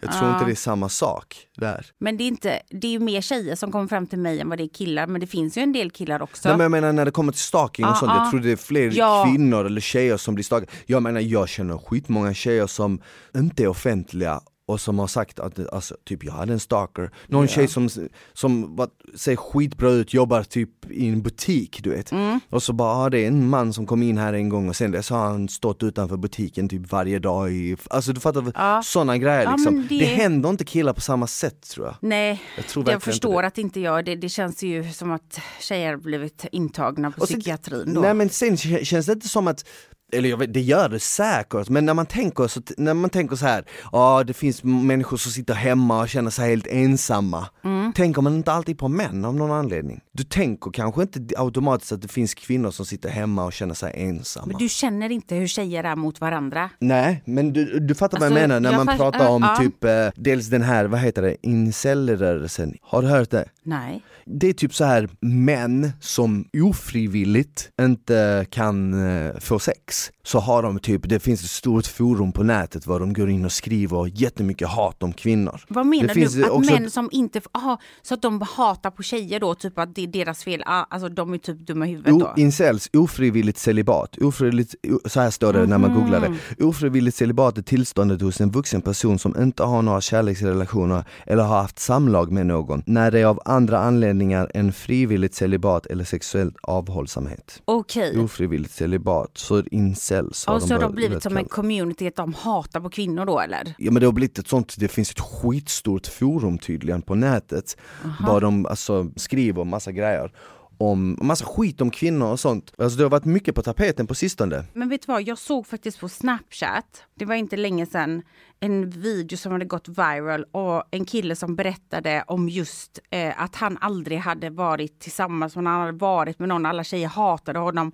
jag 0.01 0.11
tror 0.13 0.31
inte 0.33 0.45
det 0.45 0.51
är 0.51 0.55
samma 0.55 0.89
sak 0.89 1.35
där. 1.57 1.85
Men 1.99 2.17
det 2.17 2.23
är, 2.23 2.27
inte, 2.27 2.59
det 2.69 2.87
är 2.87 2.91
ju 2.91 2.99
mer 2.99 3.21
tjejer 3.21 3.55
som 3.55 3.71
kommer 3.71 3.87
fram 3.87 4.07
till 4.07 4.19
mig 4.19 4.39
än 4.39 4.49
vad 4.49 4.57
det 4.57 4.63
är 4.63 4.67
killar. 4.67 5.07
Men 5.07 5.21
det 5.21 5.27
finns 5.27 5.57
ju 5.57 5.61
en 5.61 5.73
del 5.73 5.91
killar 5.91 6.21
också. 6.21 6.47
Nej 6.49 6.57
men 6.57 6.63
jag 6.63 6.71
menar 6.71 6.93
när 6.93 7.05
det 7.05 7.11
kommer 7.11 7.31
till 7.31 7.41
stalking 7.41 7.85
och 7.85 7.91
Ja, 7.91 7.95
sånt, 7.95 8.11
ja. 8.15 8.21
jag 8.23 8.31
tror 8.31 8.39
det 8.39 8.51
är 8.51 8.55
fler 8.55 8.91
Ja. 8.95 9.25
kvinnor 9.29 9.65
eller 9.65 9.81
tjejer 9.81 10.17
som 10.17 10.35
blir 10.35 10.43
stalkade. 10.43 10.71
Jag 10.85 11.03
menar 11.03 11.21
jag 11.21 11.49
känner 11.49 11.77
skitmånga 11.77 12.33
tjejer 12.33 12.67
som 12.67 13.01
inte 13.35 13.63
är 13.63 13.67
offentliga 13.67 14.41
och 14.67 14.81
som 14.81 14.99
har 14.99 15.07
sagt 15.07 15.39
att 15.39 15.73
alltså, 15.73 15.95
typ 16.05 16.23
jag 16.23 16.33
hade 16.33 16.53
en 16.53 16.59
stalker, 16.59 17.11
någon 17.27 17.47
tjej 17.47 17.67
som, 17.67 17.89
som 18.33 18.75
var, 18.75 18.89
ser 19.15 19.35
skitbra 19.35 19.89
ut, 19.89 20.13
jobbar 20.13 20.43
typ 20.43 20.91
i 20.91 21.07
en 21.07 21.21
butik 21.21 21.79
du 21.83 21.89
vet 21.89 22.11
Mm. 22.11 22.39
Och 22.49 22.63
så 22.63 22.73
bara, 22.73 22.91
ah, 23.05 23.09
det 23.09 23.19
är 23.19 23.27
en 23.27 23.49
man 23.49 23.73
som 23.73 23.85
kom 23.85 24.03
in 24.03 24.17
här 24.17 24.33
en 24.33 24.49
gång 24.49 24.69
och 24.69 24.75
sen 24.75 24.91
dess 24.91 25.09
har 25.09 25.19
han 25.19 25.49
stått 25.49 25.83
utanför 25.83 26.17
butiken 26.17 26.69
typ 26.69 26.91
varje 26.91 27.19
dag 27.19 27.51
i, 27.51 27.77
alltså 27.89 28.13
du 28.13 28.19
fattar, 28.19 28.51
Ja. 28.55 28.81
sådana 28.85 29.17
grejer 29.17 29.51
liksom 29.51 29.87
det... 29.89 29.99
det- 29.99 30.05
händer 30.05 30.49
inte 30.49 30.65
killar 30.65 30.93
på 30.93 31.01
samma 31.01 31.27
sätt 31.27 31.61
tror 31.69 31.85
jag 31.85 31.95
Nej, 32.01 32.41
Jag 32.57 32.67
tror 32.67 32.89
jag 32.89 33.03
förstår 33.03 33.31
inte 33.31 33.41
det. 33.41 33.47
att 33.47 33.57
inte 33.57 33.79
jag. 33.79 34.05
Det, 34.05 34.15
det 34.15 34.29
känns 34.29 34.63
ju 34.63 34.91
som 34.91 35.11
att 35.11 35.39
tjejer 35.59 35.97
blivit 35.97 36.45
intagna 36.51 37.11
på 37.11 37.21
Och 37.21 37.27
sen- 37.27 37.35
psykiatrin 37.39 37.93
då. 37.93 38.01
Nej 38.01 38.13
men 38.13 38.29
sen 38.29 38.55
kä- 38.55 38.83
känns 38.83 39.05
det 39.05 39.11
inte 39.13 39.27
som 39.29 39.47
att 39.47 39.65
eller 40.13 40.29
jag 40.29 40.37
vet, 40.37 40.53
det 40.53 40.61
gör 40.61 40.89
det 40.89 40.99
säkert, 40.99 41.69
men 41.69 41.85
när 41.85 41.93
man 41.93 42.05
tänker 42.05 42.47
så, 42.47 42.61
när 42.77 42.93
man 42.93 43.09
tänker 43.09 43.35
så 43.35 43.45
här, 43.45 43.65
ja 43.91 44.23
det 44.23 44.33
finns 44.33 44.63
människor 44.63 45.17
som 45.17 45.31
sitter 45.31 45.53
hemma 45.53 46.01
och 46.01 46.09
känner 46.09 46.29
sig 46.29 46.49
helt 46.49 46.67
ensamma. 46.67 47.47
Mm. 47.63 47.93
Tänker 47.93 48.21
man 48.21 48.35
inte 48.35 48.51
alltid 48.51 48.77
på 48.77 48.87
män 48.87 49.25
av 49.25 49.35
någon 49.35 49.51
anledning? 49.51 50.01
Du 50.11 50.23
tänker 50.23 50.71
kanske 50.71 51.01
inte 51.01 51.19
automatiskt 51.37 51.91
att 51.91 52.01
det 52.01 52.07
finns 52.07 52.33
kvinnor 52.33 52.71
som 52.71 52.85
sitter 52.85 53.09
hemma 53.09 53.45
och 53.45 53.53
känner 53.53 53.73
sig 53.73 53.93
ensamma. 53.95 54.47
Men 54.47 54.57
du 54.57 54.69
känner 54.69 55.09
inte 55.09 55.35
hur 55.35 55.47
tjejer 55.47 55.83
är 55.83 55.95
mot 55.95 56.21
varandra. 56.21 56.69
Nej, 56.79 57.23
men 57.25 57.53
du, 57.53 57.79
du 57.79 57.95
fattar 57.95 58.19
vad 58.19 58.27
Alltså, 58.27 58.39
jag 58.39 58.47
menar 58.49 58.59
när 58.59 58.71
jag 58.71 58.85
man 58.85 58.97
pratar 58.97 59.29
om 59.29 59.41
ja. 59.41 59.55
typ, 59.55 59.83
eh, 59.83 60.07
dels 60.15 60.47
den 60.47 60.61
här, 60.61 60.85
vad 60.85 60.99
heter 60.99 61.21
det, 61.21 61.35
incel-rörelsen. 61.41 62.77
Har 62.81 63.01
du 63.01 63.07
hört 63.07 63.29
det? 63.29 63.45
Nej. 63.63 64.03
Det 64.25 64.47
är 64.47 64.53
typ 64.53 64.75
så 64.75 64.85
här 64.85 65.09
män 65.19 65.91
som 65.99 66.45
ofrivilligt 66.53 67.69
inte 67.81 68.45
kan 68.49 69.07
eh, 69.09 69.39
få 69.39 69.59
sex. 69.59 69.96
Så 70.23 70.39
har 70.39 70.63
de 70.63 70.79
typ, 70.79 71.09
det 71.09 71.19
finns 71.19 71.43
ett 71.43 71.49
stort 71.49 71.87
forum 71.87 72.31
på 72.31 72.43
nätet 72.43 72.87
var 72.87 72.99
de 72.99 73.13
går 73.13 73.29
in 73.29 73.45
och 73.45 73.51
skriver 73.51 74.11
jättemycket 74.21 74.67
hat 74.67 75.03
om 75.03 75.13
kvinnor. 75.13 75.61
Vad 75.67 75.85
menar 75.85 76.07
Det 76.07 76.13
finns 76.13 76.33
du? 76.33 76.43
Att 76.43 76.49
också- 76.49 76.73
män 76.73 76.91
som 76.91 77.09
inte... 77.11 77.41
Aha, 77.51 77.79
så 78.01 78.13
att 78.13 78.21
de 78.21 78.41
hatar 78.41 78.91
på 78.91 79.03
tjejer 79.03 79.39
då? 79.39 79.55
Typ 79.55 79.79
att 79.79 79.95
det 79.95 80.03
är 80.03 80.07
deras 80.07 80.43
fel? 80.43 80.63
Ah, 80.65 80.83
alltså 80.89 81.09
de 81.09 81.33
är 81.33 81.37
typ 81.37 81.59
dumma 81.59 81.87
i 81.87 81.89
huvudet 81.89 82.13
O, 82.13 82.19
då? 82.19 82.33
incels, 82.41 82.89
ofrivilligt 82.93 83.59
celibat. 83.59 84.17
Ofrivilligt, 84.17 84.75
så 85.05 85.19
här 85.19 85.29
står 85.31 85.53
det 85.53 85.65
när 85.65 85.77
man 85.77 85.93
googlar 85.93 86.21
det. 86.57 86.63
Ofrivilligt 86.63 87.17
celibat 87.17 87.57
är 87.57 87.61
tillståndet 87.61 88.21
hos 88.21 88.41
en 88.41 88.51
vuxen 88.51 88.81
person 88.81 89.19
som 89.19 89.41
inte 89.41 89.63
har 89.63 89.81
några 89.81 90.01
kärleksrelationer 90.01 91.03
eller 91.25 91.43
har 91.43 91.57
haft 91.61 91.79
samlag 91.79 92.31
med 92.31 92.45
någon, 92.45 92.83
när 92.85 93.11
det 93.11 93.19
är 93.19 93.25
av 93.25 93.39
andra 93.45 93.79
anledningar 93.79 94.51
än 94.53 94.73
frivilligt 94.73 95.35
celibat 95.35 95.85
eller 95.85 96.03
sexuell 96.03 96.51
avhållsamhet. 96.61 97.61
Okej. 97.65 98.19
Ofrivilligt 98.19 98.73
celibat, 98.73 99.31
så 99.33 99.63
incels 99.87 100.43
Ja, 100.47 100.59
så 100.59 100.73
har 100.73 100.81
de 100.81 100.95
blivit 100.95 101.23
som 101.23 101.37
en 101.37 101.45
community 101.45 102.07
att 102.07 102.15
de 102.15 102.33
hatar 102.33 102.79
på 102.79 102.89
kvinnor 102.89 103.25
då 103.25 103.39
eller? 103.39 103.75
Ja 103.77 103.91
men 103.91 103.99
det 103.99 104.05
har 104.07 104.13
blivit 104.13 104.39
ett 104.39 104.47
sånt, 104.47 104.75
det 104.77 104.87
finns 104.87 105.11
ett 105.11 105.19
skitstort 105.19 106.07
forum 106.07 106.57
tydligen 106.57 107.01
på 107.01 107.15
nätet 107.15 107.77
Bara 108.25 108.39
de 108.39 108.65
alltså, 108.65 109.11
skriver 109.15 109.63
massa 109.63 109.91
grejer 109.91 110.31
om, 110.77 111.17
massa 111.21 111.45
skit 111.45 111.81
om 111.81 111.91
kvinnor 111.91 112.31
och 112.31 112.39
sånt 112.39 112.73
Alltså 112.77 112.97
det 112.97 113.03
har 113.03 113.09
varit 113.09 113.25
mycket 113.25 113.55
på 113.55 113.61
tapeten 113.61 114.07
på 114.07 114.15
sistone 114.15 114.63
Men 114.73 114.89
vet 114.89 115.01
du 115.01 115.11
vad, 115.11 115.21
jag 115.21 115.37
såg 115.37 115.67
faktiskt 115.67 115.99
på 115.99 116.09
Snapchat, 116.09 117.03
det 117.15 117.25
var 117.25 117.35
inte 117.35 117.57
länge 117.57 117.85
sedan, 117.85 118.21
en 118.59 118.89
video 118.89 119.37
som 119.37 119.51
hade 119.51 119.65
gått 119.65 119.87
viral 119.87 120.43
och 120.51 120.83
en 120.91 121.05
kille 121.05 121.35
som 121.35 121.55
berättade 121.55 122.23
om 122.27 122.49
just 122.49 122.99
eh, 123.09 123.41
att 123.41 123.55
han 123.55 123.77
aldrig 123.81 124.19
hade 124.19 124.49
varit 124.49 124.99
tillsammans, 124.99 125.55
men 125.55 125.65
han 125.65 125.79
hade 125.79 125.97
varit 125.97 126.39
med 126.39 126.49
någon, 126.49 126.65
alla 126.65 126.83
tjejer 126.83 127.07
hatade 127.07 127.59
honom. 127.59 127.91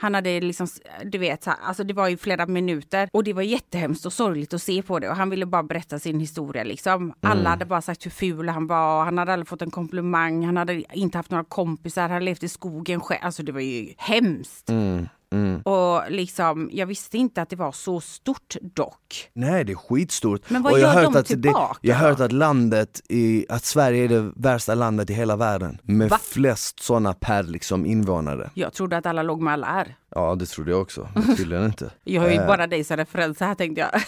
Han 0.00 0.14
hade 0.14 0.40
liksom, 0.40 0.66
du 1.04 1.18
vet, 1.18 1.44
så 1.44 1.50
här, 1.50 1.58
alltså 1.62 1.84
det 1.84 1.94
var 1.94 2.08
ju 2.08 2.16
flera 2.16 2.46
minuter 2.46 3.08
och 3.12 3.24
det 3.24 3.32
var 3.32 3.42
jättehemskt 3.42 4.06
och 4.06 4.12
sorgligt 4.12 4.54
att 4.54 4.62
se 4.62 4.82
på 4.82 4.98
det 4.98 5.08
och 5.08 5.16
han 5.16 5.30
ville 5.30 5.46
bara 5.46 5.62
berätta 5.62 5.98
sin 5.98 6.20
historia 6.20 6.64
liksom. 6.64 7.12
Alla 7.20 7.50
hade 7.50 7.64
bara 7.64 7.82
sagt 7.82 8.06
hur 8.06 8.10
ful 8.10 8.48
han 8.48 8.66
var, 8.66 9.04
han 9.04 9.18
hade 9.18 9.32
aldrig 9.32 9.48
fått 9.48 9.62
en 9.62 9.70
komplimang, 9.70 10.44
han 10.46 10.56
hade 10.56 10.96
inte 10.96 11.18
haft 11.18 11.30
några 11.30 11.44
kompisar, 11.44 12.08
han 12.08 12.24
levt 12.24 12.42
i 12.42 12.48
skogen 12.48 13.00
själv. 13.00 13.20
Alltså 13.22 13.42
det 13.42 13.52
var 13.52 13.60
ju 13.60 13.94
hemskt. 13.98 14.70
Och 15.64 16.10
liksom, 16.10 16.68
jag 16.72 16.86
visste 16.86 17.18
inte 17.18 17.42
att 17.42 17.50
det 17.50 17.56
var 17.56 17.72
så 17.72 18.00
stort 18.00 18.56
dock. 18.60 19.30
Nej 19.32 19.64
det 19.64 19.72
är 19.72 19.76
skitstort 19.76 20.50
Men 20.50 20.62
vad 20.62 20.72
och 20.72 20.78
jag 20.78 20.88
har 20.88 20.94
gör 20.94 21.02
hört 21.04 21.12
de 21.12 21.18
att 21.20 21.26
tillbaka 21.26 21.78
det, 21.82 21.88
Jag 21.88 21.96
har 21.96 22.08
hört 22.08 22.20
att 22.20 22.32
landet, 22.32 23.00
i, 23.08 23.46
att 23.48 23.64
Sverige 23.64 24.04
är 24.04 24.08
det 24.08 24.32
värsta 24.36 24.74
landet 24.74 25.10
i 25.10 25.14
hela 25.14 25.36
världen 25.36 25.78
Med 25.82 26.10
Va? 26.10 26.18
flest 26.22 26.82
sådana 26.82 27.14
per 27.14 27.42
liksom 27.42 27.86
invånare 27.86 28.50
Jag 28.54 28.72
trodde 28.72 28.96
att 28.96 29.06
alla 29.06 29.22
låg 29.22 29.42
med 29.42 29.52
alla 29.52 29.66
är. 29.66 29.96
Ja 30.14 30.34
det 30.34 30.46
trodde 30.46 30.70
jag 30.70 30.80
också, 30.80 31.08
men 31.14 31.36
tydligen 31.36 31.64
inte 31.64 31.90
Jag 32.04 32.22
har 32.22 32.28
ju 32.28 32.34
Eh, 32.34 32.46
bara 32.46 32.66
dig 32.66 32.84
som 32.84 32.96
referens 32.96 33.40
här 33.40 33.54
tänkte 33.54 33.80
jag. 33.80 33.90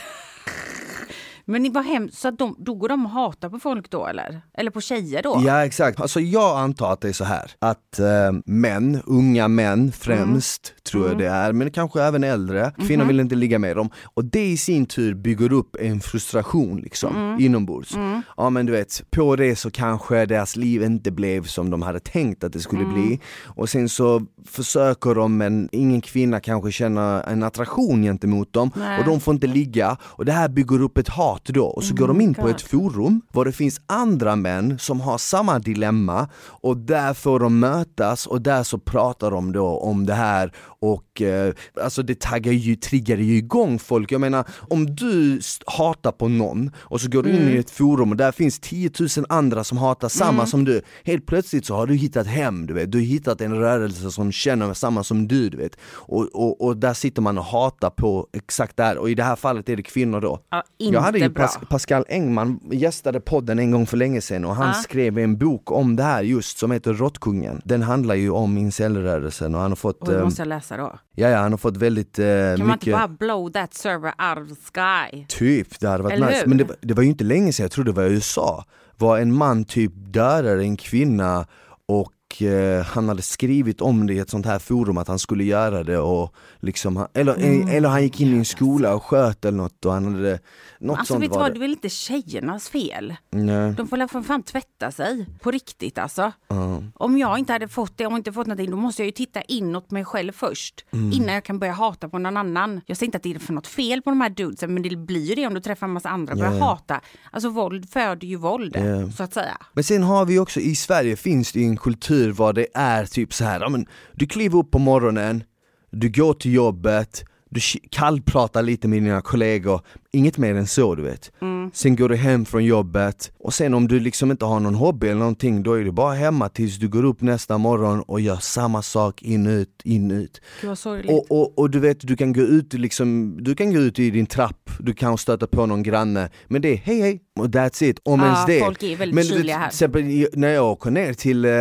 Men 1.45 1.73
var 1.73 1.83
hemskt, 1.83 2.19
så 2.19 2.29
att 2.29 2.39
de, 2.39 2.57
då 2.59 2.75
går 2.75 2.89
de 2.89 3.07
och 3.07 3.11
hatar 3.11 3.49
på 3.49 3.59
folk 3.59 3.91
då 3.91 4.07
eller? 4.07 4.43
Eller 4.55 4.71
på 4.71 4.81
tjejer 4.81 5.23
då? 5.23 5.43
Ja 5.47 5.65
exakt, 5.65 6.01
alltså 6.01 6.21
jag 6.21 6.59
antar 6.59 6.93
att 6.93 7.01
det 7.01 7.09
är 7.09 7.13
så 7.13 7.25
här 7.25 7.51
att 7.59 7.99
eh, 7.99 8.07
män, 8.47 9.03
unga 9.07 9.49
män 9.49 9.93
främst 9.93 10.75
tror 10.85 11.09
jag 11.09 11.19
det 11.19 11.29
är, 11.29 11.53
men 11.53 11.71
kanske 11.71 12.03
även 12.03 12.25
äldre, 12.25 12.73
kvinnor 12.87 13.05
vill 13.05 13.21
inte 13.21 13.35
ligga 13.35 13.59
med 13.59 13.77
dem. 13.77 13.91
Och 14.05 14.25
det 14.25 14.47
i 14.47 14.57
sin 14.57 14.87
tur 14.87 15.15
bygger 15.15 15.53
upp 15.53 15.77
en 15.81 16.01
frustration 16.01 16.81
liksom 16.81 17.37
inombords. 17.41 17.97
Ja 18.37 18.51
men 18.51 18.67
du 18.67 18.73
vet, 18.73 19.11
på 19.11 19.37
det 19.37 19.57
så 19.57 19.71
kanske 19.71 20.27
deras 20.27 20.57
liv 20.57 20.83
inte 20.83 21.11
blev 21.11 21.45
som 21.45 21.71
de 21.71 21.83
hade 21.83 22.01
tänkt 22.01 22.45
att 22.45 22.53
det 22.53 22.61
skulle 22.61 22.85
bli. 22.85 23.21
Och 23.45 23.69
sen 23.69 23.89
så 23.89 24.23
försöker 24.47 25.15
de 25.15 25.37
men 25.37 25.69
ingen 25.73 26.01
kvinna 26.01 26.41
kanske 26.41 26.73
känner 26.73 27.23
en 27.23 27.43
attraktion 27.43 28.03
gentemot 28.03 28.53
dem. 28.53 28.71
Nej. 28.77 28.99
och 28.99 29.05
de 29.05 29.21
får 29.21 29.35
inte 29.35 29.47
ligga. 29.47 29.97
Och 30.03 30.25
det 30.25 30.33
här 30.33 30.49
bygger 30.49 30.83
upp 30.83 30.99
ett 30.99 31.09
hat 31.09 31.32
hat 31.33 31.45
då 31.45 31.67
och 31.67 31.85
så 31.85 31.95
går 31.95 32.09
de 32.09 32.21
in 32.21 32.35
på 32.35 32.49
ett 32.49 32.63
forum 32.63 33.23
var 33.33 33.45
det 33.45 33.53
finns 33.53 33.81
andra 33.87 34.37
män 34.37 34.79
som 34.79 35.01
har 35.01 35.19
samma 35.19 35.59
dilemma 35.59 36.29
och 36.47 36.77
där 36.77 37.15
får 37.15 37.41
de 37.41 37.59
mötas 37.59 38.27
och 38.27 38.43
där 38.43 38.63
så 38.63 38.79
pratar 38.79 39.31
de 39.31 39.53
då 39.53 39.67
om 39.67 40.07
det 40.07 40.15
här 40.15 40.53
och 40.83 41.23
eh, 41.23 41.55
alltså 41.83 42.03
det 42.03 42.21
taggar 42.21 42.53
ju, 42.53 42.77
triggar 42.77 43.17
ju 43.17 43.37
igång 43.37 43.79
folk. 43.79 44.13
Jag 44.13 44.21
menar 44.21 44.45
om 44.71 44.95
du 44.97 45.41
hatar 45.67 46.13
på 46.13 46.29
någon 46.29 46.71
och 46.77 47.01
så 47.01 47.09
går 47.11 47.23
du 47.23 47.31
in 47.31 47.37
Mm. 47.43 47.55
i 47.55 47.59
ett 47.59 47.71
forum 47.71 48.11
och 48.11 48.17
där 48.17 48.33
finns 48.33 48.59
10 48.61 48.91
000 49.01 49.09
andra 49.29 49.65
som 49.65 49.79
hatar 49.79 50.09
samma 50.09 50.33
Mm. 50.33 50.47
som 50.47 50.65
du. 50.65 50.83
Helt 51.05 51.27
plötsligt 51.27 51.67
så 51.67 51.75
har 51.75 51.87
du 51.87 51.95
hittat 51.95 52.27
hem, 52.27 52.67
du 52.67 52.75
vet. 52.75 52.93
Du 52.93 52.99
har 52.99 53.03
hittat 53.05 53.41
en 53.41 53.55
rörelse 53.55 54.11
som 54.11 54.33
känner 54.33 54.75
samma 54.75 55.05
som 55.05 55.29
du, 55.29 55.49
du 55.49 55.57
vet. 55.57 55.77
Och, 55.95 56.29
och, 56.35 56.61
och 56.61 56.77
där 56.77 56.95
sitter 56.95 57.23
man 57.23 57.39
och 57.39 57.45
hatar 57.45 57.91
på 57.91 58.27
exakt 58.33 58.77
där 58.77 58.99
och 58.99 59.11
i 59.11 59.15
det 59.15 59.23
här 59.23 59.37
fallet 59.37 59.69
är 59.69 59.77
det 59.77 59.83
kvinnor 59.83 60.21
då. 60.21 60.39
Ja, 60.51 60.63
inte 60.79 60.95
Jag 60.95 61.01
hade 61.01 61.19
ju 61.19 61.29
bra. 61.29 61.47
Pas- 61.47 61.67
Pascal 61.69 62.05
Engman 62.09 62.61
gästade 62.73 63.21
podden 63.21 63.59
en 63.59 63.71
gång 63.71 63.87
för 63.87 63.97
länge 63.97 64.21
sedan 64.21 64.45
och 64.45 64.57
han 64.57 64.67
Ja. 64.69 64.73
skrev 64.75 65.19
en 65.19 65.39
bok 65.39 65.71
om 65.71 65.97
det 65.97 66.03
här 66.03 66.23
just 66.23 66.59
som 66.59 66.71
heter 66.71 66.93
Råttkungen. 66.95 67.61
Den 67.65 67.83
handlar 67.83 68.15
ju 68.15 68.31
om 68.31 68.59
incelrörelsen 68.59 69.55
och 69.55 69.61
han 69.61 69.71
har 69.71 69.77
fått, 69.77 70.09
Och 70.09 70.25
måste 70.25 70.41
jag 70.43 70.49
läsa 70.49 70.72
då. 70.77 70.99
ja, 71.15 71.29
ja, 71.29 71.39
han 71.39 71.53
har 71.53 71.59
fått 71.59 71.77
väldigt 71.77 72.19
eh, 72.19 72.25
Kan 72.27 72.35
man 72.35 72.51
inte 72.61 72.65
mycket 72.67 72.93
bara 72.93 73.09
blow 73.09 73.51
that 73.53 73.75
server 73.75 74.09
out 74.31 74.39
of 74.39 74.49
the 74.59 74.65
sky? 74.73 75.25
Typ, 75.29 75.81
det 75.81 75.89
hade 75.89 76.03
varit 76.03 76.13
Eller 76.17 76.27
nice. 76.27 76.41
hur? 76.41 76.47
Men 76.47 76.59
det, 76.59 76.65
var- 76.65 76.77
det 76.81 76.95
var 76.95 77.03
ju 77.03 77.09
inte 77.09 77.25
länge 77.25 77.53
sedan, 77.53 77.65
jag 77.65 77.71
tror 77.71 77.85
det 77.85 77.93
var 77.93 78.03
i 78.05 78.13
USA, 78.13 78.65
var 78.97 79.19
en 79.19 79.35
man 79.35 79.65
typ 79.65 79.93
dödade 79.95 80.63
en 80.63 80.77
kvinna 80.77 81.47
och 81.89 82.13
eh, 82.43 82.85
han 82.85 83.09
hade 83.09 83.23
skrivit 83.23 83.81
om 83.81 84.07
det 84.07 84.15
i 84.15 84.19
ett 84.19 84.31
sånt 84.31 84.47
här 84.47 84.59
forum 84.59 84.99
att 84.99 85.09
han 85.09 85.19
skulle 85.19 85.45
göra 85.45 85.85
det 85.85 85.99
och 85.99 86.35
liksom, 86.61 87.07
eller, 87.15 87.35
Mm. 87.35 87.69
eller 87.69 87.89
han 87.89 88.03
gick 88.03 88.21
in 88.21 88.35
i 88.35 88.37
en 88.39 88.45
skola 88.45 88.95
och 88.95 89.03
sköt 89.03 89.45
eller 89.45 89.59
något 89.59 89.85
och 89.85 89.93
han 89.93 90.15
hade, 90.15 90.39
något 90.81 90.99
Alltså 90.99 91.15
sånt 91.15 91.23
vet 91.25 91.31
du 91.31 91.35
var 91.35 91.41
vad, 91.41 91.51
det. 91.51 91.55
det 91.55 91.59
är 91.59 91.61
väl 91.61 91.71
inte 91.71 91.89
tjejernas 91.89 92.69
fel? 92.69 93.15
Nej. 93.31 93.73
De 93.73 93.89
får 93.89 94.09
för 94.09 94.23
fan 94.23 94.43
tvätta 94.43 94.91
sig. 94.91 95.27
På 95.43 95.51
riktigt 95.51 95.99
alltså. 95.99 96.33
Ja. 96.49 96.83
Om 96.95 97.19
jag 97.19 97.39
inte 97.39 97.53
hade 97.53 97.69
fått 97.69 97.99
det, 97.99 98.07
om 98.07 98.13
jag 98.13 98.19
inte 98.21 98.33
fått 98.33 98.47
någonting, 98.47 98.71
då 98.71 98.77
måste 98.77 99.03
jag 99.03 99.07
ju 99.07 99.13
titta 99.13 99.43
inåt 99.43 99.91
mig 99.91 100.05
själv 100.05 100.33
först. 100.33 100.85
Mm. 100.93 101.13
Innan 101.13 101.35
jag 101.35 101.45
kan 101.45 101.59
börja 101.59 101.73
hata 101.73 102.09
på 102.09 102.19
någon 102.19 102.37
annan. 102.37 102.81
Jag 102.87 102.97
säger 102.97 103.07
inte 103.09 103.17
att 103.17 103.23
det 103.23 103.35
är 103.35 103.39
för 103.39 103.53
något 103.53 103.67
fel 103.67 104.03
på 104.03 104.11
de 104.11 104.21
här 104.21 104.31
dudesen, 104.31 104.75
men 104.75 104.83
det 104.83 104.97
blir 104.97 105.25
ju 105.29 105.35
det 105.35 105.47
om 105.47 105.55
du 105.55 105.61
träffar 105.61 105.87
en 105.87 105.93
massa 105.93 106.09
andra 106.09 106.33
och 106.33 106.39
börjar 106.39 106.53
Ja. 106.55 106.65
hata. 106.65 107.01
Alltså 107.31 107.49
våld 107.49 107.91
föder 107.91 108.27
ju 108.27 108.37
våld, 108.37 108.77
Ja. 108.77 109.13
så 109.13 109.23
att 109.23 109.35
säga. 109.35 109.57
Men 109.73 109.85
sen 109.85 110.03
har 110.03 110.25
vi 110.25 110.39
också, 110.39 110.61
i 110.61 110.75
Sverige 110.77 111.17
finns 111.17 111.53
det 111.53 111.61
ju 111.61 111.67
en 111.67 111.77
kultur 111.77 112.22
vad 112.31 112.55
det 112.55 112.67
är 112.75 113.07
typ 113.07 113.35
så 113.35 113.45
här, 113.45 113.61
ja, 113.61 113.69
men, 113.69 113.87
du 114.13 114.27
kliver 114.27 114.59
upp 114.59 114.71
på 114.71 114.79
morgonen, 114.79 115.45
du 115.91 116.11
går 116.11 116.35
till 116.35 116.53
jobbet, 116.53 117.25
du 117.51 117.61
kallpratar 117.91 118.63
lite 118.63 118.89
med 118.89 119.03
dina 119.03 119.21
kollegor, 119.21 119.81
inget 120.13 120.39
mer 120.39 120.55
än 120.55 120.67
så 120.67 120.95
du 120.95 121.03
vet. 121.03 121.33
Sen 121.73 121.97
går 121.97 122.09
du 122.09 122.17
hem 122.17 122.45
från 122.45 122.65
jobbet 122.65 123.33
och 123.39 123.55
sen 123.55 123.75
om 123.75 123.89
du 123.89 124.01
liksom 124.01 124.31
inte 124.31 124.45
har 124.45 124.61
någon 124.61 124.75
hobby 124.75 125.07
eller 125.07 125.19
någonting 125.19 125.63
då 125.63 125.73
är 125.75 125.85
du 125.85 125.91
bara 125.93 126.15
hemma 126.15 126.49
tills 126.49 126.77
du 126.79 126.89
går 126.89 127.05
upp 127.05 127.21
nästa 127.21 127.59
morgon 127.59 128.01
och 128.03 128.21
gör 128.21 128.37
samma 128.37 128.83
sak 128.83 129.23
in 129.23 129.47
ut, 129.47 129.69
in 129.85 130.11
ut. 130.11 130.41
Gud 130.61 130.69
vad 130.69 130.79
sorgligt. 130.79 131.11
Och, 131.11 131.41
och, 131.41 131.59
och 131.59 131.71
du 131.71 131.81
vet, 131.81 132.07
du 132.07 132.17
kan 132.17 132.33
gå 132.33 132.41
ut 132.41 132.73
liksom, 132.75 133.37
du 133.41 133.55
kan 133.55 133.73
gå 133.75 133.79
ut 133.81 133.99
i 133.99 134.11
din 134.11 134.27
trapp, 134.27 134.71
du 134.81 134.95
kan 134.95 135.19
stöta 135.19 135.47
på 135.47 135.67
någon 135.67 135.83
granne, 135.83 136.31
men 136.49 136.63
det 136.63 136.69
är 136.69 136.77
hej 136.77 137.01
hej 137.01 137.21
och 137.41 137.47
that's 137.47 137.85
it, 137.85 138.01
om 138.03 138.21
Ja, 138.21 138.27
ens 138.27 138.47
det. 138.47 138.61
folk 138.61 138.83
är 138.83 138.97
väldigt 138.97 139.15
men 139.15 139.25
du 139.37 139.43
vet, 139.43 139.57
här. 139.57 139.69
till 139.69 139.75
exempel 139.75 140.27
när 140.33 140.49
jag 140.49 140.71
åker 140.73 140.91
ner 140.91 141.13
till 141.13 141.45
eh, 141.45 141.53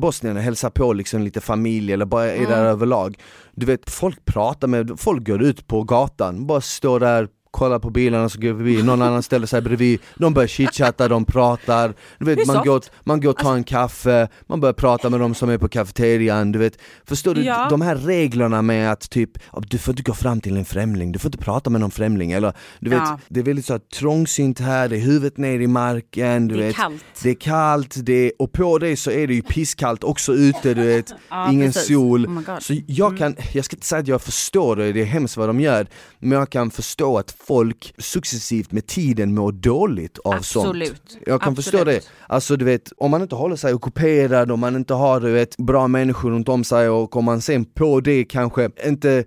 Bosnien 0.00 0.36
och 0.36 0.42
hälsar 0.42 0.70
på 0.70 0.92
liksom 0.92 1.22
lite 1.22 1.40
familj 1.40 1.92
eller 1.92 2.06
bara 2.06 2.26
är 2.30 2.36
Mm. 2.36 2.50
där 2.50 2.64
överlag, 2.64 3.18
du 3.54 3.66
vet 3.66 3.90
folk 3.90 4.24
pratar 4.24 4.68
med, 4.68 4.92
folk 4.96 5.26
går 5.26 5.42
ut 5.42 5.66
på 5.66 5.82
gatan, 5.82 6.46
bara 6.46 6.60
står 6.60 7.00
där 7.00 7.28
kollar 7.50 7.78
på 7.78 7.90
bilarna 7.90 8.28
som 8.28 8.40
går 8.42 8.54
förbi, 8.54 8.82
någon 8.82 9.02
annan 9.02 9.22
ställer 9.22 9.46
sig 9.46 9.62
bredvid, 9.62 10.00
de 10.16 10.34
börjar 10.34 10.46
chitchatta, 10.48 11.08
de 11.08 11.24
pratar, 11.24 11.94
du 12.18 12.24
vet, 12.34 12.46
man, 12.46 12.64
går, 12.66 12.82
man 13.04 13.20
går 13.20 13.30
och 13.30 13.36
tar 13.36 13.54
en 13.54 13.64
kaffe, 13.64 14.28
man 14.46 14.60
börjar 14.60 14.72
prata 14.72 15.10
med 15.10 15.20
de 15.20 15.34
som 15.34 15.50
är 15.50 15.58
på 15.58 15.68
kafeterian, 15.68 16.52
du 16.52 16.58
vet, 16.58 16.78
förstår 17.04 17.34
du? 17.34 17.42
Ja. 17.42 17.66
De 17.70 17.80
här 17.80 17.96
reglerna 17.96 18.62
med 18.62 18.92
att 18.92 19.10
typ, 19.10 19.30
"Ja, 19.52 19.62
du 19.68 19.78
får 19.78 19.92
inte 19.92 20.02
gå 20.02 20.14
fram 20.14 20.40
till 20.40 20.56
en 20.56 20.64
främling, 20.64 21.12
du 21.12 21.18
får 21.18 21.28
inte 21.28 21.38
prata 21.44 21.70
med 21.70 21.80
någon 21.80 21.90
främling, 21.90 22.32
eller 22.32 22.52
du 22.80 22.90
vet, 22.90 22.98
Ja. 22.98 23.18
det 23.28 23.40
är 23.40 23.44
väldigt 23.44 23.66
så 23.66 23.72
här 23.72 23.80
trångsynt 23.98 24.60
här, 24.60 24.88
det 24.88 24.96
är 24.96 25.00
huvudet 25.00 25.36
ner 25.38 25.60
i 25.60 25.66
marken, 25.66 26.48
du 26.48 26.54
Det 26.56 26.62
är 26.62 26.66
vet, 26.66 26.76
kallt. 26.76 27.04
det 27.22 27.30
är 27.30 27.34
kallt, 27.34 27.94
det 27.98 28.12
är, 28.26 28.32
och 28.38 28.52
på 28.52 28.78
det 28.78 28.96
så 28.96 29.10
är 29.10 29.26
det 29.26 29.34
ju 29.34 29.42
pisskallt 29.42 30.04
också 30.04 30.32
ute, 30.32 30.74
du 30.74 30.82
vet, 30.86 31.12
Ja, 31.30 31.52
ingen 31.52 31.72
precis. 31.72 31.86
sol. 31.88 32.26
Oh 32.26 32.58
så 32.58 32.74
jag 32.86 33.18
kan, 33.18 33.36
jag 33.52 33.64
ska 33.64 33.76
inte 33.76 33.86
säga 33.86 34.00
att 34.00 34.08
jag 34.08 34.22
förstår 34.22 34.76
det, 34.76 34.92
det 34.92 35.00
är 35.00 35.04
hemskt 35.04 35.36
vad 35.36 35.48
de 35.48 35.60
gör, 35.60 35.86
men 36.18 36.38
jag 36.38 36.50
kan 36.50 36.70
förstå 36.70 37.18
att 37.18 37.34
folk 37.46 37.94
successivt 37.98 38.72
med 38.72 38.86
tiden 38.86 39.34
mår 39.34 39.52
dåligt 39.52 40.18
av 40.18 40.34
Absolut. 40.34 40.88
sånt. 40.88 41.18
Jag 41.26 41.40
kan 41.40 41.52
Absolut. 41.52 41.64
förstå 41.64 41.84
det. 41.84 42.00
Alltså 42.26 42.56
du 42.56 42.64
vet, 42.64 42.92
om 42.96 43.10
man 43.10 43.22
inte 43.22 43.34
håller 43.34 43.56
sig 43.56 43.74
ockuperad, 43.74 44.50
om 44.50 44.60
man 44.60 44.76
inte 44.76 44.94
har 44.94 45.20
du 45.20 45.32
vet, 45.32 45.56
bra 45.56 45.88
människor 45.88 46.30
runt 46.30 46.48
om 46.48 46.64
sig 46.64 46.88
och 46.88 47.16
om 47.16 47.24
man 47.24 47.40
sen 47.40 47.64
på 47.64 48.00
det 48.00 48.24
kanske 48.24 48.70
inte 48.86 49.24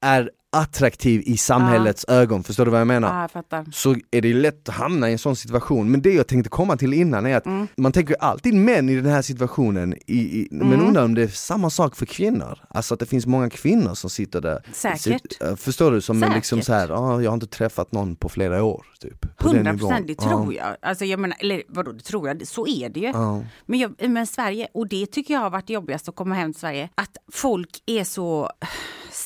är 0.00 0.30
attraktiv 0.54 1.22
i 1.26 1.36
samhällets 1.36 2.04
ögon, 2.08 2.42
förstår 2.44 2.64
du 2.64 2.70
vad 2.70 2.80
jag 2.80 2.86
menar? 2.86 3.28
Ja, 3.34 3.42
jag 3.50 3.74
så 3.74 3.96
är 4.10 4.20
det 4.20 4.34
lätt 4.34 4.68
att 4.68 4.74
hamna 4.74 5.08
i 5.08 5.12
en 5.12 5.18
sån 5.18 5.36
situation. 5.36 5.90
Men 5.90 6.02
det 6.02 6.12
jag 6.12 6.26
tänkte 6.26 6.50
komma 6.50 6.76
till 6.76 6.94
innan 6.94 7.26
är 7.26 7.36
att 7.36 7.46
Mm. 7.46 7.66
man 7.76 7.92
tänker 7.92 8.16
alltid 8.20 8.54
män 8.54 8.88
i 8.88 8.94
den 8.96 9.06
här 9.12 9.22
situationen, 9.22 9.94
i, 10.06 10.18
i, 10.40 10.48
men 10.50 10.72
Mm. 10.72 10.86
undrar 10.86 11.04
om 11.04 11.14
det 11.14 11.22
är 11.22 11.28
samma 11.28 11.70
sak 11.70 11.96
för 11.96 12.06
kvinnor? 12.06 12.58
Alltså 12.68 12.94
att 12.94 13.00
det 13.00 13.06
finns 13.06 13.26
många 13.26 13.50
kvinnor 13.50 13.94
som 13.94 14.10
sitter 14.10 14.40
där. 14.40 14.62
Säkert. 14.72 15.00
Sitt- 15.00 15.42
äh, 15.42 15.56
förstår 15.56 15.90
du? 15.92 16.00
Som 16.00 16.20
liksom 16.34 16.58
Säkert. 16.62 16.66
så 16.66 16.72
här, 16.72 16.90
ah, 16.90 17.20
jag 17.22 17.30
har 17.30 17.34
inte 17.34 17.46
träffat 17.46 17.92
någon 17.92 18.16
på 18.16 18.28
flera 18.28 18.62
år. 18.64 18.86
Typ, 19.00 19.20
på 19.36 19.48
den 19.48 19.56
100 19.56 19.72
nivån. 19.72 19.88
procent, 19.88 20.06
det 20.06 20.16
Ja. 20.22 20.28
tror 20.28 20.54
jag. 20.54 20.76
Alltså 20.82 21.04
jag 21.04 21.20
menar, 21.20 21.36
eller 21.40 21.62
vadå, 21.68 21.92
det 21.92 22.02
tror 22.04 22.28
jag, 22.28 22.46
så 22.46 22.66
är 22.66 22.88
det 22.88 23.00
ju. 23.00 23.06
Ja. 23.06 23.44
Men, 23.66 23.78
jag, 23.78 24.08
men 24.08 24.26
Sverige, 24.26 24.68
och 24.74 24.88
det 24.88 25.06
tycker 25.06 25.34
jag 25.34 25.40
har 25.40 25.50
varit 25.50 25.70
jobbigast 25.70 26.08
att 26.08 26.14
komma 26.16 26.34
hem 26.34 26.52
till 26.52 26.60
Sverige, 26.60 26.88
att 26.94 27.16
folk 27.32 27.70
är 27.86 28.04
så 28.04 28.50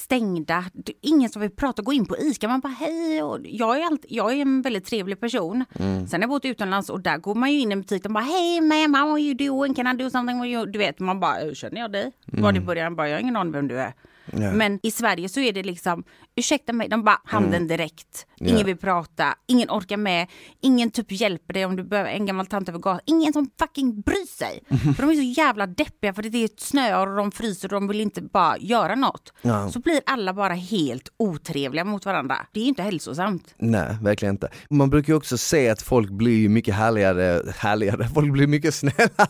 stängda. 0.09 0.64
Ingen 1.00 1.28
som 1.28 1.42
vill 1.42 1.50
prata, 1.50 1.82
gå 1.82 1.92
in 1.92 2.06
på 2.06 2.16
ICA, 2.18 2.48
man 2.48 2.61
bara 2.61 2.72
hej. 2.72 3.22
Och 3.22 3.38
jag, 3.44 3.78
är 3.78 3.84
allt, 3.86 4.04
jag 4.09 4.32
är 4.32 4.36
en 4.42 4.62
väldigt 4.62 4.84
trevlig 4.84 5.20
person. 5.20 5.64
Mm. 5.78 6.06
Sen 6.06 6.20
har 6.20 6.22
jag 6.22 6.30
bott 6.30 6.44
utomlands 6.44 6.90
och 6.90 7.00
där 7.00 7.18
går 7.18 7.34
man 7.34 7.52
ju 7.52 7.61
in 7.61 7.70
i 7.70 7.72
en 7.72 7.80
butik 7.80 8.04
och 8.04 8.11
bara 8.12 8.24
hej 8.24 8.61
ma'am, 8.61 8.96
how 8.98 9.12
are 9.12 9.20
you 9.20 9.34
doing, 9.34 9.74
can 9.74 9.86
I 9.86 10.02
do 10.02 10.11
something 10.11 10.44
you? 10.44 10.66
Du 10.66 10.78
vet, 10.78 10.98
man 11.00 11.20
bara, 11.20 11.40
"Eh, 11.40 11.52
känner 11.52 11.80
jag 11.80 11.92
dig? 11.92 12.12
Var 12.26 12.52
det 12.52 12.61
början 12.61 12.96
bara, 12.96 13.09
jag 13.09 13.16
har 13.16 13.20
ingen 13.20 13.36
aning 13.36 13.52
vem 13.52 13.68
du 13.68 13.80
är. 13.80 13.92
Mm. 14.33 14.45
Ja. 14.45 14.53
Men 14.53 14.81
i 14.83 14.91
Sverige 14.91 15.29
så 15.29 15.41
är 15.41 15.53
det 15.53 15.62
liksom, 15.62 16.05
ursäkta 16.37 16.72
mig, 16.72 16.89
de 16.89 17.05
bara 17.05 17.20
handen 17.24 17.66
direkt. 17.68 18.26
Ingen 18.41 18.51
Mm. 18.51 18.61
Ja. 18.61 18.66
vill 18.66 18.76
prata, 18.76 19.35
ingen 19.47 19.70
orkar 19.70 19.97
med, 19.97 20.26
ingen 20.61 20.91
typ 20.91 21.07
hjälper 21.12 21.55
dig 21.55 21.64
om 21.64 21.76
du 21.76 21.83
behöver 21.85 22.11
en 22.11 22.26
gammal 22.26 22.47
tant 22.47 22.68
över 22.68 22.79
gatan. 22.79 23.01
Ingen 23.07 23.33
som 23.33 23.51
fucking 23.59 24.01
bryr 24.01 24.26
sig. 24.37 24.61
För 24.97 25.03
de 25.03 25.11
är 25.11 25.14
så 25.14 25.41
jävla 25.41 25.66
deppiga 25.66 26.12
för 26.14 26.22
det 26.22 26.45
är 26.45 26.49
snö 26.57 27.01
och 27.01 27.16
de 27.16 27.31
fryser 27.33 27.68
och 27.74 27.81
de 27.81 27.89
vill 27.89 28.01
inte 28.01 28.22
bara 28.22 28.59
göra 28.59 28.95
något. 28.95 29.33
Ja. 29.43 29.70
Så 29.70 29.81
blir 29.81 30.01
alla 30.07 30.35
bara 30.35 30.55
helt 30.55 31.09
otrevliga 31.16 31.85
mot 31.85 32.07
varandra. 32.07 32.37
Det 32.53 32.61
är 32.61 32.64
inte 32.64 32.83
hälsosamt. 32.83 33.55
Nej, 33.59 33.97
verkligen 34.03 34.35
inte. 34.35 34.49
Man 34.70 34.91
brukar 34.91 35.12
ju 35.12 35.16
också 35.16 35.39
se 35.39 35.68
att 35.68 35.83
folk 35.83 36.11
blir 36.11 36.49
mycket 36.49 36.74
härligare, 36.74 37.43
härligare, 37.57 38.09
folk 38.14 38.33
blir 38.33 38.47
mycket 38.47 38.74
snälla. 38.74 39.26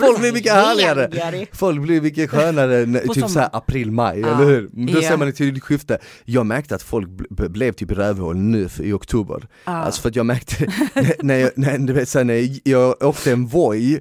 Folk 0.00 0.18
blir 0.20 0.32
mycket 0.32 0.52
härligare. 0.52 1.46
Folk 1.52 1.80
blir 1.82 2.00
mycket 2.00 2.30
skönare, 2.30 3.00
typ 3.14 3.28
såhär 3.30 3.48
april, 3.52 3.90
maj, 3.90 4.15
Ja. 4.20 4.26
eller 4.36 4.44
hur? 4.44 4.68
Då 4.72 4.92
Ja. 5.00 5.08
ser 5.08 5.16
man 5.16 5.28
ett 5.28 5.36
tydligt 5.36 5.64
skifte. 5.64 5.98
Jag 6.24 6.46
märkte 6.46 6.74
att 6.74 6.82
folk 6.82 7.08
bl- 7.08 7.48
blev 7.48 7.72
typ 7.72 7.90
rövhål 7.90 8.36
nu 8.36 8.68
i 8.80 8.92
oktober. 8.92 9.46
Alltså 9.64 10.02
för 10.02 10.08
att 10.08 10.16
jag 10.16 10.26
märkte, 10.26 10.66
när 11.22 11.34
jag, 11.34 11.50
när, 11.56 11.78
du 11.78 11.92
vet, 11.92 12.08
så 12.08 12.22
när 12.24 12.34
jag, 12.34 12.58
jag 12.64 13.02
åkte 13.02 13.32
en 13.32 13.46
Voi 13.46 14.00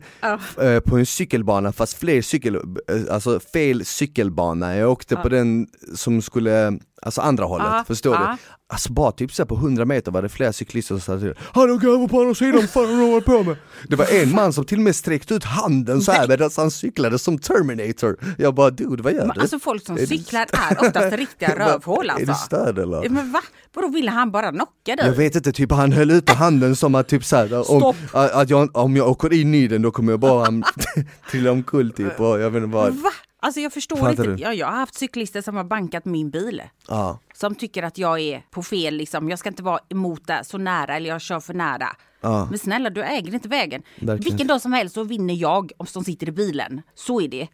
eh, 0.61 0.79
på 0.79 0.97
en 0.97 1.05
cykelbana 1.05 1.71
fast 1.71 1.97
fler 1.97 2.21
cykel, 2.21 2.55
eh, 2.55 2.61
alltså 3.09 3.39
fel 3.39 3.85
cykelbana, 3.85 4.75
jag 4.75 4.91
åkte 4.91 5.15
på 5.15 5.29
den 5.29 5.67
som 5.95 6.21
skulle, 6.21 6.79
alltså 7.01 7.21
andra 7.21 7.45
hållet, 7.45 7.67
Ja. 7.67 7.83
förstår 7.87 8.13
Ja. 8.15 8.19
du? 8.31 8.37
Alltså 8.73 8.93
bara 8.93 9.11
typ 9.11 9.33
så 9.33 9.41
här 9.43 9.47
på 9.47 9.55
100 9.55 9.85
meter 9.85 10.11
var 10.11 10.21
det 10.21 10.29
flera 10.29 10.53
cyklister 10.53 10.95
som 10.95 11.01
sa 11.01 11.19
till 11.19 11.33
Han 11.53 11.71
åker 11.71 11.87
över 11.87 12.07
på 12.07 12.21
andra 12.21 12.35
sidan, 12.35 12.55
vad 12.55 12.69
fan 12.69 12.85
har 12.85 12.91
du 13.05 13.11
hållit 13.11 13.25
på 13.25 13.43
med? 13.43 13.55
Det 13.89 13.95
var 13.95 14.05
en 14.21 14.31
man 14.35 14.53
som 14.53 14.65
till 14.65 14.77
och 14.77 14.83
med 14.83 14.95
sträckte 14.95 15.33
ut 15.33 15.43
handen 15.43 16.01
så 16.01 16.11
här 16.11 16.27
medan 16.27 16.49
han 16.57 16.71
cyklade 16.71 17.19
som 17.19 17.37
Terminator 17.39 18.17
Jag 18.37 18.55
bara 18.55 18.69
dude 18.69 19.03
vad 19.03 19.13
gör 19.13 19.25
Men 19.25 19.35
du? 19.35 19.41
alltså 19.41 19.59
folk 19.59 19.85
som 19.85 19.95
Är 19.95 19.99
du- 19.99 20.07
cyklar 20.07 20.41
är 20.69 20.81
oftast 20.87 21.15
riktiga 21.17 21.55
rövhål 21.59 22.09
Är 22.09 22.25
du 22.25 22.31
alltså. 22.31 22.45
störd 22.45 22.79
eller? 22.79 23.09
Men 23.09 23.31
va? 23.31 23.41
Vadå 23.73 23.87
ville 23.87 24.11
han 24.11 24.31
bara 24.31 24.51
knocka 24.51 24.95
dig? 24.95 25.05
Jag 25.05 25.13
vet 25.13 25.35
inte, 25.35 25.51
typ 25.51 25.71
han 25.71 25.91
höll 25.91 26.11
ut 26.11 26.29
handen 26.29 26.75
som 26.75 26.95
att 26.95 27.07
typ 27.07 27.25
såhär, 27.25 27.71
om, 27.71 27.93
att 28.11 28.49
jag, 28.49 28.77
om 28.77 28.95
jag 28.95 29.09
åker 29.09 29.33
in 29.33 29.53
i 29.55 29.67
den 29.67 29.81
då 29.81 29.91
kommer 29.91 30.13
jag 30.13 30.19
bara 30.19 30.47
trilla 31.31 31.51
omkull 31.51 31.91
typ 31.91 32.19
och 32.19 32.39
jag 32.39 32.49
vet 32.49 32.63
inte 32.63 32.75
vad 32.75 32.93
Va? 32.93 33.09
Alltså 33.45 33.59
jag 33.59 33.73
förstår 33.73 33.95
Fattar 33.97 34.09
inte. 34.11 34.23
du? 34.23 34.35
Ja, 34.43 34.53
jag 34.53 34.67
har 34.67 34.73
haft 34.77 34.95
cyklister 34.95 35.41
som 35.41 35.55
har 35.55 35.63
bankat 35.63 36.05
min 36.05 36.29
bil. 36.29 36.61
Ja, 36.87 37.19
Som 37.33 37.55
tycker 37.55 37.83
att 37.83 37.97
jag 37.97 38.19
är 38.19 38.45
på 38.51 38.63
fel, 38.63 38.95
liksom. 38.95 39.29
jag 39.29 39.39
ska 39.39 39.49
inte 39.49 39.63
vara 39.63 39.79
emot 39.89 40.27
det 40.27 40.43
så 40.43 40.57
nära 40.57 40.95
eller 40.95 41.09
jag 41.09 41.21
kör 41.21 41.39
för 41.39 41.53
nära. 41.53 41.87
Ja. 42.21 42.47
Men 42.49 42.59
snälla, 42.59 42.89
du 42.89 43.03
äger 43.03 43.33
inte 43.33 43.47
vägen. 43.49 43.81
Verkligen. 43.95 44.19
Vilken 44.23 44.47
dag 44.47 44.61
som 44.61 44.73
helst 44.73 44.95
så 44.95 45.03
vinner 45.03 45.33
jag 45.33 45.71
om 45.77 45.85
som 45.85 46.03
sitter 46.03 46.29
i 46.29 46.31
bilen. 46.31 46.81
Så 46.95 47.21
är 47.21 47.27
det. 47.27 47.47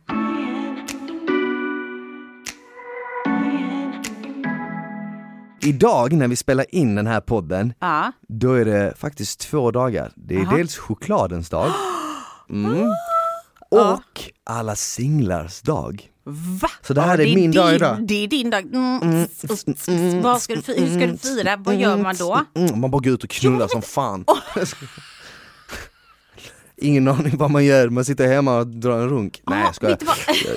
idag 5.64 6.14
när 6.14 6.28
vi 6.28 6.36
spelar 6.36 6.76
in 6.76 6.96
den 6.96 7.08
här 7.08 7.22
podden, 7.22 7.74
Ja. 7.80 8.12
då 8.28 8.54
är 8.54 8.66
det 8.66 8.94
faktiskt 8.98 9.40
två 9.40 9.72
dagar. 9.72 10.12
Det 10.16 10.36
är 10.36 10.40
Jaha. 10.44 10.58
dels 10.58 10.78
chokladens 10.78 11.50
dag 11.50 11.72
mm. 12.50 12.88
Och 13.72 14.22
alla 14.44 14.76
singlars 14.76 15.62
dag. 15.62 16.08
Va? 16.62 16.70
Så 16.82 16.94
det 16.94 17.02
här 17.02 17.18
Ja, 17.18 17.24
är 17.24 17.36
min 17.36 17.36
din, 17.36 17.52
dag 17.52 17.76
idag. 17.76 18.08
Det 18.08 18.24
är 18.24 18.28
din 18.28 18.50
dag. 18.50 18.62
Mm. 18.76 19.28
Vad 20.22 20.42
ska 20.42 20.56
du, 20.56 20.62
hur 20.74 20.98
ska 21.00 21.08
du 21.08 21.18
fira? 21.18 21.58
Vad 21.58 21.76
gör 21.76 21.98
man 21.98 22.16
då? 22.20 22.40
Mm, 22.56 22.80
man 22.80 22.92
bara 22.92 23.02
går 23.02 23.14
ut 23.14 23.24
och 23.24 23.30
knullar 23.30 23.68
som 23.68 23.82
fan. 23.82 24.26
Ingen 26.78 27.08
aning 27.08 27.38
vad 27.38 27.52
man 27.52 27.66
gör, 27.66 27.90
man 27.90 28.06
sitter 28.06 28.28
hemma 28.28 28.58
och 28.58 28.68
drar 28.68 29.00
en 29.00 29.10
runk. 29.10 29.42
Nej 29.48 29.64
jag 29.64 29.76
skojar. 29.76 29.98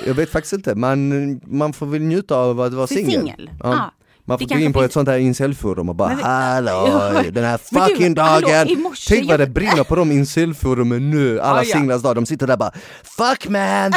Jag- 0.05 0.13
vet 0.13 0.31
faktiskt 0.31 0.53
inte, 0.53 0.75
man, 0.75 1.39
man 1.45 1.73
får 1.73 1.85
väl 1.85 2.01
njuta 2.01 2.35
av 2.37 2.61
att 2.61 2.73
vara 2.73 2.87
singel. 2.87 3.49
Ja. 3.63 3.91
Man 4.27 4.39
får 4.39 4.45
gå 4.45 4.55
in 4.55 4.73
på 4.73 4.79
finns- 4.79 4.85
ett 4.89 4.93
sånt 4.93 5.09
här 5.09 5.17
incelforum 5.17 5.89
och 5.89 5.95
bara 5.95 6.09
Men 6.09 6.23
hallå, 6.23 6.71
Ja. 7.25 7.31
den 7.31 7.43
här 7.43 7.59
du, 7.69 7.79
fucking 7.79 8.17
hallå, 8.17 8.47
dagen! 8.47 8.81
morse 8.81 9.15
Tänk 9.15 9.29
vad 9.29 9.39
det 9.39 9.47
brinner 9.47 9.83
på 9.83 9.95
de 9.95 10.11
incelforumen 10.11 11.09
nu, 11.09 11.39
alla 11.39 11.63
Ja, 11.63 11.69
ja. 11.69 11.75
singlars 11.77 12.01
dag, 12.01 12.15
de 12.15 12.25
sitter 12.25 12.47
där 12.47 12.57
bara 12.57 12.71
Fuck 13.03 13.47
man! 13.49 13.93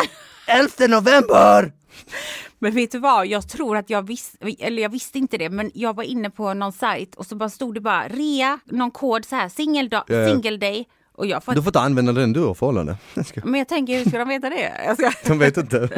11 0.46 0.70
november! 0.88 1.72
Men 2.58 2.74
vet 2.74 2.90
du 2.92 2.98
vad, 2.98 3.26
jag 3.26 3.48
tror 3.48 3.76
att 3.76 3.90
jag 3.90 4.06
visste, 4.06 4.38
eller 4.58 4.82
jag 4.82 4.88
visste 4.88 5.18
inte 5.18 5.38
det, 5.38 5.50
men 5.50 5.70
jag 5.74 5.96
var 5.96 6.04
inne 6.04 6.30
på 6.30 6.54
någon 6.54 6.72
sajt 6.72 7.14
och 7.14 7.26
så 7.26 7.36
bara 7.36 7.48
stod 7.50 7.74
det 7.74 7.80
bara 7.80 8.08
rea, 8.08 8.58
någon 8.64 8.90
kod 8.90 9.24
så 9.24 9.36
här, 9.36 9.48
single, 9.48 9.88
ja. 9.90 10.26
single 10.28 10.56
day. 10.56 10.84
Och 11.18 11.26
jag 11.26 11.44
får, 11.44 11.54
Du 11.54 11.62
får 11.62 11.68
inte 11.68 11.80
använda 11.80 12.12
den 12.12 12.32
du 12.32 12.40
har 12.40 12.54
förhållande. 12.54 12.96
Ska- 13.26 13.40
men 13.44 13.58
jag 13.58 13.68
tänker, 13.68 13.98
hur 13.98 14.04
ska 14.04 14.18
de 14.18 14.28
veta 14.28 14.50
det? 14.50 14.72
Jag 14.86 14.96
ska, 14.98 15.12
De 15.28 15.38
vet 15.38 15.56
inte. 15.56 15.88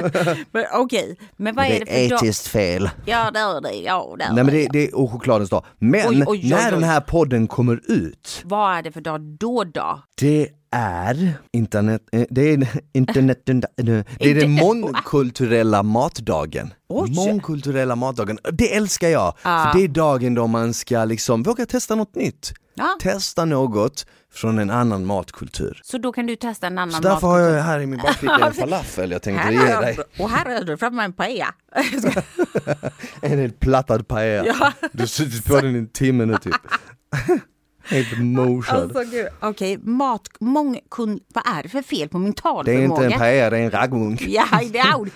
men 0.51 0.65
Okej, 0.75 1.17
men 1.37 1.55
vad 1.55 1.65
är 1.67 1.81
det 1.81 1.87
för 1.87 2.27
dag? 2.27 2.35
fel. 2.35 2.91
Ja, 3.07 3.31
det 3.31 3.39
är 3.39 3.61
det. 3.61 3.73
Ja, 3.75 4.15
det 4.19 4.25
är 4.25 4.33
Nej 4.33 4.45
men 4.45 4.55
det, 4.55 4.63
det. 4.63 4.69
det 4.73 4.89
är 4.89 4.95
och 4.99 5.13
chokladens 5.13 5.51
dag. 5.51 5.65
Men 5.79 6.09
Oj, 6.09 6.17
oj, 6.19 6.25
oj, 6.27 6.51
när 6.51 6.71
den 6.73 6.83
här 6.83 7.01
podden 7.01 7.47
kommer 7.49 7.81
ut, 7.89 8.41
Vad 8.45 8.77
är 8.79 8.83
det 8.83 8.93
för 8.93 9.01
dag 9.01 9.21
då 9.21 9.65
då? 9.65 10.03
det 10.21 10.49
är 10.73 11.33
internet, 11.53 12.03
eh, 12.13 12.25
det 12.31 12.43
är 12.43 12.69
internet, 12.93 13.43
det 13.45 14.31
är 14.31 14.35
den 14.35 14.51
mångkulturella 14.51 15.83
matdagen. 15.83 16.75
Mångkulturella 17.17 17.97
matdagen, 17.97 18.39
det 18.53 18.75
älskar 18.77 19.09
jag! 19.09 19.35
För 19.43 19.79
det 19.79 19.85
är 19.85 19.89
dagen 19.89 20.35
då 20.35 20.47
man 20.47 20.75
ska 20.75 21.05
liksom 21.05 21.43
våga 21.43 21.67
testa 21.67 21.95
något 21.95 22.15
nytt. 22.15 22.53
Testa 23.01 23.45
något 23.45 24.07
från 24.33 24.59
en 24.59 24.71
annan 24.71 25.07
matkultur. 25.07 25.81
Så 25.85 25.99
då 25.99 26.13
kan 26.13 26.27
du 26.27 26.37
testa 26.37 26.67
en 26.67 26.79
annan 26.79 26.93
Så 26.93 27.09
därför 27.09 27.27
har 27.27 27.39
matkultur. 27.39 27.57
jag 27.57 27.65
här 27.65 27.81
i 27.81 27.87
min 27.87 27.99
bakficka 27.99 28.47
en 28.47 28.53
falafel 28.55 29.11
jag 29.11 29.23
tänkte 29.23 29.43
Här 29.45 29.53
ge 29.53 29.59
har 29.59 29.83
dig. 29.83 29.99
Och 30.19 30.31
här 30.31 30.47
är 30.47 30.65
du 30.65 30.77
framme 30.77 31.05
en 31.05 31.13
paella. 31.13 31.55
En 33.23 33.39
helt 33.39 33.61
plattad 33.61 34.09
paella. 34.09 34.55
Ja. 34.61 34.73
Du 34.93 35.03
har 35.03 35.07
suttit 35.07 35.45
på 35.45 35.61
den 35.61 35.77
i 35.77 35.79
en 35.79 35.89
timme 35.89 36.25
nu 36.25 36.37
typ. 36.39 36.55
Helt 37.91 38.19
mosad. 38.19 38.97
Alltså. 38.97 39.29
Okej, 39.41 39.79
mat, 39.79 40.29
mångkund, 40.41 41.21
vad 41.35 41.45
är 41.47 41.63
det 41.63 41.69
för 41.69 41.83
fel 41.83 42.09
på 42.09 42.19
min 42.19 42.33
det 42.33 42.39
är 42.39 42.43
talförmåga? 42.43 42.85
inte 43.05 43.15
en 43.15 43.19
paella, 43.19 43.51
det 43.51 43.59
är 43.59 43.63
en 43.65 43.71
raggmunk. 43.71 44.23
Ja, 44.29 44.45
det 44.73 44.79
är. 44.79 45.11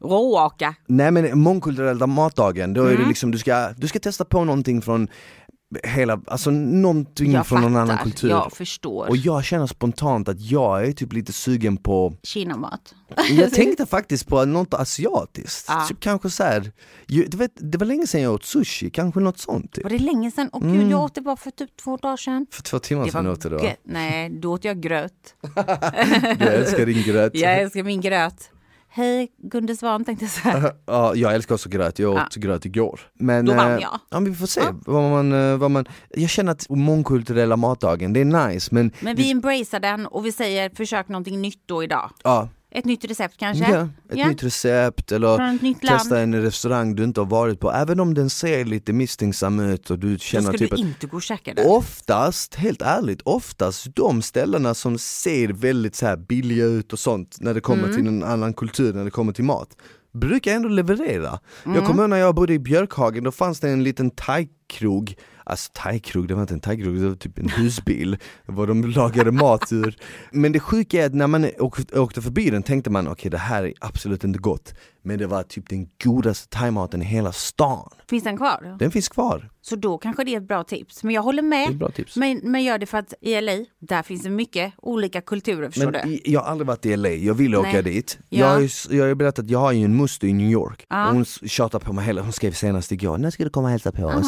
Råaka. 0.00 0.74
Nej 0.86 1.10
men 1.10 1.38
mångkulturella 1.38 2.06
matdagen, 2.06 2.74
då 2.74 2.82
är 2.84 2.90
Mm. 2.90 3.02
det 3.02 3.08
liksom 3.08 3.30
du 3.30 3.38
ska, 3.38 3.68
du 3.76 3.88
ska 3.88 3.98
testa 3.98 4.24
på 4.24 4.44
någonting 4.44 4.82
från 4.82 5.08
hela, 5.84 6.20
alltså 6.26 6.50
någonting 6.50 7.32
Jag 7.32 7.46
från 7.46 7.60
någon 7.60 7.72
fattar. 7.72 7.82
annan 7.92 7.98
kultur. 8.04 8.28
Jag 8.28 8.52
förstår. 8.52 9.08
Och 9.08 9.16
jag 9.16 9.44
känner 9.44 9.66
spontant 9.66 10.28
att 10.28 10.40
jag 10.40 10.86
är 10.88 10.92
typ 10.92 11.12
lite 11.12 11.32
sugen 11.32 11.76
på, 11.76 12.12
Kinamat. 12.22 12.94
jag 13.30 13.50
tänkte 13.54 13.86
faktiskt 13.86 14.26
på 14.28 14.44
något 14.44 14.74
asiatiskt. 14.74 15.64
Ja. 15.68 15.86
Typ 15.88 16.00
kanske 16.00 16.30
så 16.30 16.42
här, 16.44 16.72
ju- 17.06 17.24
du 17.24 17.36
vet, 17.36 17.50
det 17.56 17.78
var 17.78 17.86
länge 17.86 18.06
sedan 18.06 18.22
jag 18.22 18.34
åt 18.34 18.44
sushi, 18.44 18.90
kanske 18.90 19.20
något 19.20 19.38
sånt 19.38 19.72
typ. 19.72 19.84
Var 19.84 19.90
det 19.90 19.98
länge 19.98 20.30
sedan? 20.30 20.50
Åh 20.52 20.72
gud, 20.72 20.90
jag 20.90 21.00
åt 21.02 21.14
det 21.14 21.20
bara 21.20 21.36
för 21.36 21.50
typ 21.50 21.76
två 21.76 21.96
dagar 21.96 22.16
sedan. 22.16 22.46
För 22.50 22.62
två 22.62 22.78
timmar 22.78 23.06
sedan 23.08 23.26
åt 23.26 23.44
va? 23.44 23.64
gött. 23.64 23.76
Nej, 23.84 24.30
då 24.30 24.52
åt 24.52 24.64
jag 24.64 24.80
gröt. 24.80 25.34
Du 26.38 26.44
älskar 26.44 26.86
din 26.86 27.02
gröt. 27.02 27.34
Jag 27.34 27.60
älskar 27.60 27.82
min 27.82 28.00
gröt. 28.00 28.50
Hej 28.92 29.28
Gunde 29.38 29.76
Svan 29.76 30.04
tänkte 30.04 30.24
jag 30.24 30.32
säga. 30.32 30.72
Ja, 30.86 31.14
jag 31.14 31.34
älskar 31.34 31.54
också 31.54 31.68
gröt, 31.68 31.98
jag 31.98 32.14
åt 32.14 32.34
gröt 32.36 32.64
igår. 32.64 33.00
Men, 33.14 33.44
Då 33.44 33.54
vann 33.54 33.66
eh, 33.72 33.78
jag. 33.78 34.00
Ja, 34.10 34.20
men 34.20 34.24
vi 34.24 34.34
får 34.34 34.46
se 34.46 34.60
Ja. 34.60 34.74
vad, 34.86 35.10
man, 35.10 35.32
eh, 35.32 35.56
vad 35.56 35.70
man, 35.70 35.84
jag 36.08 36.30
känner 36.30 36.52
att 36.52 36.68
mångkulturella 36.68 37.56
matdagen, 37.56 38.12
det 38.12 38.20
är 38.20 38.48
nice 38.48 38.74
men, 38.74 38.92
Men 39.00 39.16
vi 39.16 39.30
embracear 39.30 39.80
den 39.80 40.06
och 40.06 40.26
vi 40.26 40.32
säger 40.32 40.70
försök 40.70 41.08
någonting 41.08 41.40
nytt 41.40 41.62
då 41.66 41.82
idag. 41.84 42.10
ja, 42.24 42.48
Ett 42.70 42.84
nytt 42.84 43.04
recept 43.04 43.36
kanske? 43.36 43.70
ja, 43.70 43.88
ett 44.08 44.28
nytt 44.28 44.42
recept 44.42 45.12
eller 45.12 45.62
nytt 45.62 45.80
testa 45.80 46.20
en 46.20 46.42
restaurang 46.42 46.94
du 46.94 47.04
inte 47.04 47.20
har 47.20 47.26
varit 47.26 47.60
på, 47.60 47.72
även 47.72 48.00
om 48.00 48.14
den 48.14 48.30
ser 48.30 48.64
lite 48.64 48.92
misstänksam 48.92 49.60
ut 49.60 49.90
och 49.90 49.98
du 49.98 50.12
Då 50.12 50.18
känner 50.18 50.48
ska 50.48 50.58
typ 50.58 50.70
du 50.70 50.74
att 50.74 50.80
inte 50.80 51.06
gå 51.06 51.16
och 51.16 51.22
käka 51.22 51.54
där. 51.54 51.70
Oftast, 51.70 52.54
helt 52.54 52.82
ärligt, 52.82 53.20
oftast 53.24 53.94
de 53.96 54.22
ställena 54.22 54.74
som 54.74 54.98
ser 54.98 55.48
väldigt 55.48 55.96
så 55.96 56.06
här 56.06 56.16
billiga 56.16 56.64
ut 56.64 56.92
och 56.92 56.98
sånt 56.98 57.36
när 57.40 57.54
det 57.54 57.60
kommer 57.60 57.84
Mm. 57.84 57.96
till 57.96 58.06
en 58.06 58.24
annan 58.24 58.54
kultur, 58.54 58.92
när 58.94 59.04
det 59.04 59.10
kommer 59.10 59.32
till 59.32 59.44
mat 59.44 59.76
brukar 60.12 60.54
ändå 60.54 60.68
leverera. 60.68 61.38
Mm. 61.64 61.76
Jag 61.76 61.86
kommer 61.86 62.02
ihåg 62.02 62.10
när 62.10 62.16
jag 62.16 62.34
bodde 62.34 62.52
i 62.54 62.58
Björkhagen, 62.58 63.24
då 63.24 63.32
fanns 63.32 63.60
det 63.60 63.70
en 63.70 63.84
liten 63.84 64.10
thaikrog 64.10 65.14
Alltså 65.50 65.70
thaikrog, 65.74 66.28
det 66.28 66.34
var 66.34 66.42
inte 66.42 66.54
en 66.54 66.60
thaikrog, 66.60 67.00
det 67.00 67.08
var 67.08 67.14
typ 67.14 67.38
en 67.38 67.48
husbil 67.48 68.16
Vad 68.46 68.68
de 68.68 68.84
lagade 68.84 69.32
mat 69.32 69.72
ur 69.72 69.96
Men 70.32 70.52
det 70.52 70.60
sjuka 70.60 71.02
är 71.02 71.06
att 71.06 71.14
när 71.14 71.26
man 71.26 71.50
åkte, 71.58 72.22
förbi 72.22 72.50
den 72.50 72.62
tänkte 72.62 72.90
man 72.90 73.08
okej 73.08 73.30
det 73.30 73.38
här 73.38 73.64
är 73.64 73.72
absolut 73.80 74.24
inte 74.24 74.38
gott 74.38 74.74
Men 75.02 75.18
det 75.18 75.26
var 75.26 75.42
typ 75.42 75.68
den 75.68 75.88
godaste 76.04 76.58
thaimaten 76.58 77.02
i 77.02 77.04
hela 77.04 77.32
stan 77.32 77.90
Finns 78.10 78.24
den 78.24 78.36
kvar? 78.36 78.76
Den 78.78 78.90
finns 78.90 79.08
kvar, 79.08 79.50
Så 79.62 79.76
då 79.76 79.98
kanske 79.98 80.24
det 80.24 80.34
är 80.34 80.36
ett 80.36 80.48
bra 80.48 80.64
tips. 80.64 81.04
Men 81.04 81.14
jag 81.14 81.22
håller 81.22 81.42
med. 81.42 81.82
Men, 82.16 82.40
men 82.42 82.64
gör 82.64 82.78
det 82.78 82.86
för 82.86 82.98
att 82.98 83.14
i 83.20 83.40
LA, 83.40 83.52
där 83.78 84.02
finns 84.02 84.22
det 84.22 84.30
mycket 84.30 84.72
olika 84.76 85.20
kulturer 85.20 85.70
förstår 85.70 85.92
Men 85.92 86.08
du. 86.08 86.20
jag 86.24 86.40
har 86.40 86.46
aldrig 86.50 86.66
varit 86.66 86.86
i 86.86 86.96
LA, 86.96 87.08
jag 87.08 87.34
vill 87.34 87.56
åka 87.56 87.72
Nej. 87.72 87.82
dit. 87.82 88.18
Ja. 88.28 88.38
Jag 88.38 88.46
har 88.46 88.60
ju 88.60 88.68
jag 88.90 89.04
har 89.04 89.08
ju 89.08 89.14
berättat 89.14 89.50
jag 89.50 89.58
har 89.58 89.72
ju 89.72 89.84
en 89.84 89.96
moster 89.96 90.28
i 90.28 90.32
New 90.32 90.50
York. 90.50 90.86
Ja. 90.88 91.10
Hon 91.10 91.24
tjatar 91.24 91.78
på 91.78 91.92
mig 91.92 92.04
hela, 92.04 92.22
hon 92.22 92.32
skrev 92.32 92.52
senast 92.52 92.92
igår, 92.92 93.18
när 93.18 93.30
ska 93.30 93.44
du 93.44 93.50
komma 93.50 93.66
och 93.66 93.70
hälsa 93.70 93.92
på 93.92 94.06
oss? 94.06 94.26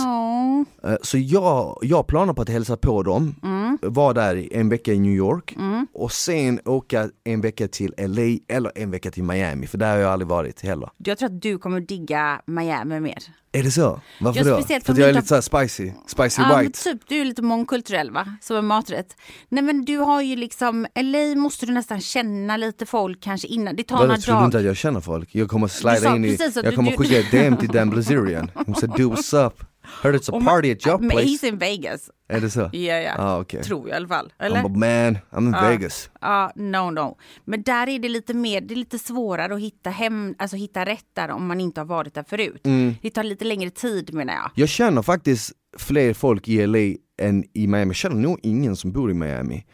Eh, 0.84 0.96
Så 1.12 1.18
jag, 1.18 1.78
jag 1.82 2.06
planerar 2.06 2.34
på 2.34 2.42
att 2.42 2.48
hälsa 2.48 2.76
på 2.76 3.02
dem, 3.02 3.34
Mm. 3.42 3.78
vara 3.82 4.12
där 4.12 4.48
en 4.52 4.68
vecka 4.68 4.92
i 4.92 4.98
New 4.98 5.12
York 5.12 5.56
och 5.94 6.12
sen 6.12 6.60
åka 6.64 7.08
en 7.24 7.40
vecka 7.40 7.68
till 7.68 7.94
LA 7.98 8.54
eller 8.56 8.72
en 8.74 8.90
vecka 8.90 9.10
till 9.10 9.22
Miami, 9.22 9.66
för 9.66 9.78
där 9.78 9.90
har 9.90 9.96
jag 9.98 10.12
aldrig 10.12 10.28
varit 10.28 10.60
heller. 10.62 10.88
Jag 11.04 11.18
tror 11.18 11.26
att 11.28 11.42
du 11.42 11.58
kommer 11.58 11.80
digga 11.80 12.40
Miami 12.46 13.00
mer. 13.00 13.18
Är 13.52 13.62
det 13.62 13.70
så? 13.70 14.00
Varför 14.20 14.40
Ja, 14.40 14.56
då? 14.56 14.62
För 14.84 14.92
att 14.92 14.98
jag 14.98 15.08
är 15.08 15.12
lite 15.12 15.26
såhär 15.26 15.40
spicy, 15.42 15.92
spicy 16.06 16.42
Ja, 16.42 16.58
white. 16.58 16.82
typ, 16.84 17.00
du 17.08 17.16
är 17.20 17.24
lite 17.24 17.42
mångkulturell 17.42 18.10
va? 18.10 18.36
Som 18.40 18.56
en 18.56 18.66
maträtt. 18.66 19.16
Nej 19.48 19.62
men 19.64 19.84
du 19.84 19.96
har 19.98 20.22
ju 20.22 20.36
liksom, 20.36 20.86
LA 20.94 21.34
måste 21.40 21.66
du 21.66 21.72
nästan 21.72 22.00
känna 22.00 22.56
lite 22.56 22.86
folk 22.86 23.20
kanske 23.22 23.48
innan. 23.48 23.76
Det 23.76 23.82
tar 23.82 23.96
Vadå, 23.96 24.06
några 24.06 24.20
tror 24.20 24.38
du 24.38 24.44
inte 24.44 24.56
dagar. 24.56 24.64
att 24.64 24.66
jag 24.70 24.76
känner 24.76 25.00
folk? 25.00 25.28
Jag 25.34 25.48
kommer 25.48 25.68
slida 25.68 26.16
in 26.16 26.24
i, 26.24 26.38
jag 26.64 26.74
kommer 26.74 26.96
skicka 26.96 27.18
ett 27.18 27.30
DM 27.30 27.56
till 27.56 27.68
Dan 27.68 27.90
Blazerian. 27.90 28.50
Hon 28.66 28.74
säger 28.74 28.96
do 28.96 29.14
what's 29.14 29.46
up? 29.46 29.64
Heard 30.03 30.14
it's 30.14 30.30
a 30.30 30.37
Och 30.37 30.45
party 30.45 30.72
at 30.72 30.87
your 30.87 30.99
Men 30.99 31.11
place. 31.11 31.24
he's 31.26 31.45
in 31.49 31.59
Vegas. 31.59 32.11
Är 32.28 32.41
det 32.41 32.51
så? 32.51 32.61
Ja, 32.72 32.95
ja. 32.95 33.14
Ah, 33.18 33.41
okej. 33.41 33.62
Tror 33.62 33.89
jag 33.89 33.95
i 33.95 33.97
alla 33.97 34.09
fall. 34.09 34.33
Eller? 34.39 34.62
bara 34.62 34.68
man, 34.72 35.18
I'm 35.30 35.47
in 35.47 35.68
Vegas. 35.70 36.11
Ja, 36.20 36.53
no 36.57 36.91
no. 36.91 37.18
Men 37.45 37.62
där 37.62 37.89
är 37.89 37.99
det 37.99 38.09
lite 38.09 38.35
mer, 38.35 38.61
det 38.61 38.74
är 38.74 38.76
lite 38.76 38.99
svårare 38.99 39.55
att 39.55 39.61
hitta 39.61 39.91
hem, 39.91 40.35
alltså 40.39 40.57
hitta 40.57 40.85
rätt 40.85 41.07
där 41.14 41.30
om 41.30 41.47
man 41.47 41.61
inte 41.61 41.80
har 41.80 41.87
varit 41.87 42.14
där 42.14 42.22
förut. 42.28 42.66
Mm. 42.66 42.95
Det 43.03 43.11
tar 43.11 43.24
lite 43.24 43.45
längre 43.45 43.70
tid 43.70 44.14
menar 44.14 44.35
jag. 44.35 44.51
Jag 44.55 44.68
känner 44.68 45.03
faktiskt 45.03 45.53
fler 45.78 46.14
folk 46.14 46.49
i 46.49 46.66
LA 46.66 46.78
än 47.22 47.45
i 47.55 47.66
Miami, 47.66 47.87
jag 47.89 47.97
känner 47.97 48.16
nog 48.16 48.39
ingen 48.43 48.76
som 48.76 48.93
bor 48.93 49.11
i 49.11 49.14
Miami. 49.14 49.64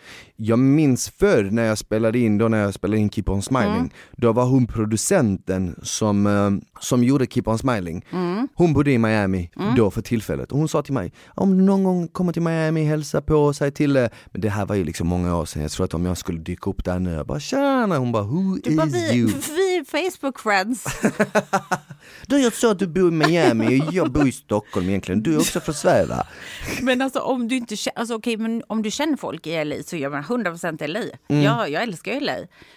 Jag 0.41 0.59
minns 0.59 1.09
förr 1.11 1.49
när 1.53 1.65
jag 1.65 1.79
spelade 1.79 2.19
in, 2.19 2.39
då 2.39 2.49
när 2.49 2.59
jag 2.63 2.75
spelade 2.75 2.99
in 3.01 3.11
Keep 3.11 3.25
On 3.27 3.43
Smiling, 3.43 3.69
Mm. 3.75 3.91
då 4.17 4.33
var 4.33 4.45
hon 4.45 4.67
producenten 4.67 5.81
som, 5.83 6.27
eh, 6.27 6.51
som 6.81 7.05
gjorde 7.05 7.27
Keep 7.27 7.43
On 7.47 7.59
Smiling. 7.59 8.05
Mm. 8.13 8.49
Hon 8.55 8.73
bodde 8.73 8.93
i 8.93 8.99
Miami 8.99 9.51
då 9.77 9.91
för 9.91 10.03
tillfället 10.03 10.53
och 10.53 10.59
hon 10.59 10.69
sa 10.69 10.83
till 10.83 10.93
mig, 10.95 11.13
om 11.29 11.59
du 11.59 11.65
någon 11.65 11.85
gång 11.85 12.09
kommer 12.09 12.33
till 12.33 12.43
Miami, 12.43 12.85
hälsa 12.85 13.21
på 13.21 13.35
och 13.35 13.57
säg 13.57 13.71
till. 13.73 13.93
Men 14.27 14.41
det 14.41 14.49
här 14.49 14.67
var 14.67 14.75
ju 14.75 14.85
liksom 14.85 15.09
många 15.09 15.37
år 15.37 15.45
sedan, 15.45 15.63
jag 15.63 15.71
tror 15.71 15.85
att 15.85 15.95
om 15.95 16.05
jag 16.07 16.19
skulle 16.19 16.39
dyka 16.39 16.71
upp 16.71 16.85
där 16.85 16.99
nu, 16.99 17.11
jag 17.13 17.27
bara 17.27 17.41
tjena, 17.41 17.99
hon 17.99 18.13
bara 18.13 18.23
who 18.23 18.57
Du 18.65 18.77
bara, 18.77 18.87
is 18.87 18.95
vi, 18.95 19.17
you? 19.19 19.27
vi 19.57 19.77
är 19.77 19.85
Facebook 20.11 20.39
friends. 20.41 20.85
Du 22.27 22.39
jag 22.39 22.53
sa 22.53 22.73
att 22.73 22.79
du 22.79 22.87
bor 22.87 23.09
i 23.09 23.11
Miami 23.11 23.81
och 23.83 23.93
jag 23.95 24.11
bor 24.13 24.29
i 24.29 24.33
Stockholm 24.33 24.89
egentligen, 24.89 25.23
du 25.23 25.35
är 25.35 25.39
också 25.39 25.61
från 25.61 25.75
Sverige 25.75 26.07
va? 26.07 26.27
Men 26.83 27.03
alltså 27.03 27.19
om 27.21 27.49
du 27.49 27.57
inte 27.57 27.77
känner, 27.77 27.99
alltså, 27.99 28.15
okej, 28.15 28.37
men 28.37 28.63
om 28.67 28.83
du 28.83 28.91
känner 28.91 29.17
folk 29.17 29.47
i 29.47 29.65
LA 29.65 29.77
så 29.87 29.97
gör 29.97 30.11
man 30.11 30.25
100% 30.29 30.87
LA. 30.87 31.01
Mm. 31.29 31.43
Ja, 31.43 31.69
jag 31.69 31.83
älskar 31.83 32.13
ju 32.13 32.21
LA. 32.21 32.37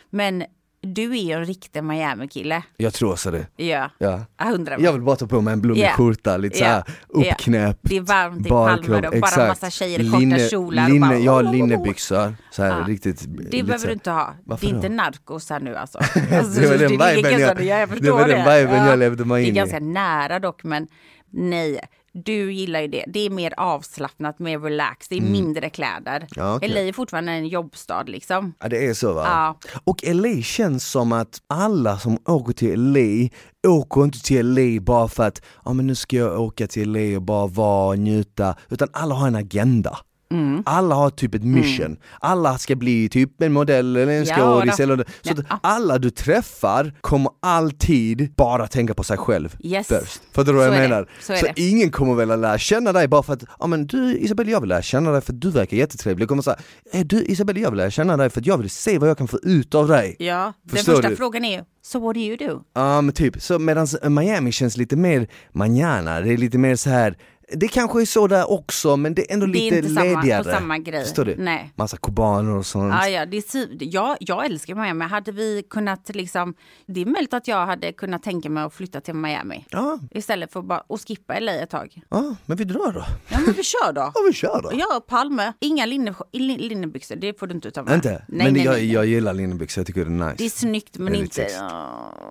Men 0.10 0.44
du 0.84 1.12
är 1.12 1.22
ju 1.24 1.32
en 1.32 1.46
riktig 1.46 1.84
Miami-kille. 1.84 2.64
Jag 2.78 2.94
tror 2.94 3.16
så 3.16 3.32
det. 3.32 3.48
Ja, 3.56 3.90
Ja. 3.98 4.20
100 4.42 4.76
Jag 4.80 4.94
vill 4.94 5.02
bara 5.02 5.16
ta 5.16 5.28
på 5.28 5.42
mig 5.42 5.54
en 5.54 5.62
blommig 5.62 5.82
Ja. 5.84 5.90
skjorta, 5.92 6.38
lite 6.38 6.58
såhär 6.58 6.84
Ja. 7.14 7.32
uppknäppt. 7.32 7.80
Det 7.82 7.98
är 7.98 8.02
varmt 8.02 8.46
i 8.46 8.50
Palme 8.50 8.96
och 8.96 9.02
bara 9.02 9.08
exakt. 9.18 9.48
massa 9.48 9.70
tjejer 9.70 10.00
i 10.00 10.10
korta 10.10 10.50
kjolar. 10.50 10.90
Linne, 10.90 11.08
bara, 11.08 11.18
jag 11.20 11.32
har 11.32 11.44
linnebyxor, 11.44 12.36
så 12.52 12.64
här 12.64 12.80
Ja. 12.80 12.86
riktigt. 12.88 13.26
Det 13.52 13.64
behöver 13.64 13.88
du 13.88 13.94
inte 13.94 14.12
ha. 14.12 14.34
Varför 14.44 14.66
det 14.66 14.72
är 14.72 14.76
inte 14.76 14.88
då? 14.88 14.94
narkos 14.94 15.50
här 15.50 15.60
nu 15.60 15.76
alltså. 15.76 15.98
alltså 16.32 16.62
Det 16.62 16.68
var 16.68 16.78
den 16.78 16.90
viben 16.92 17.40
jag- 17.40 17.62
ja, 17.64 17.78
jag 17.80 17.90
det 18.02 18.12
var 18.12 18.28
den 18.28 18.60
viben 18.68 18.86
jag 18.88 19.00
levde 19.00 19.26
mig 19.26 19.42
Det 19.42 19.46
är 19.46 19.50
in 19.50 19.56
i. 19.56 19.58
ganska 19.58 19.80
nära 19.80 20.40
dock 20.40 20.64
men 20.64 20.88
nej. 21.30 21.80
Du 22.14 22.54
gillar 22.54 22.82
ju 22.82 22.88
det. 22.88 23.06
Det 23.08 23.26
är 23.26 23.30
mer 23.30 23.54
avslappnat, 23.58 24.40
mer 24.40 24.60
relax. 24.60 25.08
Det 25.08 25.18
är 25.18 25.22
mindre 25.22 25.70
kläder. 25.70 26.16
Mm. 26.18 26.28
Ja, 26.36 26.56
okej. 26.56 26.70
LA 26.70 26.80
är 26.80 26.94
fortfarande 26.94 27.32
en 27.32 27.48
jobbstad 27.48 28.04
liksom. 28.04 28.54
Ja 28.60 28.68
det 28.70 28.86
är 28.86 28.94
så 28.94 29.14
va? 29.14 29.24
Ja. 29.26 29.70
Och 29.84 30.04
LA 30.04 30.42
känns 30.42 30.88
som 30.88 31.12
att 31.12 31.42
alla 31.48 32.00
som 32.00 32.18
åker 32.26 32.54
till 32.54 32.82
LA 32.82 33.30
åker 33.72 34.04
inte 34.04 34.24
till 34.24 34.54
LA 34.54 34.82
bara 34.82 35.08
för 35.08 35.24
att 35.24 35.42
ja 35.66 35.74
men 35.74 35.88
nu 35.88 35.96
ska 35.96 36.16
jag 36.16 36.42
åka 36.42 36.68
till 36.68 36.92
LA 36.92 37.16
och 37.16 37.22
bara 37.22 37.48
vara 37.48 37.88
och 37.88 38.00
njuta, 38.00 38.56
utan 38.70 38.88
alla 38.94 39.16
har 39.16 39.28
en 39.28 39.36
agenda. 39.36 39.98
Mm. 40.32 40.64
Alla 40.66 40.96
har 40.96 41.10
typ 41.10 41.36
ett 41.36 41.44
mission, 41.44 41.98
alla 42.20 42.58
ska 42.58 42.76
bli 42.76 43.10
typ 43.10 43.42
en 43.42 43.54
modell 43.54 43.96
eller 43.96 44.14
en 44.14 44.24
Ja, 44.26 44.36
skådis 44.36 44.80
eller 44.80 44.98
så 45.22 45.34
Ja. 45.50 45.60
alla 45.64 45.98
du 45.98 46.10
träffar 46.10 46.94
kommer 47.02 47.32
alltid 47.40 48.34
bara 48.36 48.68
tänka 48.68 48.94
på 48.94 49.04
sig 49.04 49.18
själv 49.18 49.56
Yes. 49.64 49.88
först. 49.88 50.22
Fattar 50.34 50.52
du 50.54 50.58
vad 50.60 50.68
Så 50.68 50.74
jag 50.74 50.78
är 50.78 50.82
det. 50.82 50.88
menar? 50.90 51.10
Så 51.22 51.34
är 51.34 51.42
det. 51.56 51.62
ingen 51.62 51.92
kommer 51.92 52.16
väl 52.16 52.32
att 52.32 52.40
lära 52.40 52.58
känna 52.58 52.94
dig 52.94 53.08
bara 53.08 53.24
för 53.24 53.34
att, 53.34 53.44
ja 53.60 53.68
men 53.68 53.88
du 53.88 54.18
Isabelle 54.18 54.52
jag 54.52 54.60
vill 54.62 54.70
lära 54.70 54.82
känna 54.82 55.12
dig 55.12 55.22
för 55.22 55.34
att 55.34 55.42
du 55.42 55.50
verkar 55.52 55.78
jättetrevlig. 55.78 56.22
Jag 56.24 56.30
kommer 56.30 56.42
säga, 56.42 56.58
eh, 56.94 57.06
du 57.06 57.24
Isabelle 57.24 57.60
jag 57.60 57.72
vill 57.72 57.78
lära 57.78 57.92
känna 57.92 58.18
dig 58.18 58.30
för 58.30 58.40
att 58.40 58.46
jag 58.46 58.58
vill 58.58 58.70
se 58.70 58.98
vad 59.00 59.10
jag 59.10 59.18
kan 59.18 59.28
få 59.28 59.40
ut 59.44 59.76
av 59.76 59.88
dig. 59.88 60.16
Ja, 60.20 60.54
den 60.64 60.76
Förstår 60.78 60.94
första 60.94 61.10
du? 61.10 61.16
frågan 61.16 61.46
är 61.46 61.64
So 61.84 62.00
what 62.00 62.16
do 62.16 62.20
you 62.22 62.38
do? 62.38 62.62
Ja 62.74 63.02
men 63.02 63.14
typ, 63.16 63.42
så 63.42 63.60
medan 63.60 63.88
Miami 64.10 64.52
känns 64.52 64.78
lite 64.78 64.96
mer 64.96 65.28
manana, 65.52 66.22
det 66.22 66.34
är 66.34 66.38
lite 66.38 66.58
mer 66.58 66.76
så 66.76 66.90
här. 66.90 67.18
Det 67.54 67.68
kanske 67.68 68.02
är 68.02 68.06
så 68.06 68.28
där 68.28 68.52
också 68.52 68.98
men 68.98 69.14
det 69.14 69.30
är 69.32 69.34
ändå 69.34 69.46
Det 69.46 69.60
är 69.60 69.64
lite 69.64 69.76
inte 69.78 69.90
samma- 69.90 70.04
ledigare. 70.22 70.44
på 70.44 70.50
samma 70.50 70.78
grej. 70.78 71.04
Förstår 71.04 71.26
du? 71.26 71.36
Nej. 71.38 71.72
Massa 71.76 71.98
kubaner 71.98 72.52
och 72.58 72.66
sånt. 72.66 72.94
Ja, 73.02 73.08
ja, 73.08 73.26
det 73.26 73.38
är, 73.38 73.42
si- 73.42 73.78
jag, 73.80 74.18
jag 74.20 74.46
älskar 74.46 74.76
Miami. 74.76 75.06
Hade 75.06 75.32
vi 75.32 75.64
kunnat 75.70 76.10
liksom, 76.16 76.54
det 76.86 77.02
är 77.02 77.06
möjligt 77.06 77.34
att 77.34 77.48
jag 77.48 77.66
hade 77.66 77.92
kunnat 77.94 78.24
tänka 78.24 78.50
mig 78.50 78.64
att 78.64 78.74
flytta 78.74 79.02
till 79.02 79.14
Miami. 79.14 79.66
Ja, 79.70 80.00
Istället 80.12 80.54
för 80.54 80.62
bara 80.62 80.84
att 80.90 81.02
skippa 81.08 81.40
LA 81.40 81.52
ett 81.54 81.70
tag. 81.70 82.02
ja, 82.10 82.36
men 82.46 82.58
vi 82.58 82.64
drar 82.64 82.92
då. 82.94 83.06
Ja 83.30 83.38
men 83.46 83.54
vi 83.54 83.64
kör 83.64 83.94
då. 83.94 84.02
Ja 84.16 84.22
vi 84.28 84.34
kör 84.34 84.62
då. 84.64 84.70
Ja, 84.74 85.02
Palme. 85.08 85.54
Inga 85.60 85.86
linne, 85.86 86.14
lin- 86.34 86.60
linnebyxor, 86.60 87.16
det 87.16 87.40
får 87.40 87.48
du 87.48 87.54
inte 87.56 87.72
ta 87.72 87.84
med. 87.84 87.94
Inte? 87.96 88.10
Nej, 88.10 88.46
men 88.46 88.54
nej, 88.54 88.64
jag, 88.66 88.74
nej. 88.74 88.92
jag 88.94 89.06
gillar 89.06 89.34
linnebyxor, 89.34 89.82
jag 89.82 89.88
tycker 89.88 90.06
det 90.06 90.12
är 90.12 90.26
nice. 90.30 90.36
Det 90.38 90.46
är 90.46 90.50
snyggt 90.50 90.98
men 90.98 91.16
är 91.16 91.20
inte... 91.20 91.44
är 91.44 91.70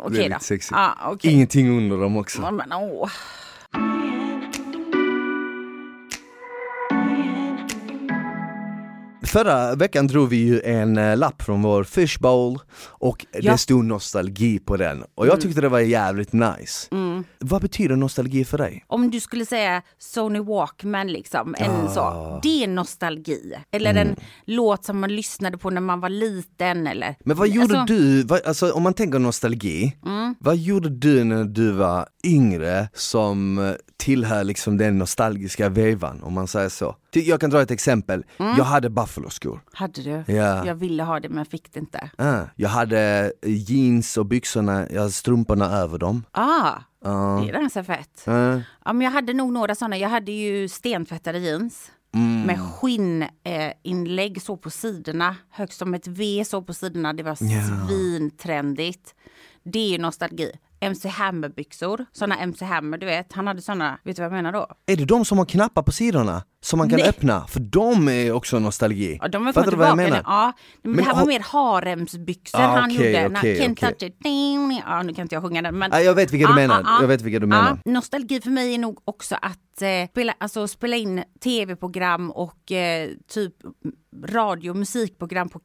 Okej 0.05 0.17
lite 0.19 0.29
då. 0.35 0.39
sexigt. 0.41 0.73
Ja, 0.77 0.95
okej. 1.13 1.33
Ingenting 1.33 1.79
under 1.79 1.97
dem 1.97 2.17
också. 2.17 2.41
Men, 2.53 2.73
åh. 2.73 3.09
Förra 9.33 9.75
veckan 9.75 10.07
drog 10.07 10.29
vi 10.29 10.37
ju 10.37 10.61
en 10.61 10.99
eh, 10.99 11.17
lapp 11.17 11.43
från 11.43 11.63
vår 11.63 11.85
fishbowl 11.85 12.59
och 12.89 13.27
Ja. 13.33 13.39
Mm. 13.41 13.53
det 13.53 13.59
stod 13.59 13.85
nostalgi 13.85 14.59
på 14.59 14.77
den 14.77 15.05
och 15.15 15.27
jag 15.27 15.41
tyckte 15.41 15.61
det 15.61 15.69
var 15.69 15.81
jävligt 15.81 16.33
nice. 16.33 16.89
Vad 17.39 17.63
betyder 17.63 17.97
nostalgi 17.97 18.45
för 18.45 18.59
dig? 18.59 18.85
Om 18.87 19.11
du 19.11 19.21
skulle 19.21 19.47
säga 19.47 19.83
Sony 19.99 20.41
Walkman 20.41 21.09
liksom, 21.09 21.55
en 21.59 21.71
Ah. 21.71 21.89
så. 21.95 22.41
Det 22.43 22.65
är 22.65 22.69
nostalgi. 22.69 23.55
Eller 23.73 23.91
Mm. 23.91 24.09
en 24.09 24.17
låt 24.45 24.85
som 24.85 25.01
man 25.01 25.17
lyssnade 25.17 25.59
på 25.59 25.71
när 25.71 25.81
man 25.81 26.01
var 26.01 26.09
liten 26.09 26.87
eller... 26.87 27.15
Men 27.25 27.37
vad 27.37 27.49
gjorde 27.49 27.79
Alltså, 27.81 27.95
du, 27.95 28.23
vad, 28.23 28.41
alltså 28.47 28.71
om 28.73 28.83
man 28.83 28.95
tänker 28.95 29.19
nostalgi, 29.19 29.97
Mm. 30.07 30.35
vad 30.41 30.57
gjorde 30.57 30.89
du 30.89 31.25
när 31.25 31.45
du 31.45 31.73
var 31.73 32.07
yngre 32.25 32.89
som 32.95 33.59
eh, 33.59 33.73
tillhör 33.97 34.45
liksom 34.45 34.77
den 34.77 34.99
nostalgiska 34.99 35.69
vevan 35.69 36.23
om 36.23 36.33
man 36.33 36.49
säger 36.49 36.69
så? 36.69 36.97
Jag 37.13 37.41
kan 37.41 37.51
dra 37.51 37.63
ett 37.63 37.71
exempel, 37.71 38.25
Mm. 38.39 38.57
jag 38.57 38.65
hade 38.65 38.91
buffaloskor. 38.91 39.61
Hade 39.73 40.03
du? 40.03 40.33
Ja. 40.33 40.67
Jag 40.67 40.75
ville 40.75 41.03
ha 41.03 41.21
det 41.21 41.29
men 41.29 41.45
fick 41.47 41.73
det 41.73 41.81
inte. 41.81 42.11
Ah, 42.19 42.43
jag 42.57 42.69
hade 42.69 43.33
eh, 43.43 43.51
jeans 43.53 44.17
och 44.17 44.27
byxorna, 44.27 44.87
jag 44.91 45.01
hade 45.01 45.13
strumporna 45.13 45.67
över 45.67 45.99
dem. 45.99 46.25
Ah, 46.33 46.73
Ja. 47.05 47.41
det 47.45 47.49
är 47.49 47.53
ganska 47.61 47.85
fett. 47.85 48.23
Ah, 48.29 48.61
Ja, 48.85 48.93
men 48.93 49.01
jag 49.01 49.11
hade 49.11 49.33
nog 49.33 49.53
några 49.53 49.75
sådana. 49.75 49.97
Jag 49.99 50.09
hade 50.09 50.33
ju 50.33 50.69
stentvättade 50.69 51.39
jeans. 51.39 51.91
Mm. 52.15 52.43
Med 52.43 52.59
skinninlägg 52.61 54.37
eh, 54.37 54.41
så 54.41 54.57
på 54.57 54.71
sidorna. 54.71 55.37
Högst 55.51 55.79
som 55.79 55.95
ett 55.95 56.07
V 56.07 56.45
så 56.47 56.63
på 56.63 56.75
sidorna. 56.75 57.13
Det 57.13 57.23
var 57.23 57.31
Ja. 57.41 57.87
svintrendigt. 57.89 59.15
Det 59.63 59.79
är 59.79 59.89
ju 59.89 59.99
nostalgi. 59.99 60.53
MC 60.81 61.09
Hammer-byxor. 61.09 62.07
Såna 62.13 62.37
MC 62.39 62.65
Hammer, 62.65 62.99
du 62.99 63.07
vet. 63.07 63.33
Han 63.33 63.47
hade 63.47 63.63
såna. 63.63 63.99
Vet 64.05 64.17
du 64.17 64.23
vad 64.23 64.27
jag 64.27 64.37
menar 64.37 64.53
då? 64.53 64.67
Är 64.87 64.97
det 64.97 65.05
de 65.05 65.25
som 65.25 65.39
har 65.39 65.45
knappar 65.45 65.83
på 65.83 65.93
sidorna? 65.93 66.43
Som 66.63 66.79
man 66.79 66.89
kan 66.91 66.99
Nej. 66.99 67.09
öppna? 67.09 67.47
För 67.47 67.61
de 67.61 68.09
är 68.09 68.33
också 68.33 68.59
nostalgi. 68.59 69.19
Ja, 69.23 69.29
de 69.29 69.47
har 69.47 69.53
Fattar 69.53 69.71
du 69.71 69.77
vad 69.77 69.89
jag 69.89 69.97
menar? 69.97 70.17
nu. 70.17 70.23
Ja, 70.27 70.53
men, 70.83 70.93
Men 70.93 71.05
det 71.05 71.11
här 71.11 71.17
var 71.21 71.27
mer 71.27 71.41
haremsbyxor 71.41 72.59
Ah, 72.61 72.67
han 72.67 72.91
okej, 72.91 73.23
gjorde. 73.23 73.39
okej, 73.39 73.61
Can't 73.61 73.73
okej. 73.73 73.89
touch 73.99 74.03
it. 74.03 74.17
Ja, 74.87 75.03
nu 75.03 75.15
kan 75.15 75.23
inte 75.23 75.35
jag 75.35 75.43
sjunga 75.43 75.63
den. 75.63 75.79
Men... 75.79 75.93
Ah, 75.93 76.01
jag 76.01 76.15
vet 76.15 76.33
vilka 76.33 76.47
du 76.47 76.53
Ah, 76.53 76.57
menar, 76.57 76.83
ah, 76.87 77.01
jag 77.01 77.09
vet 77.09 77.23
vilka 77.23 77.39
du 77.39 77.47
menar. 77.47 77.79
Nostalgi 77.85 78.41
för 78.41 78.51
mig 78.51 78.75
är 78.75 78.79
nog 78.79 79.01
också 79.05 79.35
att 79.43 79.83
eh, 79.83 80.09
spela, 80.11 80.35
alltså, 80.39 80.69
spela 80.69 80.97
in 80.97 81.25
tv-program 81.45 82.31
och 82.31 82.73
eh, 82.73 83.11
typ 83.33 83.55
radio 84.27 84.71
och 84.71 84.77
musikprogram 84.77 85.49
på 85.49 85.59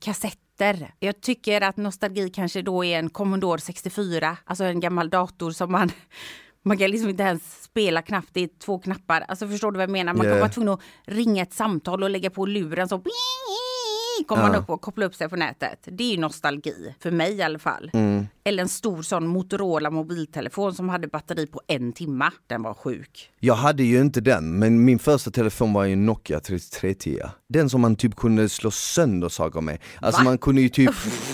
kassetter. 0.58 0.94
Jag 1.00 1.22
tycker 1.22 1.62
att 1.62 1.78
nostalgi 1.78 2.30
kanske 2.30 2.62
då 2.62 2.86
är 2.86 3.00
en 3.00 3.10
Commodore 3.10 3.62
64, 3.62 4.38
alltså 4.46 4.64
en 4.64 4.80
gammal 4.80 5.10
dator 5.10 5.52
som 5.52 5.72
man 5.72 5.92
man 6.64 6.78
kan 6.78 6.92
liksom 6.92 7.10
inte 7.10 7.24
ens 7.24 7.64
spela 7.64 8.02
knappt, 8.02 8.30
det 8.34 8.42
är 8.42 8.50
två 8.60 8.80
knappar. 8.80 9.26
Alltså 9.28 9.48
förstår 9.48 9.72
du 9.72 9.78
vad 9.78 9.84
jag 9.84 9.92
menar? 9.92 10.14
Man 10.14 10.22
kan 10.22 10.26
Yeah. 10.26 10.40
vara 10.40 10.50
tvungen 10.50 10.74
att 10.74 10.80
ringa 11.06 11.44
ett 11.44 11.54
samtal 11.54 12.04
och 12.04 12.10
lägga 12.10 12.30
på 12.30 12.46
luren 12.46 12.88
så 12.88 13.04
kommer 14.28 14.44
man 14.44 14.56
upp 14.56 14.70
och 14.70 14.82
koppla 14.82 15.06
upp 15.06 15.16
sig 15.16 15.30
på 15.30 15.36
nätet. 15.36 15.80
Det 15.86 16.04
är 16.04 16.12
ju 16.12 16.18
nostalgi, 16.18 16.96
för 17.00 17.12
mig 17.12 17.34
i 17.34 17.42
alla 17.42 17.60
fall. 17.60 17.92
Mm. 17.94 18.28
Eller 18.48 18.64
en 18.64 18.70
stor 18.70 19.02
sån 19.02 19.28
Motorola 19.28 19.90
mobiltelefon 19.90 20.74
som 20.76 20.90
hade 20.90 21.08
batteri 21.08 21.48
på 21.48 21.62
en 21.68 21.94
timma. 21.94 22.32
Den 22.48 22.62
var 22.64 22.74
sjuk. 22.74 23.30
Jag 23.40 23.56
hade 23.56 23.84
ju 23.84 24.02
inte 24.02 24.22
den, 24.22 24.60
men 24.60 24.86
min 24.86 25.00
första 25.00 25.32
telefon 25.32 25.74
var 25.74 25.84
ju 25.86 25.94
en 25.94 26.06
Nokia 26.06 26.40
3310 26.40 27.20
Den 27.50 27.70
som 27.70 27.82
man 27.82 27.96
typ 27.96 28.16
kunde 28.16 28.50
slå 28.50 28.72
sönder 28.72 29.30
saker 29.30 29.62
med. 29.62 29.78
Alltså 30.02 30.20
Va? 30.22 30.24
man 30.24 30.38
kunde 30.38 30.62
ju 30.62 30.70
typ 30.70 30.92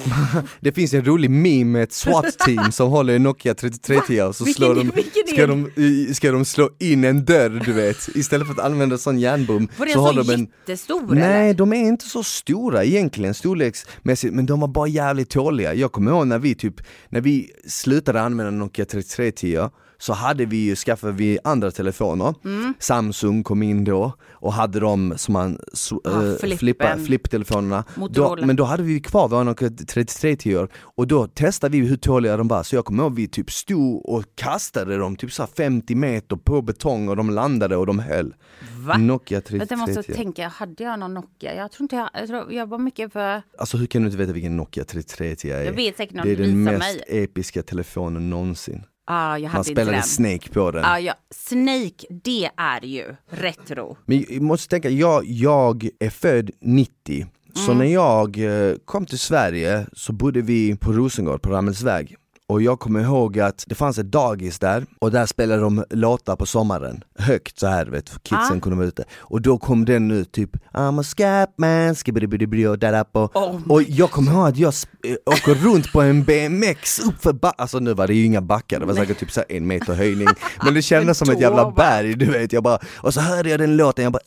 Det 0.59 0.71
finns 0.71 0.93
en 0.93 1.05
rolig 1.05 1.31
meme 1.31 1.65
med 1.65 1.83
ett 1.83 1.93
SWAT-team 1.93 2.71
som 2.71 2.89
håller 2.89 3.15
en 3.15 3.23
Nokia 3.23 3.53
3310 3.53 4.21
och 4.21 4.35
så 4.35 4.45
Vilken- 4.45 4.65
slår 4.65 4.75
de, 4.75 4.91
ska 5.33 5.47
de, 5.47 6.13
ska 6.13 6.31
de 6.31 6.45
slå 6.45 6.69
in 6.79 7.03
en 7.03 7.25
dörr 7.25 7.61
du 7.65 7.73
vet, 7.73 8.07
istället 8.15 8.47
för 8.47 8.53
att 8.53 8.59
använda 8.65 8.97
sån 8.97 9.19
järnbom 9.19 9.67
Var 9.77 9.85
det 9.85 9.91
så 9.93 9.99
en 9.99 10.05
har 10.17 10.23
de 10.23 10.33
en 10.33 10.39
jättestor 10.67 11.15
Nej, 11.15 11.43
eller? 11.49 11.53
de 11.53 11.73
är 11.73 11.77
inte 11.87 12.05
så 12.05 12.23
stora 12.23 12.83
egentligen 12.83 13.33
storleksmässigt, 13.33 14.33
men 14.33 14.45
de 14.45 14.59
var 14.59 14.67
bara 14.67 14.87
jävligt 14.87 15.29
tåliga. 15.29 15.73
Jag 15.73 15.91
kommer 15.91 16.11
ihåg 16.11 16.27
när 16.27 16.39
vi 16.39 16.55
typ, 16.55 16.75
när 17.09 17.21
vi 17.21 17.51
slutade 17.65 18.21
använda 18.21 18.51
Nokia 18.51 18.85
3310 18.85 19.69
så 20.01 20.13
hade 20.13 20.45
vi 20.45 20.57
ju, 20.57 20.75
skaffade 20.75 21.13
vi 21.13 21.39
andra 21.43 21.71
telefoner. 21.71 22.33
Mm. 22.45 22.73
Samsung 22.79 23.43
kom 23.43 23.63
in 23.63 23.83
då 23.83 24.13
och 24.31 24.53
hade 24.53 24.79
de 24.79 25.13
som 25.17 25.33
man 25.33 25.59
så, 25.73 26.01
Ja, 26.03 26.11
eh, 26.11 26.35
flippen. 26.35 26.57
flippa, 26.57 26.97
flipptelefonerna. 26.97 27.83
Då, 28.09 28.37
men 28.41 28.55
då 28.55 28.63
hade 28.63 28.83
vi 28.83 28.99
kvar 28.99 29.27
våra 29.27 29.43
Nokia 29.43 29.69
3310 29.69 30.67
och 30.95 31.07
då 31.07 31.27
testade 31.27 31.77
vi 31.77 31.87
hur 31.87 31.97
tåliga 31.97 32.37
de 32.37 32.47
var. 32.47 32.63
Så 32.63 32.75
jag 32.75 32.85
kommer 32.85 33.03
ihåg 33.03 33.15
vi 33.15 33.27
typ 33.27 33.51
stod 33.51 34.05
och 34.05 34.23
kastade 34.35 34.97
dem 34.97 35.15
typ 35.15 35.31
så 35.31 35.41
här 35.41 35.49
50 35.57 35.95
meter 35.95 36.35
på 36.35 36.61
betong 36.61 37.09
och 37.09 37.15
de 37.15 37.29
landade 37.29 37.77
och 37.77 37.85
de 37.85 37.99
höll. 37.99 38.33
Va? 38.77 38.97
Nokia 38.97 39.41
Vänta, 39.49 39.65
Jag 39.69 39.79
måste 39.79 39.93
3310. 39.93 40.13
tänka, 40.13 40.47
hade 40.47 40.83
jag 40.83 40.99
någon 40.99 41.13
Nokia? 41.13 41.55
Jag 41.55 41.71
tror 41.71 41.83
inte 41.83 41.95
jag, 41.95 42.09
jag, 42.13 42.27
tror, 42.27 42.53
jag 42.53 42.69
var 42.69 42.77
mycket 42.77 43.13
för... 43.13 43.41
Alltså 43.57 43.77
hur 43.77 43.85
kan 43.85 44.01
du 44.01 44.05
inte 44.07 44.17
veta 44.17 44.33
vilken 44.33 44.57
Nokia 44.57 44.83
3310 44.83 45.49
är? 45.51 45.63
Jag 45.63 45.73
vet 45.73 45.97
säkert 45.97 46.15
någon 46.15 46.25
det 46.25 46.31
är 46.31 46.35
den 46.35 46.63
mest 46.63 46.79
mig. 46.79 47.23
episka 47.23 47.63
telefonen 47.63 48.29
någonsin. 48.29 48.83
Ah, 49.13 49.37
jag 49.37 49.41
Man 49.41 49.51
hade 49.51 49.59
inte 49.59 49.71
spelade 49.81 49.97
den. 49.97 50.03
Snake 50.03 50.49
på 50.49 50.71
den. 50.71 50.85
Ah, 50.85 50.99
ja. 50.99 51.13
Snake, 51.35 52.05
det 52.23 52.49
är 52.57 52.85
ju 52.85 53.15
retro. 53.29 53.97
Men 54.05 54.25
jag 54.29 54.41
måste 54.41 54.69
tänka, 54.69 54.89
jag, 54.89 55.25
jag 55.25 55.87
är 55.99 56.09
född 56.09 56.51
90, 56.61 57.25
så 57.53 57.71
Mm. 57.71 57.77
när 57.77 57.93
jag 57.93 58.37
eh, 58.69 58.75
kom 58.85 59.05
till 59.05 59.19
Sverige 59.19 59.85
så 59.93 60.13
bodde 60.13 60.41
vi 60.41 60.75
på 60.75 60.91
Rosengård 60.91 61.41
på 61.41 61.49
Rammelsväg. 61.49 62.15
Och 62.51 62.61
jag 62.61 62.79
kommer 62.79 62.99
ihåg 62.99 63.39
att 63.39 63.63
det 63.67 63.75
fanns 63.75 63.97
ett 63.97 64.11
dagis 64.11 64.59
där 64.59 64.85
och 64.99 65.11
där 65.11 65.25
spelade 65.25 65.61
de 65.61 65.83
låtar 65.89 66.35
på 66.35 66.45
sommaren, 66.45 67.03
högt 67.19 67.59
så 67.59 67.67
här 67.67 67.85
vet 67.85 68.09
kidsen 68.23 68.57
Ah. 68.57 68.59
kunde 68.59 68.77
vara 68.77 68.87
ute. 68.87 69.03
Och 69.19 69.41
då 69.41 69.57
kom 69.57 69.85
den 69.85 70.11
ut 70.11 70.31
typ 70.31 70.49
I'm 70.73 70.99
a 70.99 71.03
scapman, 71.03 71.95
skibidi 71.95 72.65
och, 72.65 73.35
Oh 73.35 73.59
och 73.71 73.83
jag 73.83 74.11
kommer 74.11 74.31
ihåg 74.31 74.47
att 74.47 74.57
jag 74.57 74.73
äh, 75.07 75.15
åker 75.25 75.55
runt 75.55 75.91
på 75.91 76.01
en 76.01 76.23
BMX 76.23 76.99
uppför 76.99 77.33
ba- 77.33 77.53
alltså 77.57 77.79
nu 77.79 77.93
var 77.93 78.07
det 78.07 78.13
ju 78.13 78.25
inga 78.25 78.41
backar, 78.41 78.79
det 78.79 78.85
var 78.85 78.93
säkert 78.93 79.19
typ 79.19 79.31
så 79.31 79.43
en 79.49 79.67
meter 79.67 79.93
höjning 79.93 80.27
Men 80.63 80.73
det 80.73 80.81
kändes 80.81 81.17
som 81.21 81.29
ett 81.29 81.41
jävla 81.41 81.71
berg, 81.71 82.15
du 82.15 82.25
vet, 82.25 82.53
jag 82.53 82.63
bara, 82.63 82.79
och 82.97 83.13
så 83.13 83.21
hörde 83.21 83.49
jag 83.49 83.59
den 83.59 83.77
låten, 83.77 84.03
jag 84.03 84.13
bara 84.13 84.23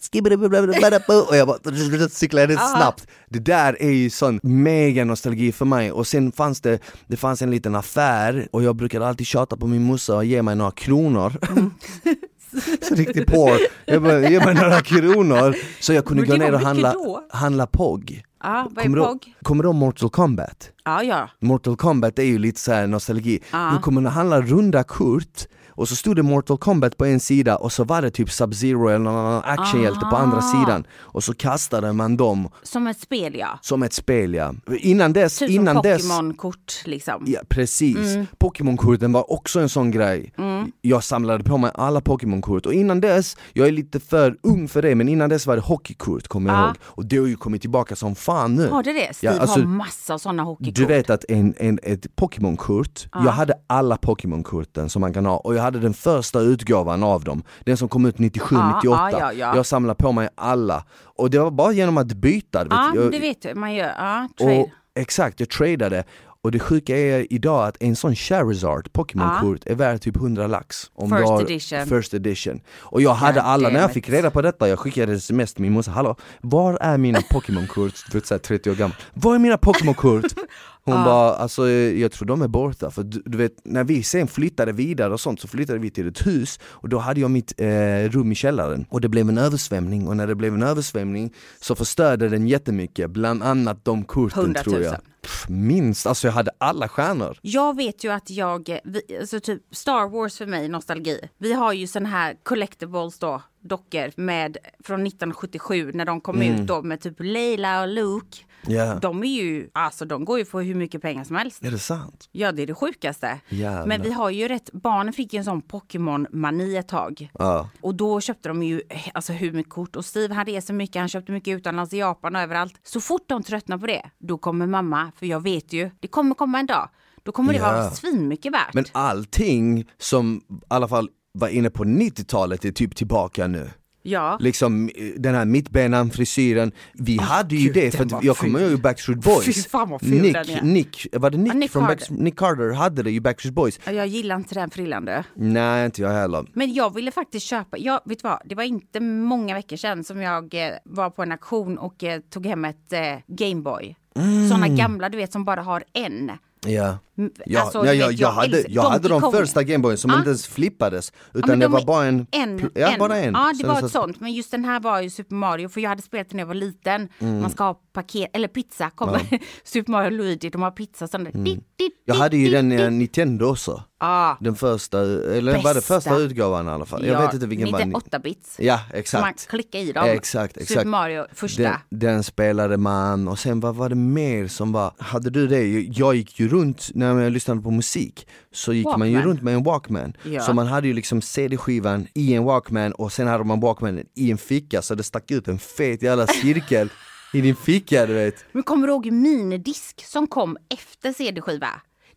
och 1.28 1.36
jag 1.36 1.46
bara 1.48 2.08
cyklade 2.10 2.56
snabbt 2.56 3.06
Det 3.28 3.38
där 3.38 3.76
är 3.82 3.90
ju 3.90 4.10
sån 4.10 4.40
mega 4.42 5.04
nostalgi 5.04 5.52
för 5.52 5.64
mig 5.64 5.92
och 5.92 6.06
sen 6.06 6.32
fanns 6.32 6.60
det, 6.60 6.78
det 7.06 7.16
fanns 7.16 7.42
en 7.42 7.50
liten 7.50 7.74
affär 7.74 8.13
och 8.50 8.62
jag 8.62 8.76
brukade 8.76 9.06
alltid 9.06 9.26
tjata 9.26 9.56
på 9.56 9.66
min 9.66 9.82
morsa 9.82 10.16
och 10.16 10.24
ge 10.24 10.42
mig 10.42 10.56
några 10.56 10.70
kronor 10.70 11.32
Så 12.88 12.94
riktigt 12.94 13.26
poor, 13.26 13.58
jag 13.86 14.02
bara, 14.02 14.30
ge 14.30 14.44
mig 14.44 14.54
några 14.54 14.80
kronor 14.80 15.56
så 15.80 15.92
jag 15.92 16.04
kunde 16.04 16.26
gå 16.26 16.36
ner 16.36 16.54
och 16.54 16.60
handla, 16.60 16.92
då. 16.92 17.24
handla 17.30 17.66
POG 17.66 18.24
är 18.44 18.82
Kommer 18.82 18.96
du, 18.96 19.18
kommer 19.42 19.62
du 19.62 19.68
ihåg 19.68 19.76
Mortal 19.76 20.10
Kombat? 20.10 20.70
Ja, 20.84 21.02
ja. 21.02 21.28
Mortal 21.40 21.76
Kombat 21.76 22.18
är 22.18 22.22
ju 22.22 22.38
lite 22.38 22.60
så 22.60 22.72
här 22.72 22.86
nostalgi. 22.86 23.40
Ja. 23.52 23.70
Du 23.74 23.82
kommer 23.82 24.08
att 24.08 24.14
handla 24.14 24.40
runda 24.40 24.84
kort 24.84 25.46
och 25.76 25.88
så 25.88 25.96
stod 25.96 26.16
det 26.16 26.22
Mortal 26.22 26.58
Kombat 26.58 26.96
på 26.96 27.04
en 27.04 27.20
sida 27.20 27.56
och 27.56 27.72
så 27.72 27.84
var 27.84 28.02
det 28.02 28.10
typ 28.10 28.28
Sub-Zero 28.28 28.88
eller 28.88 28.98
någon 28.98 29.16
annan 29.26 29.42
actionhjälte 29.44 30.06
på 30.10 30.16
andra 30.16 30.42
sidan 30.42 30.86
och 30.98 31.24
så 31.24 31.34
kastade 31.34 31.92
man 31.92 32.16
dem 32.16 32.48
Som 32.62 32.86
ett 32.86 33.00
spel 33.00 33.34
ja. 33.38 33.58
som 33.62 33.82
ett 33.82 33.92
spel 33.92 34.34
ja. 34.34 34.54
Innan 34.78 35.12
dess, 35.12 35.38
Typ 35.38 35.50
innan 35.50 35.82
dess 35.82 36.02
Pokémon-kort 36.02 36.82
liksom. 36.84 37.24
Ja 37.26 37.40
precis, 37.48 38.14
Mm. 38.14 38.26
Pokémon-korten 38.38 39.12
var 39.12 39.32
också 39.32 39.60
en 39.60 39.68
sån 39.68 39.90
grej 39.90 40.32
Jag 40.80 41.04
samlade 41.04 41.44
på 41.44 41.58
mig 41.58 41.70
alla 41.74 42.00
Pokémon-kort 42.00 42.66
och 42.66 42.72
innan 42.74 43.00
dess, 43.00 43.36
jag 43.52 43.68
är 43.68 43.72
lite 43.72 44.00
för 44.00 44.36
ung 44.42 44.68
för 44.68 44.82
det 44.82 44.94
men 44.94 45.08
innan 45.08 45.28
dess 45.30 45.46
var 45.46 45.56
det 45.56 45.62
hockeykort 45.62 46.28
kommer 46.28 46.50
jag 46.50 46.60
Ja. 46.60 46.66
ihåg 46.66 46.76
Och 46.82 47.06
det 47.06 47.16
har 47.18 47.26
ju 47.26 47.36
kommit 47.36 47.60
tillbaka 47.60 47.96
som 47.96 48.14
fan 48.14 48.54
nu 48.54 48.68
Har 48.68 48.82
det 48.82 48.92
det? 48.92 49.14
Steve 49.16 49.34
Ja, 49.34 49.40
alltså, 49.40 49.60
har 49.60 49.66
massa 49.66 50.18
sådana 50.18 50.42
hockeykort. 50.42 50.74
Du 50.74 50.84
vet 50.86 51.10
att 51.10 51.24
en, 51.28 51.54
en, 51.56 51.78
ett 51.82 52.16
Pokémon-kort, 52.16 53.06
jag 53.12 53.32
hade 53.32 53.54
alla 53.66 53.96
Pokémon-korten 53.96 54.88
som 54.88 55.00
man 55.00 55.12
kan 55.12 55.26
ha 55.26 55.36
och 55.36 55.54
jag 55.54 55.62
hade 55.64 55.78
den 55.78 55.94
första 55.94 56.40
utgåvan 56.40 57.02
av 57.02 57.24
dem 57.24 57.42
Den 57.64 57.76
som 57.76 57.88
kom 57.88 58.06
ut 58.06 58.18
97, 58.18 58.56
Ja, 58.56 58.76
98 58.76 59.08
ja, 59.12 59.18
ja, 59.18 59.32
ja. 59.32 59.56
Jag 59.56 59.66
samlade 59.66 59.96
på 60.02 60.12
mig 60.12 60.28
alla 60.34 60.84
Och 61.16 61.30
det 61.30 61.38
var 61.38 61.50
bara 61.50 61.72
genom 61.72 61.98
att 61.98 62.12
byta 62.12 62.66
Ja, 62.70 62.92
jag, 62.94 63.12
det 63.12 63.18
vet 63.18 63.42
du. 63.42 63.54
Man 63.54 63.74
gör, 63.74 63.92
trade. 64.38 64.58
och, 64.60 64.68
Exakt, 64.96 65.40
jag 65.40 65.48
tradade 65.48 66.04
och 66.44 66.50
det 66.50 66.58
sjuka 66.58 66.96
är 66.96 67.32
idag 67.32 67.66
att 67.68 67.76
en 67.80 67.96
sån 67.96 68.14
Charizard 68.14 68.92
Pokémon-kort 68.92 69.66
är 69.66 69.74
värd 69.74 70.00
typ 70.00 70.16
100 70.16 70.46
lax 70.46 70.90
om 70.94 71.10
First 71.10 71.28
har 71.28 71.42
edition. 71.42 71.86
First 71.86 72.14
edition 72.14 72.60
Och 72.78 73.02
jag 73.02 73.14
hade 73.14 73.42
alla, 73.42 73.68
när 73.68 73.80
jag 73.80 73.92
fick 73.92 74.08
reda 74.08 74.30
på 74.30 74.42
detta, 74.42 74.68
jag 74.68 74.78
skickade 74.78 75.12
sms 75.12 75.54
till 75.54 75.62
min 75.62 75.72
morsa, 75.72 75.90
hallå, 75.90 76.16
var 76.40 76.78
är 76.80 76.98
mina 76.98 77.20
Pokémon-kort? 77.20 77.92
Du 78.10 78.18
vet 78.18 78.26
såhär 78.26 78.38
30 78.38 78.70
år 78.70 78.74
gammal, 78.74 78.96
var 79.14 79.34
är 79.34 79.38
mina 79.38 79.56
Pokémon-kort? 79.56 80.24
Hon 80.86 81.04
bara, 81.04 81.34
alltså 81.34 81.68
jag 81.70 82.12
tror 82.12 82.28
de 82.28 82.42
är 82.42 82.48
borta, 82.48 82.90
för 82.90 83.02
du, 83.02 83.22
du 83.26 83.38
vet 83.38 83.52
när 83.64 83.84
vi 83.84 84.02
sen 84.02 84.26
flyttade 84.28 84.72
vidare 84.72 85.12
och 85.12 85.20
sånt 85.20 85.40
så 85.40 85.48
flyttade 85.48 85.78
vi 85.78 85.90
till 85.90 86.08
ett 86.08 86.26
hus 86.26 86.60
och 86.64 86.88
då 86.88 86.98
hade 86.98 87.20
jag 87.20 87.30
mitt 87.30 87.60
eh, 87.60 87.66
rum 88.10 88.32
i 88.32 88.34
källaren 88.34 88.86
och 88.88 89.00
det 89.00 89.08
blev 89.08 89.28
en 89.28 89.38
översvämning 89.38 90.08
och 90.08 90.16
när 90.16 90.26
det 90.26 90.34
blev 90.34 90.54
en 90.54 90.62
översvämning 90.62 91.32
så 91.60 91.74
förstörde 91.74 92.28
den 92.28 92.46
jättemycket, 92.48 93.10
bland 93.10 93.42
annat 93.42 93.84
de 93.84 94.04
korten 94.04 94.40
100 94.42 94.62
000. 94.66 94.74
tror 94.74 94.82
jag 94.84 94.96
Pff, 95.22 95.48
Minst, 95.48 96.06
alltså 96.06 96.26
jag 96.26 96.32
hade 96.32 96.50
alla 96.58 96.88
stjärnor 96.88 97.38
Jag 97.42 97.76
vet 97.76 98.04
ju 98.04 98.12
att 98.12 98.30
jag, 98.30 98.78
vi, 98.84 99.02
alltså 99.20 99.40
typ 99.40 99.62
Star 99.70 100.08
Wars 100.08 100.38
för 100.38 100.46
mig, 100.46 100.68
nostalgi. 100.68 101.20
Vi 101.38 101.52
har 101.52 101.72
ju 101.72 101.86
sån 101.86 102.06
här 102.06 102.34
collectibles 102.42 103.18
då, 103.18 103.42
dockor 103.60 104.20
med 104.20 104.56
från 104.84 105.06
1977 105.06 105.90
när 105.94 106.04
de 106.04 106.20
kom 106.20 106.34
Mm. 106.42 106.54
ut 106.60 106.66
då 106.68 106.82
med 106.82 107.00
typ 107.00 107.14
Leila 107.18 107.82
och 107.82 107.88
Luke. 107.88 108.36
Ja, 108.66 108.94
De 108.94 109.24
är 109.24 109.42
ju, 109.42 109.68
alltså 109.72 110.04
de 110.04 110.24
går 110.24 110.38
ju 110.38 110.44
för 110.44 110.62
hur 110.62 110.74
mycket 110.74 111.02
pengar 111.02 111.24
som 111.24 111.36
helst. 111.36 111.64
är 111.64 111.70
det 111.70 111.78
sant? 111.78 112.28
Ja, 112.32 112.52
det 112.52 112.62
är 112.62 112.66
det 112.66 112.74
sjukaste. 112.74 113.40
Jävlar. 113.48 113.86
Men 113.86 114.02
vi 114.02 114.10
har 114.12 114.30
ju 114.30 114.48
rätt, 114.48 114.70
barnen 114.72 115.12
fick 115.12 115.32
ju 115.32 115.38
en 115.38 115.44
sån 115.44 115.62
Pokémon-mani 115.62 116.76
ett 116.76 116.88
tag. 116.88 117.30
Ja, 117.38 117.68
Och 117.80 117.94
då 117.94 118.20
köpte 118.20 118.48
de 118.48 118.62
ju 118.62 118.82
alltså, 119.14 119.32
hur 119.32 119.52
mycket 119.52 119.72
kort. 119.72 119.96
Och 119.96 120.04
Steve 120.04 120.34
han 120.34 120.46
reser 120.46 120.74
mycket, 120.74 121.00
han 121.00 121.08
köpte 121.08 121.32
mycket 121.32 121.56
utomlands 121.58 121.92
i 121.94 121.98
Japan 121.98 122.36
och 122.36 122.42
överallt. 122.42 122.74
Så 122.82 123.00
fort 123.00 123.24
de 123.28 123.42
tröttnar 123.42 123.78
på 123.78 123.86
det, 123.86 124.10
då 124.18 124.38
kommer 124.38 124.66
mamma, 124.66 125.12
för 125.16 125.26
jag 125.26 125.40
vet 125.42 125.72
ju, 125.72 125.90
det 126.00 126.08
kommer 126.08 126.34
komma 126.34 126.58
en 126.58 126.66
dag. 126.66 126.88
Då 127.22 127.32
kommer 127.32 127.52
det 127.52 127.58
Ja. 127.58 127.64
vara 127.72 127.90
svinmycket 127.90 128.52
värt. 128.52 128.74
men 128.74 128.84
allting 128.92 129.90
som 129.98 130.40
i 130.50 130.54
alla 130.68 130.88
fall 130.88 131.08
var 131.32 131.48
inne 131.48 131.70
på 131.70 131.84
90-talet 131.84 132.64
är 132.64 132.70
typ 132.72 132.96
tillbaka 132.96 133.46
nu 133.46 133.70
ja. 134.04 134.36
Liksom 134.40 134.88
eh, 134.88 135.04
den 135.16 135.34
här 135.34 135.44
mittbenan, 135.44 136.10
frisyren, 136.10 136.72
vi 136.92 137.18
hade 137.18 137.56
ju 137.56 137.72
gud, 137.72 137.74
det 137.74 137.90
för 137.90 138.18
jag 138.22 138.36
kommer 138.36 138.60
ihåg 138.60 138.80
Backstreet 138.80 139.20
Boys 139.20 139.68
Nick. 140.00 140.62
Nick, 140.62 141.06
var 141.12 141.30
det 141.30 141.38
Nick, 141.38 141.54
Nick 141.54 141.70
från 141.70 141.86
Carter. 141.86 141.96
Back, 141.96 142.20
Nick 142.20 142.36
Carter 142.36 142.72
hade 142.72 143.02
det 143.02 143.10
i 143.10 143.20
Backstreet 143.20 143.54
Boys? 143.54 143.80
Ja, 143.84 143.92
Jag 143.92 144.06
gillar 144.06 144.36
inte 144.36 144.54
den 144.54 144.70
frillan 144.70 145.04
du. 145.04 145.22
Nej 145.34 145.86
inte 145.86 146.02
jag 146.02 146.10
heller 146.10 146.46
Men 146.52 146.74
jag 146.74 146.94
ville 146.94 147.10
faktiskt 147.10 147.46
köpa, 147.46 147.78
jag, 147.78 148.00
vet 148.04 148.22
vad, 148.22 148.38
det 148.44 148.54
var 148.54 148.64
inte 148.64 149.00
många 149.00 149.54
veckor 149.54 149.76
sedan 149.76 150.04
som 150.04 150.20
jag 150.22 150.54
eh, 150.54 150.74
var 150.84 151.10
på 151.10 151.22
en 151.22 151.32
auktion 151.32 151.78
och 151.78 152.04
eh, 152.04 152.20
tog 152.20 152.46
hem 152.46 152.64
ett 152.64 152.92
eh, 152.92 153.00
Gameboy. 153.26 153.96
Mm. 154.16 154.48
Såna 154.48 154.68
gamla 154.68 155.08
du 155.08 155.16
vet 155.16 155.32
som 155.32 155.44
bara 155.44 155.62
har 155.62 155.84
en. 155.92 156.30
Ja, 156.66 156.98
Mm, 157.18 157.30
ja, 157.46 157.60
alltså, 157.62 157.78
ja, 157.78 157.92
du 157.92 157.98
jag, 157.98 158.12
jag 158.12 158.20
jag 158.20 158.30
hade, 158.32 158.64
jag 158.68 158.82
hade 158.82 159.08
de 159.08 159.32
första 159.32 159.62
Gameboyen 159.62 159.98
som 159.98 160.10
Ja. 160.10 160.16
inte 160.18 160.28
ens 160.28 160.46
flippades 160.46 161.12
Ja, 161.14 161.38
Utan 161.38 161.50
men 161.50 161.58
det 161.58 161.64
de 161.64 161.72
var 161.72 161.84
bara 161.84 162.04
en, 162.04 162.26
En, 162.30 162.70
ja, 162.74 162.88
en. 162.92 162.98
bara 162.98 163.16
en 163.16 163.34
Ja, 163.34 163.50
det 163.52 163.58
Sen 163.58 163.68
var 163.68 163.80
så- 163.80 163.86
ett 163.86 163.92
sånt. 163.92 164.20
Men 164.20 164.32
just 164.32 164.50
den 164.50 164.64
här 164.64 164.80
var 164.80 165.00
ju 165.00 165.10
Super 165.10 165.34
Mario, 165.36 165.68
för 165.68 165.80
jag 165.80 165.88
hade 165.90 166.02
spelat 166.02 166.28
den 166.28 166.36
när 166.36 166.42
jag 166.42 166.46
var 166.46 166.54
liten. 166.54 167.08
Mm. 167.18 167.40
Man 167.40 167.50
ska 167.50 167.64
ha 167.64 167.74
paket, 167.92 168.30
eller 168.32 168.48
pizza, 168.48 168.90
kommer 168.90 169.20
Super 169.64 169.90
Mario 169.92 170.06
och 170.06 170.12
Luigi, 170.12 170.50
de 170.50 170.62
har 170.62 170.70
pizza 170.70 171.08
sån 171.08 171.24
där. 171.24 171.32
Dit, 171.32 171.44
dit, 171.44 171.60
Mm. 171.80 171.92
Jag 172.04 172.14
hade 172.14 172.36
ju 172.36 172.44
dit, 172.44 172.52
den 172.52 172.72
i 172.72 172.76
dit. 172.76 172.92
Nintendo 172.92 173.46
också 173.46 173.82
Ja, 174.00 174.36
Den 174.40 174.56
första, 174.56 175.00
eller 175.00 175.52
var 175.62 175.68
det 175.68 175.74
Bästa. 175.74 175.94
första 175.94 176.16
utgåvan 176.16 176.66
i 176.66 176.70
alla 176.70 176.84
fall? 176.86 177.06
Jag 177.06 177.14
ja, 177.16 177.20
vet 177.26 177.34
inte 177.34 177.46
vilken 177.46 177.72
var 177.72 177.80
Inte 177.80 177.98
8-bits. 177.98 178.56
Ja 178.60 178.78
Så 178.78 178.90
man 178.90 178.98
exakt 179.28 179.46
klickar 179.48 179.78
i 179.78 179.92
dem. 179.92 180.04
Exakt, 180.08 180.52
Super 180.54 180.62
exakt. 180.62 180.86
Mario, 180.86 181.26
första. 181.32 181.62
Den, 181.62 181.74
den 181.90 182.22
spelade 182.22 182.76
man 182.76 183.28
och 183.28 183.38
sen 183.38 183.60
vad 183.60 183.74
var 183.74 183.88
det 183.88 183.94
mer 183.94 184.48
som 184.48 184.72
var, 184.72 184.92
hade 184.98 185.30
du 185.30 185.46
det? 185.46 185.64
Jag 185.80 186.14
gick 186.14 186.40
ju 186.40 186.48
runt 186.54 186.90
när 186.94 187.20
jag 187.20 187.32
lyssnade 187.32 187.60
på 187.62 187.70
musik 187.70 188.26
så 188.52 188.72
gick 188.72 188.86
man 188.86 189.08
ju 189.08 189.14
Walkman. 189.14 189.30
runt 189.32 189.42
med 189.42 189.54
en 189.54 189.62
Walkman. 189.62 190.16
Ja. 190.22 190.40
Så 190.40 190.52
man 190.52 190.66
hade 190.66 190.88
ju 190.88 190.94
liksom 190.94 191.22
CD-skivan 191.22 192.06
i 192.14 192.34
en 192.34 192.44
Walkman 192.44 192.92
och 192.92 193.12
sen 193.12 193.26
hade 193.26 193.44
man 193.44 193.60
Walkman 193.60 194.00
i 194.14 194.30
en 194.30 194.38
ficka 194.38 194.82
så 194.82 194.94
det 194.94 195.02
stack 195.02 195.30
ut 195.30 195.48
en 195.48 195.58
fet 195.58 196.02
jävla 196.02 196.26
cirkel 196.26 196.88
i 197.32 197.40
din 197.40 197.56
ficka 197.56 198.06
du 198.06 198.14
vet. 198.14 198.44
Men 198.52 198.62
kommer 198.62 198.86
du 198.86 198.92
ihåg 198.92 199.10
minidisk 199.12 200.04
som 200.06 200.26
kom 200.26 200.56
efter 200.74 201.12
CD-skiva? 201.12 201.68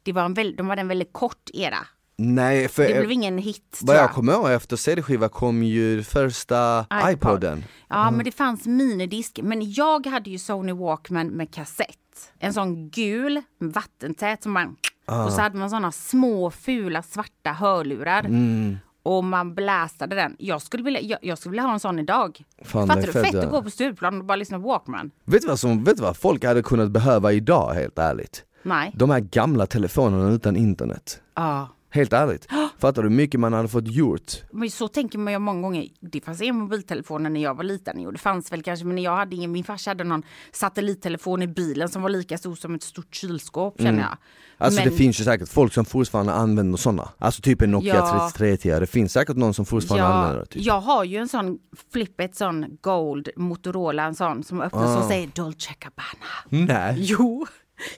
Det 0.03 0.11
var 0.13 0.25
en 0.25 0.33
väl, 0.33 0.55
de 0.55 0.69
hade 0.69 0.81
en 0.81 0.87
väldigt 0.87 1.13
kort 1.13 1.49
era. 1.53 1.77
Nej 2.19 2.67
för 2.67 2.83
Det 2.87 2.93
blev 2.99 3.11
ingen 3.11 3.37
hit 3.37 3.79
vad 3.81 3.95
jag 3.95 4.03
jag. 4.03 4.11
kommer 4.11 4.33
ihåg 4.33 4.51
efter 4.51 4.75
CD-skiva 4.75 5.29
kom 5.29 5.63
ju 5.63 6.03
första 6.03 6.85
iPod. 6.93 7.11
iPoden. 7.13 7.63
Ja, 7.89 8.11
men 8.11 8.25
det 8.25 8.31
fanns 8.31 8.65
minidisk. 8.65 9.39
Men 9.43 9.71
jag 9.73 10.05
hade 10.07 10.29
ju 10.29 10.37
Sony 10.39 10.71
Walkman 10.73 11.27
med 11.27 11.53
kassett. 11.53 11.97
En 12.39 12.53
sån 12.53 12.89
gul, 12.89 13.41
vattentät 13.59 14.43
som 14.43 14.51
man... 14.51 14.75
Ah. 15.05 15.25
Och 15.25 15.33
så 15.33 15.41
hade 15.41 15.57
man 15.57 15.69
såna 15.69 15.91
små 15.91 16.51
fula 16.51 17.03
svarta 17.03 17.51
hörlurar. 17.51 18.19
Mm. 18.19 18.77
Och 19.03 19.23
man 19.23 19.55
blästade 19.55 20.15
den. 20.15 20.35
Jag 20.39 20.61
skulle 20.61 20.83
vilja, 20.83 21.01
jag, 21.01 21.19
jag 21.21 21.37
skulle 21.37 21.51
vilja 21.51 21.63
ha 21.63 21.73
en 21.73 21.79
sån 21.79 21.99
idag. 21.99 22.43
Fan, 22.61 22.87
Fattar 22.87 23.01
du? 23.01 23.11
fett, 23.11 23.35
att 23.35 23.51
gå 23.51 23.63
på 23.63 23.69
Stureplan 23.69 24.19
och 24.19 24.25
bara 24.25 24.35
lyssna 24.35 24.59
på 24.59 24.67
Walkman. 24.67 25.11
Vet 25.25 25.41
du 25.41 25.47
vad, 25.47 25.59
som, 25.59 25.83
vet 25.83 25.97
du 25.97 26.03
vad 26.03 26.17
folk 26.17 26.45
hade 26.45 26.63
kunnat 26.63 26.91
behöva 26.91 27.31
idag 27.33 27.73
helt 27.73 27.99
ärligt? 27.99 28.43
Nej. 28.63 28.91
De 28.95 29.09
här 29.09 29.19
gamla 29.19 29.65
telefonerna 29.65 30.29
utan 30.29 30.55
internet. 30.55 31.21
Ja. 31.35 31.67
Helt 31.89 32.13
ärligt. 32.13 32.47
Fattar 32.79 33.01
du 33.03 33.09
hur 33.09 33.15
mycket 33.15 33.39
man 33.39 33.53
hade 33.53 33.67
fått 33.67 33.87
gjort? 33.87 34.31
Men 34.51 34.71
så 34.71 34.87
tänker 34.87 35.17
man 35.19 35.33
ju 35.33 35.39
många 35.39 35.61
gånger. 35.61 35.87
Det 35.99 36.21
fanns 36.21 36.41
inga 36.41 36.53
mobiltelefoner 36.53 37.29
när 37.29 37.43
jag 37.43 37.55
var 37.55 37.63
liten. 37.63 38.01
Jo, 38.01 38.11
det 38.11 38.17
fanns 38.17 38.51
väl 38.51 38.63
kanske, 38.63 38.85
men 38.85 38.95
när 38.95 39.03
jag 39.03 39.15
hade 39.15 39.35
ingen. 39.35 39.51
Min 39.51 39.63
farsa 39.63 39.89
hade 39.91 40.03
någon 40.03 40.23
satellittelefon 40.51 41.41
i 41.41 41.47
bilen 41.47 41.89
som 41.89 42.01
var 42.01 42.09
lika 42.09 42.37
stor 42.37 42.55
som 42.55 42.75
ett 42.75 42.83
stort 42.83 43.15
kylskåp 43.15 43.81
känner 43.81 43.99
jag. 43.99 44.17
Alltså 44.57 44.81
Men- 44.81 44.89
det 44.89 44.95
finns 44.95 45.19
ju 45.19 45.23
säkert 45.23 45.49
folk 45.49 45.73
som 45.73 45.85
fortfarande 45.85 46.33
använder 46.33 46.77
sådana. 46.77 47.09
Alltså 47.17 47.41
typ 47.41 47.61
en 47.61 47.71
Nokia 47.71 47.95
Ja. 47.95 48.29
3310, 48.29 48.79
det 48.79 48.87
finns 48.87 49.13
säkert 49.13 49.37
någon 49.37 49.53
som 49.53 49.65
fortfarande 49.65 50.05
använder 50.07 50.35
Ja, 50.37 50.39
det. 50.39 50.45
Typ. 50.45 50.65
jag 50.65 50.81
har 50.81 51.03
ju 51.03 51.17
en 51.17 51.27
sån 51.27 51.57
flippet 51.93 52.35
sån 52.35 52.65
gold 52.81 53.29
Motorola, 53.35 54.03
en 54.03 54.15
sån 54.15 54.43
som 54.43 54.61
öppnas 54.61 54.89
Ah. 54.95 54.97
och 54.99 55.05
säger 55.05 55.29
Dolce 55.35 55.69
Gabbana. 55.79 56.67
Nej. 56.73 56.95
Jo, 56.97 57.45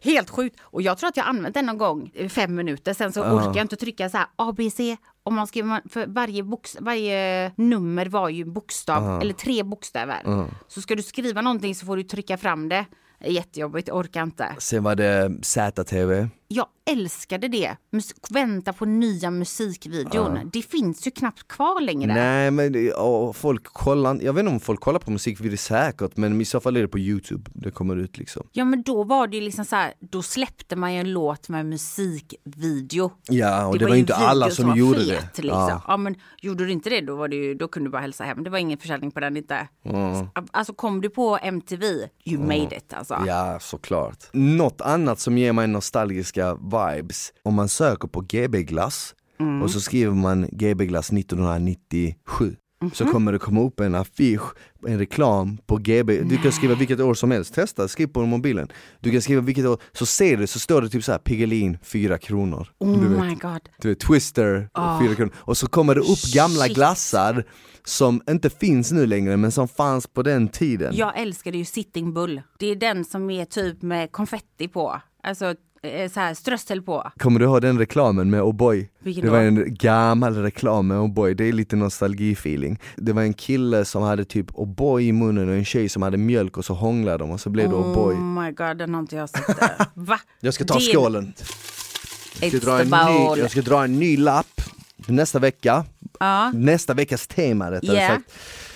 helt 0.01 0.29
sjukt. 0.29 0.59
Och 0.61 0.81
jag 0.81 0.97
tror 0.97 1.07
att 1.07 1.17
jag 1.17 1.27
använt 1.27 1.53
den 1.53 1.65
någon 1.65 1.77
gång, 1.77 2.11
fem 2.29 2.55
minuter. 2.55 2.93
Sen 2.93 3.11
så 3.11 3.21
orkar 3.21 3.55
jag 3.55 3.63
inte 3.63 3.75
trycka 3.75 4.09
så 4.09 4.17
här 4.17 4.27
ABC. 4.35 4.79
Om 5.23 5.35
man 5.35 5.47
skriver, 5.47 5.81
för 5.89 6.07
varje, 6.07 6.43
box, 6.43 6.77
varje 6.79 7.51
nummer 7.55 8.05
var 8.05 8.29
ju 8.29 8.41
en 8.41 8.53
bokstav, 8.53 9.21
eller 9.21 9.33
tre 9.33 9.63
bokstäver. 9.63 10.21
Så 10.67 10.81
ska 10.81 10.95
du 10.95 11.03
skriva 11.03 11.41
någonting 11.41 11.75
så 11.75 11.85
får 11.85 11.97
du 11.97 12.03
trycka 12.03 12.37
fram 12.37 12.69
det. 12.69 12.85
Jättejobbigt, 13.25 13.89
orkar 13.89 14.23
inte. 14.23 14.55
Sen 14.57 14.83
var 14.83 14.95
det 14.95 15.31
ZTV. 15.41 16.27
Jag 16.51 16.67
älskade 16.89 17.47
det. 17.47 17.75
Mus- 17.91 18.13
vänta 18.29 18.73
på 18.73 18.85
nya 18.85 19.31
musikvideon. 19.31 20.49
Det 20.53 20.61
finns 20.61 21.07
ju 21.07 21.11
knappt 21.11 21.47
kvar 21.47 21.81
längre. 21.81 22.13
Nej 22.13 22.51
men 22.51 22.71
det, 22.71 22.93
folk 23.33 23.63
kollar, 23.63 24.19
jag 24.21 24.33
vet 24.33 24.39
inte 24.39 24.51
om 24.51 24.59
folk 24.59 24.79
kollar 24.79 24.99
på 24.99 25.11
musikvideo 25.11 25.57
säkert 25.57 26.17
men 26.17 26.41
i 26.41 26.45
så 26.45 26.59
fall 26.59 26.77
är 26.77 26.81
det 26.81 26.87
på 26.87 26.99
youtube 26.99 27.51
det 27.53 27.71
kommer 27.71 27.95
ut 27.95 28.17
liksom. 28.17 28.47
Ja 28.51 28.65
men 28.65 28.83
då 28.83 29.03
var 29.03 29.27
det 29.27 29.35
ju 29.37 29.41
liksom 29.43 29.65
så 29.65 29.75
här, 29.75 29.93
då 29.99 30.21
släppte 30.21 30.75
man 30.75 30.93
ju 30.93 30.99
en 30.99 31.13
låt 31.13 31.49
med 31.49 31.65
musikvideo. 31.65 33.11
Ja 33.27 33.67
och 33.67 33.79
det, 33.79 33.85
var 33.85 33.93
ju 33.93 33.99
inte 33.99 34.15
alla 34.15 34.49
som, 34.49 34.67
var 34.67 34.75
gjorde 34.75 35.05
fet, 35.05 35.33
det. 35.35 35.41
Liksom. 35.41 35.59
Ja. 35.59 35.81
Ja. 35.87 35.97
men 35.97 36.15
gjorde 36.41 36.65
du 36.65 36.71
inte 36.71 36.89
det 36.89 37.01
då 37.01 37.15
var 37.15 37.27
det 37.27 37.35
ju, 37.35 37.53
då 37.53 37.67
kunde 37.67 37.87
du 37.87 37.91
bara 37.91 38.01
hälsa 38.01 38.23
hem. 38.23 38.43
Det 38.43 38.49
var 38.49 38.57
ingen 38.57 38.77
försäljning 38.77 39.11
på 39.11 39.19
den 39.19 39.37
inte. 39.37 39.67
Alltså 40.51 40.73
kom 40.73 41.01
du 41.01 41.09
på 41.09 41.37
MTV, 41.41 41.85
you 42.25 42.39
made 42.41 42.75
it 42.77 42.93
alltså. 42.93 43.23
ja 43.27 43.57
såklart. 43.61 44.17
Något 44.31 44.81
annat 44.81 45.19
som 45.19 45.37
ger 45.37 45.53
mig 45.53 45.67
nostalgiska 45.67 46.38
vibes, 46.47 47.33
om 47.43 47.53
man 47.53 47.69
söker 47.69 48.07
på 48.07 48.21
GB 48.21 48.63
glass 48.63 49.15
Mm. 49.41 49.61
och 49.61 49.71
så 49.71 49.81
skriver 49.81 50.13
man 50.13 50.47
GB 50.51 50.85
glass 50.85 51.11
1997 51.11 52.55
så 52.93 53.05
kommer 53.05 53.31
det 53.31 53.39
komma 53.39 53.61
upp 53.61 53.79
en 53.79 53.95
affisch, 53.95 54.41
en 54.87 54.97
reklam 54.99 55.57
på 55.67 55.77
GB, 55.77 56.21
du 56.23 56.37
kan 56.37 56.51
skriva 56.51 56.75
vilket 56.75 56.99
år 56.99 57.13
som 57.13 57.31
helst, 57.31 57.53
testa, 57.53 57.87
skriv 57.87 58.07
på 58.07 58.25
mobilen. 58.25 58.67
Du 58.99 59.11
kan 59.11 59.21
skriva 59.21 59.41
vilket 59.41 59.65
år, 59.65 59.77
så 59.91 60.05
ser 60.05 60.37
du, 60.37 60.47
så 60.47 60.59
står 60.59 60.81
det 60.81 60.89
typ 60.89 61.03
så 61.03 61.11
här 61.11 61.19
Piggelin 61.19 61.77
4 61.83 62.17
kronor. 62.17 62.67
Oh 62.79 63.01
du 63.01 63.07
vet. 63.07 63.19
my 63.21 63.35
god. 63.35 63.69
Du 63.81 63.89
vet, 63.89 63.99
Twister, 63.99 64.69
Ah. 64.73 64.99
4 65.01 65.15
kronor. 65.15 65.33
Och 65.37 65.57
så 65.57 65.67
kommer 65.67 65.95
det 65.95 66.01
upp 66.01 66.33
gamla 66.33 66.63
Shit. 66.65 66.75
glassar 66.75 67.43
som 67.85 68.21
inte 68.29 68.49
finns 68.49 68.91
nu 68.91 69.05
längre 69.05 69.37
men 69.37 69.51
som 69.51 69.67
fanns 69.67 70.07
på 70.07 70.21
den 70.23 70.47
tiden. 70.47 70.95
Jag 70.95 71.19
älskade 71.19 71.57
ju 71.57 71.65
Sitting 71.65 72.13
Bull. 72.13 72.41
Det 72.59 72.67
är 72.67 72.75
den 72.75 73.05
som 73.05 73.29
är 73.29 73.45
typ 73.45 73.81
med 73.81 74.11
konfetti 74.11 74.67
på. 74.67 75.01
Alltså 75.23 75.55
så 76.13 76.19
här 76.19 76.33
strössel 76.33 76.81
på. 76.81 77.11
Kommer 77.19 77.39
du 77.39 77.45
ihåg 77.45 77.61
den 77.61 77.79
reklamen 77.79 78.29
med 78.29 78.41
O'boy? 78.41 78.87
Vilken 78.99 79.25
Det 79.25 79.31
var 79.31 79.39
en 79.39 79.73
gammal 79.75 80.35
reklam 80.35 80.87
med 80.87 80.97
O'boy, 80.97 81.33
det 81.33 81.43
är 81.43 81.53
lite 81.53 81.75
nostalgi-feeling. 81.75 82.79
Det 82.95 83.13
var 83.13 83.21
en 83.21 83.33
kille 83.33 83.85
som 83.85 84.03
hade 84.03 84.25
typ 84.25 84.51
O'boy 84.51 84.99
i 85.01 85.11
munnen 85.11 85.49
och 85.49 85.55
en 85.55 85.65
tjej 85.65 85.89
som 85.89 86.01
hade 86.01 86.17
mjölk 86.17 86.57
och 86.57 86.65
så 86.65 86.73
hånglade 86.73 87.17
de 87.17 87.31
och 87.31 87.39
så 87.41 87.49
blev 87.49 87.69
det 87.69 87.75
O'boy. 87.75 88.13
Oh 88.13 88.43
my 88.43 88.51
god, 88.51 88.77
den 88.77 88.93
har 88.93 89.01
inte 89.01 89.15
jag 89.15 89.29
sett. 89.29 89.47
där. 89.59 89.85
Va? 89.93 90.19
Jag 90.39 90.53
ska 90.53 90.65
ta 90.65 90.73
Det- 90.73 90.79
skålen. 90.81 91.33
Jag 92.41 92.51
ska, 92.51 92.59
dra 92.59 92.81
en 92.81 92.87
ny, 92.89 93.41
jag 93.41 93.51
ska 93.51 93.61
dra 93.61 93.83
en 93.83 93.99
ny 93.99 94.17
lapp 94.17 94.61
nästa 95.07 95.39
vecka. 95.39 95.85
Ja. 96.19 96.51
Nästa 96.55 96.93
veckas 96.93 97.27
tema 97.27 97.71
rättare 97.71 97.95
Yeah. 97.95 98.15
sagt. 98.15 98.31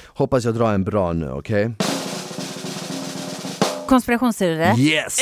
Hoppas 0.06 0.46
jag 0.46 0.56
drar 0.56 0.74
en 0.74 0.84
bra 0.84 1.14
nu, 1.14 1.32
okej? 1.32 1.72
Konspirationsteorier. 3.88 4.78
Yes! 4.78 5.18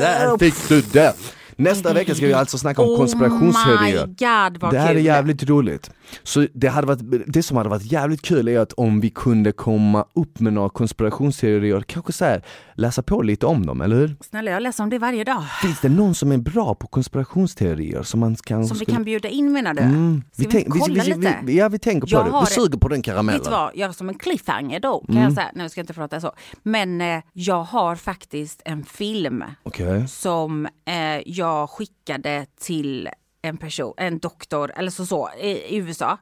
Där 0.00 0.38
fick 0.38 0.68
du 0.68 0.80
det! 0.80 1.14
Nästa 1.60 1.92
vecka 1.92 2.14
ska 2.14 2.26
vi 2.26 2.32
alltså 2.32 2.58
snacka 2.58 2.82
om 2.82 2.96
konspirationsteorier. 2.96 4.04
Oh 4.04 4.06
my 4.08 4.14
god 4.50 4.60
vad 4.60 4.72
Det 4.72 4.78
här 4.78 4.90
är 4.90 4.94
kul. 4.94 5.04
jävligt 5.04 5.42
roligt. 5.48 5.90
Så 6.22 6.46
det, 6.54 6.68
hade 6.68 6.86
varit, 6.86 7.00
det 7.26 7.42
som 7.42 7.56
hade 7.56 7.68
varit 7.68 7.92
jävligt 7.92 8.22
kul 8.22 8.48
är 8.48 8.58
att 8.58 8.72
om 8.72 9.00
vi 9.00 9.10
kunde 9.10 9.52
komma 9.52 10.04
upp 10.14 10.40
med 10.40 10.52
några 10.52 10.68
konspirationsteorier, 10.68 11.80
kanske 11.80 12.12
så 12.12 12.24
här, 12.24 12.42
läsa 12.74 13.02
på 13.02 13.22
lite 13.22 13.46
om 13.46 13.66
dem, 13.66 13.80
eller 13.80 13.96
hur? 13.96 14.16
Snälla 14.20 14.50
jag 14.50 14.62
läser 14.62 14.84
om 14.84 14.90
det 14.90 14.98
varje 14.98 15.24
dag. 15.24 15.42
Finns 15.62 15.80
det 15.80 15.88
någon 15.88 16.14
som 16.14 16.32
är 16.32 16.38
bra 16.38 16.74
på 16.74 16.86
konspirationsteorier 16.86 18.02
som 18.02 18.20
man 18.20 18.36
kan... 18.36 18.66
Som 18.66 18.78
vi 18.78 18.84
skulle- 18.84 18.96
kan 18.96 19.04
bjuda 19.04 19.28
in 19.28 19.52
menar 19.52 19.74
du? 19.74 19.80
Mm, 19.82 20.22
Ska 20.32 20.42
vi, 20.42 20.48
tänk- 20.50 20.66
inte 20.66 20.78
kolla 20.78 21.02
vi, 21.04 21.10
lite? 21.14 21.34
vi, 21.44 21.58
ja, 21.58 21.68
vi 21.68 21.78
tänker 21.78 22.00
på 22.06 22.12
Jag 22.12 22.26
det. 22.26 22.40
Vi 22.40 22.46
suger 22.46 22.78
på 22.78 22.88
den 22.88 22.96
Vet 22.98 23.04
du 23.04 23.10
karamellen. 23.10 23.42
vad, 23.50 23.70
jag 23.74 23.94
som 23.94 24.08
en 24.08 24.18
cliffhanger 24.18 24.80
då 24.80 25.00
kan 25.00 25.10
Mm. 25.16 25.22
jag 25.24 25.32
säga, 25.32 25.50
nu 25.54 25.68
ska 25.68 25.78
jag 25.80 25.82
inte 25.82 25.94
prata 25.94 26.20
så, 26.20 26.32
men 26.62 27.00
eh, 27.00 27.22
jag 27.32 27.62
har 27.62 27.96
faktiskt 27.96 28.62
en 28.64 28.84
film 28.84 29.44
Okej. 29.62 30.08
som 30.08 30.66
eh, 30.66 30.92
jag 31.26 31.49
skickade 31.70 32.46
till 32.60 33.08
en 33.42 33.56
person, 33.56 33.94
en 33.96 34.18
doktor 34.18 34.72
eller 34.76 34.90
så, 34.90 35.06
så 35.06 35.30
i, 35.40 35.76
USA. 35.76 36.18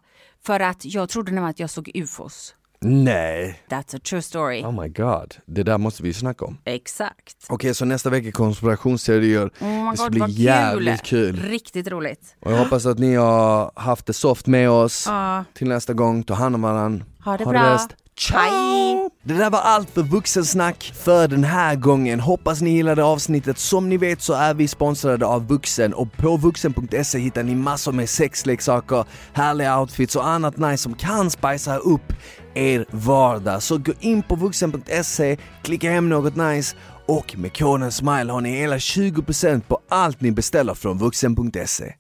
För 0.47 0.61
att 0.61 0.85
jag 0.85 1.09
trodde 1.09 1.33
nämligen 1.33 1.51
att 1.51 1.61
jag 1.61 1.71
såg 1.71 1.91
ufos. 1.95 2.55
Nej, 2.81 3.63
That's 3.69 3.97
a 3.97 4.01
true 4.09 4.23
story. 4.23 4.63
oh 4.65 4.83
my 4.83 4.89
god. 4.89 5.35
Det 5.47 5.63
där 5.63 5.79
måste 5.79 6.03
vi 6.03 6.13
snacka 6.15 6.45
om. 6.45 6.59
Exakt. 6.65 7.47
Okej, 7.49 7.75
så 7.75 7.85
nästa 7.85 8.11
vecka 8.11 8.33
konspirationsteorier. 8.33 9.51
Oh 9.61 9.85
my 9.85 9.91
det 9.91 9.97
ska 9.97 10.05
God, 10.05 10.13
bli 10.13 10.21
vad 10.21 10.31
jävligt 10.31 11.03
kul. 11.03 11.37
Riktigt 11.37 11.89
roligt. 11.89 12.37
Och 12.41 12.53
jag 12.53 12.59
hoppas 12.59 12.87
att 12.87 12.99
ni 12.99 13.15
har 13.15 13.73
haft 13.75 14.07
det 14.07 14.13
soft 14.13 14.47
med 14.47 14.71
oss. 14.71 15.05
Ja. 15.07 15.45
Till 15.55 15.69
nästa 15.69 15.93
gång, 15.93 16.23
ta 16.23 16.35
hand 16.35 16.55
om 16.55 16.63
varandra. 16.63 17.05
Ha 17.25 17.37
det 17.37 17.45
bra. 17.45 17.53
bäst. 17.53 17.91
Ciao! 18.19 19.11
Det 19.23 19.35
där 19.35 19.51
var 19.51 19.61
allt 19.61 19.91
för 19.91 20.03
vuxensnack 20.03 20.93
för 20.95 21.29
den 21.29 21.45
här 21.45 21.75
gången. 21.75 22.21
Hoppas 22.21 22.61
ni 22.61 22.71
gillade 22.71 23.05
avsnittet. 23.05 23.59
Som 23.59 23.89
ni 23.89 23.97
vet 23.97 24.23
så 24.23 24.33
är 24.33 24.55
vi 24.55 24.69
sponsrade 24.69 25.27
av 25.27 25.47
Vuxen 25.47 25.95
och 25.95 26.13
på 26.13 26.37
vuxen.se 26.37 27.19
hittar 27.19 27.43
ni 27.43 27.55
massor 27.55 27.93
med 27.93 28.09
sexleksaker, 28.09 29.05
härliga 29.33 29.81
outfits 29.81 30.17
och 30.17 30.29
annat 30.29 30.57
nice 30.57 30.83
som 30.83 30.95
kan 30.95 31.31
spicea 31.31 31.77
upp 31.77 32.13
er 32.55 32.87
vardag. 32.91 33.63
Så 33.63 33.79
gå 33.79 33.93
in 34.01 34.23
på 34.23 34.37
vuxen.se, 34.37 35.37
klicka 35.63 35.91
hem 35.91 36.09
något 36.09 36.37
nice 36.37 36.77
och 37.07 37.35
med 37.39 37.57
koden 37.57 37.93
SMILE 37.93 38.33
har 38.33 38.41
ni 38.41 38.51
hela 38.51 38.77
20% 38.77 39.61
på 39.61 39.81
allt 39.89 40.21
ni 40.21 40.31
beställer 40.31 40.75
från 40.75 40.99
vuxen.se. 40.99 41.95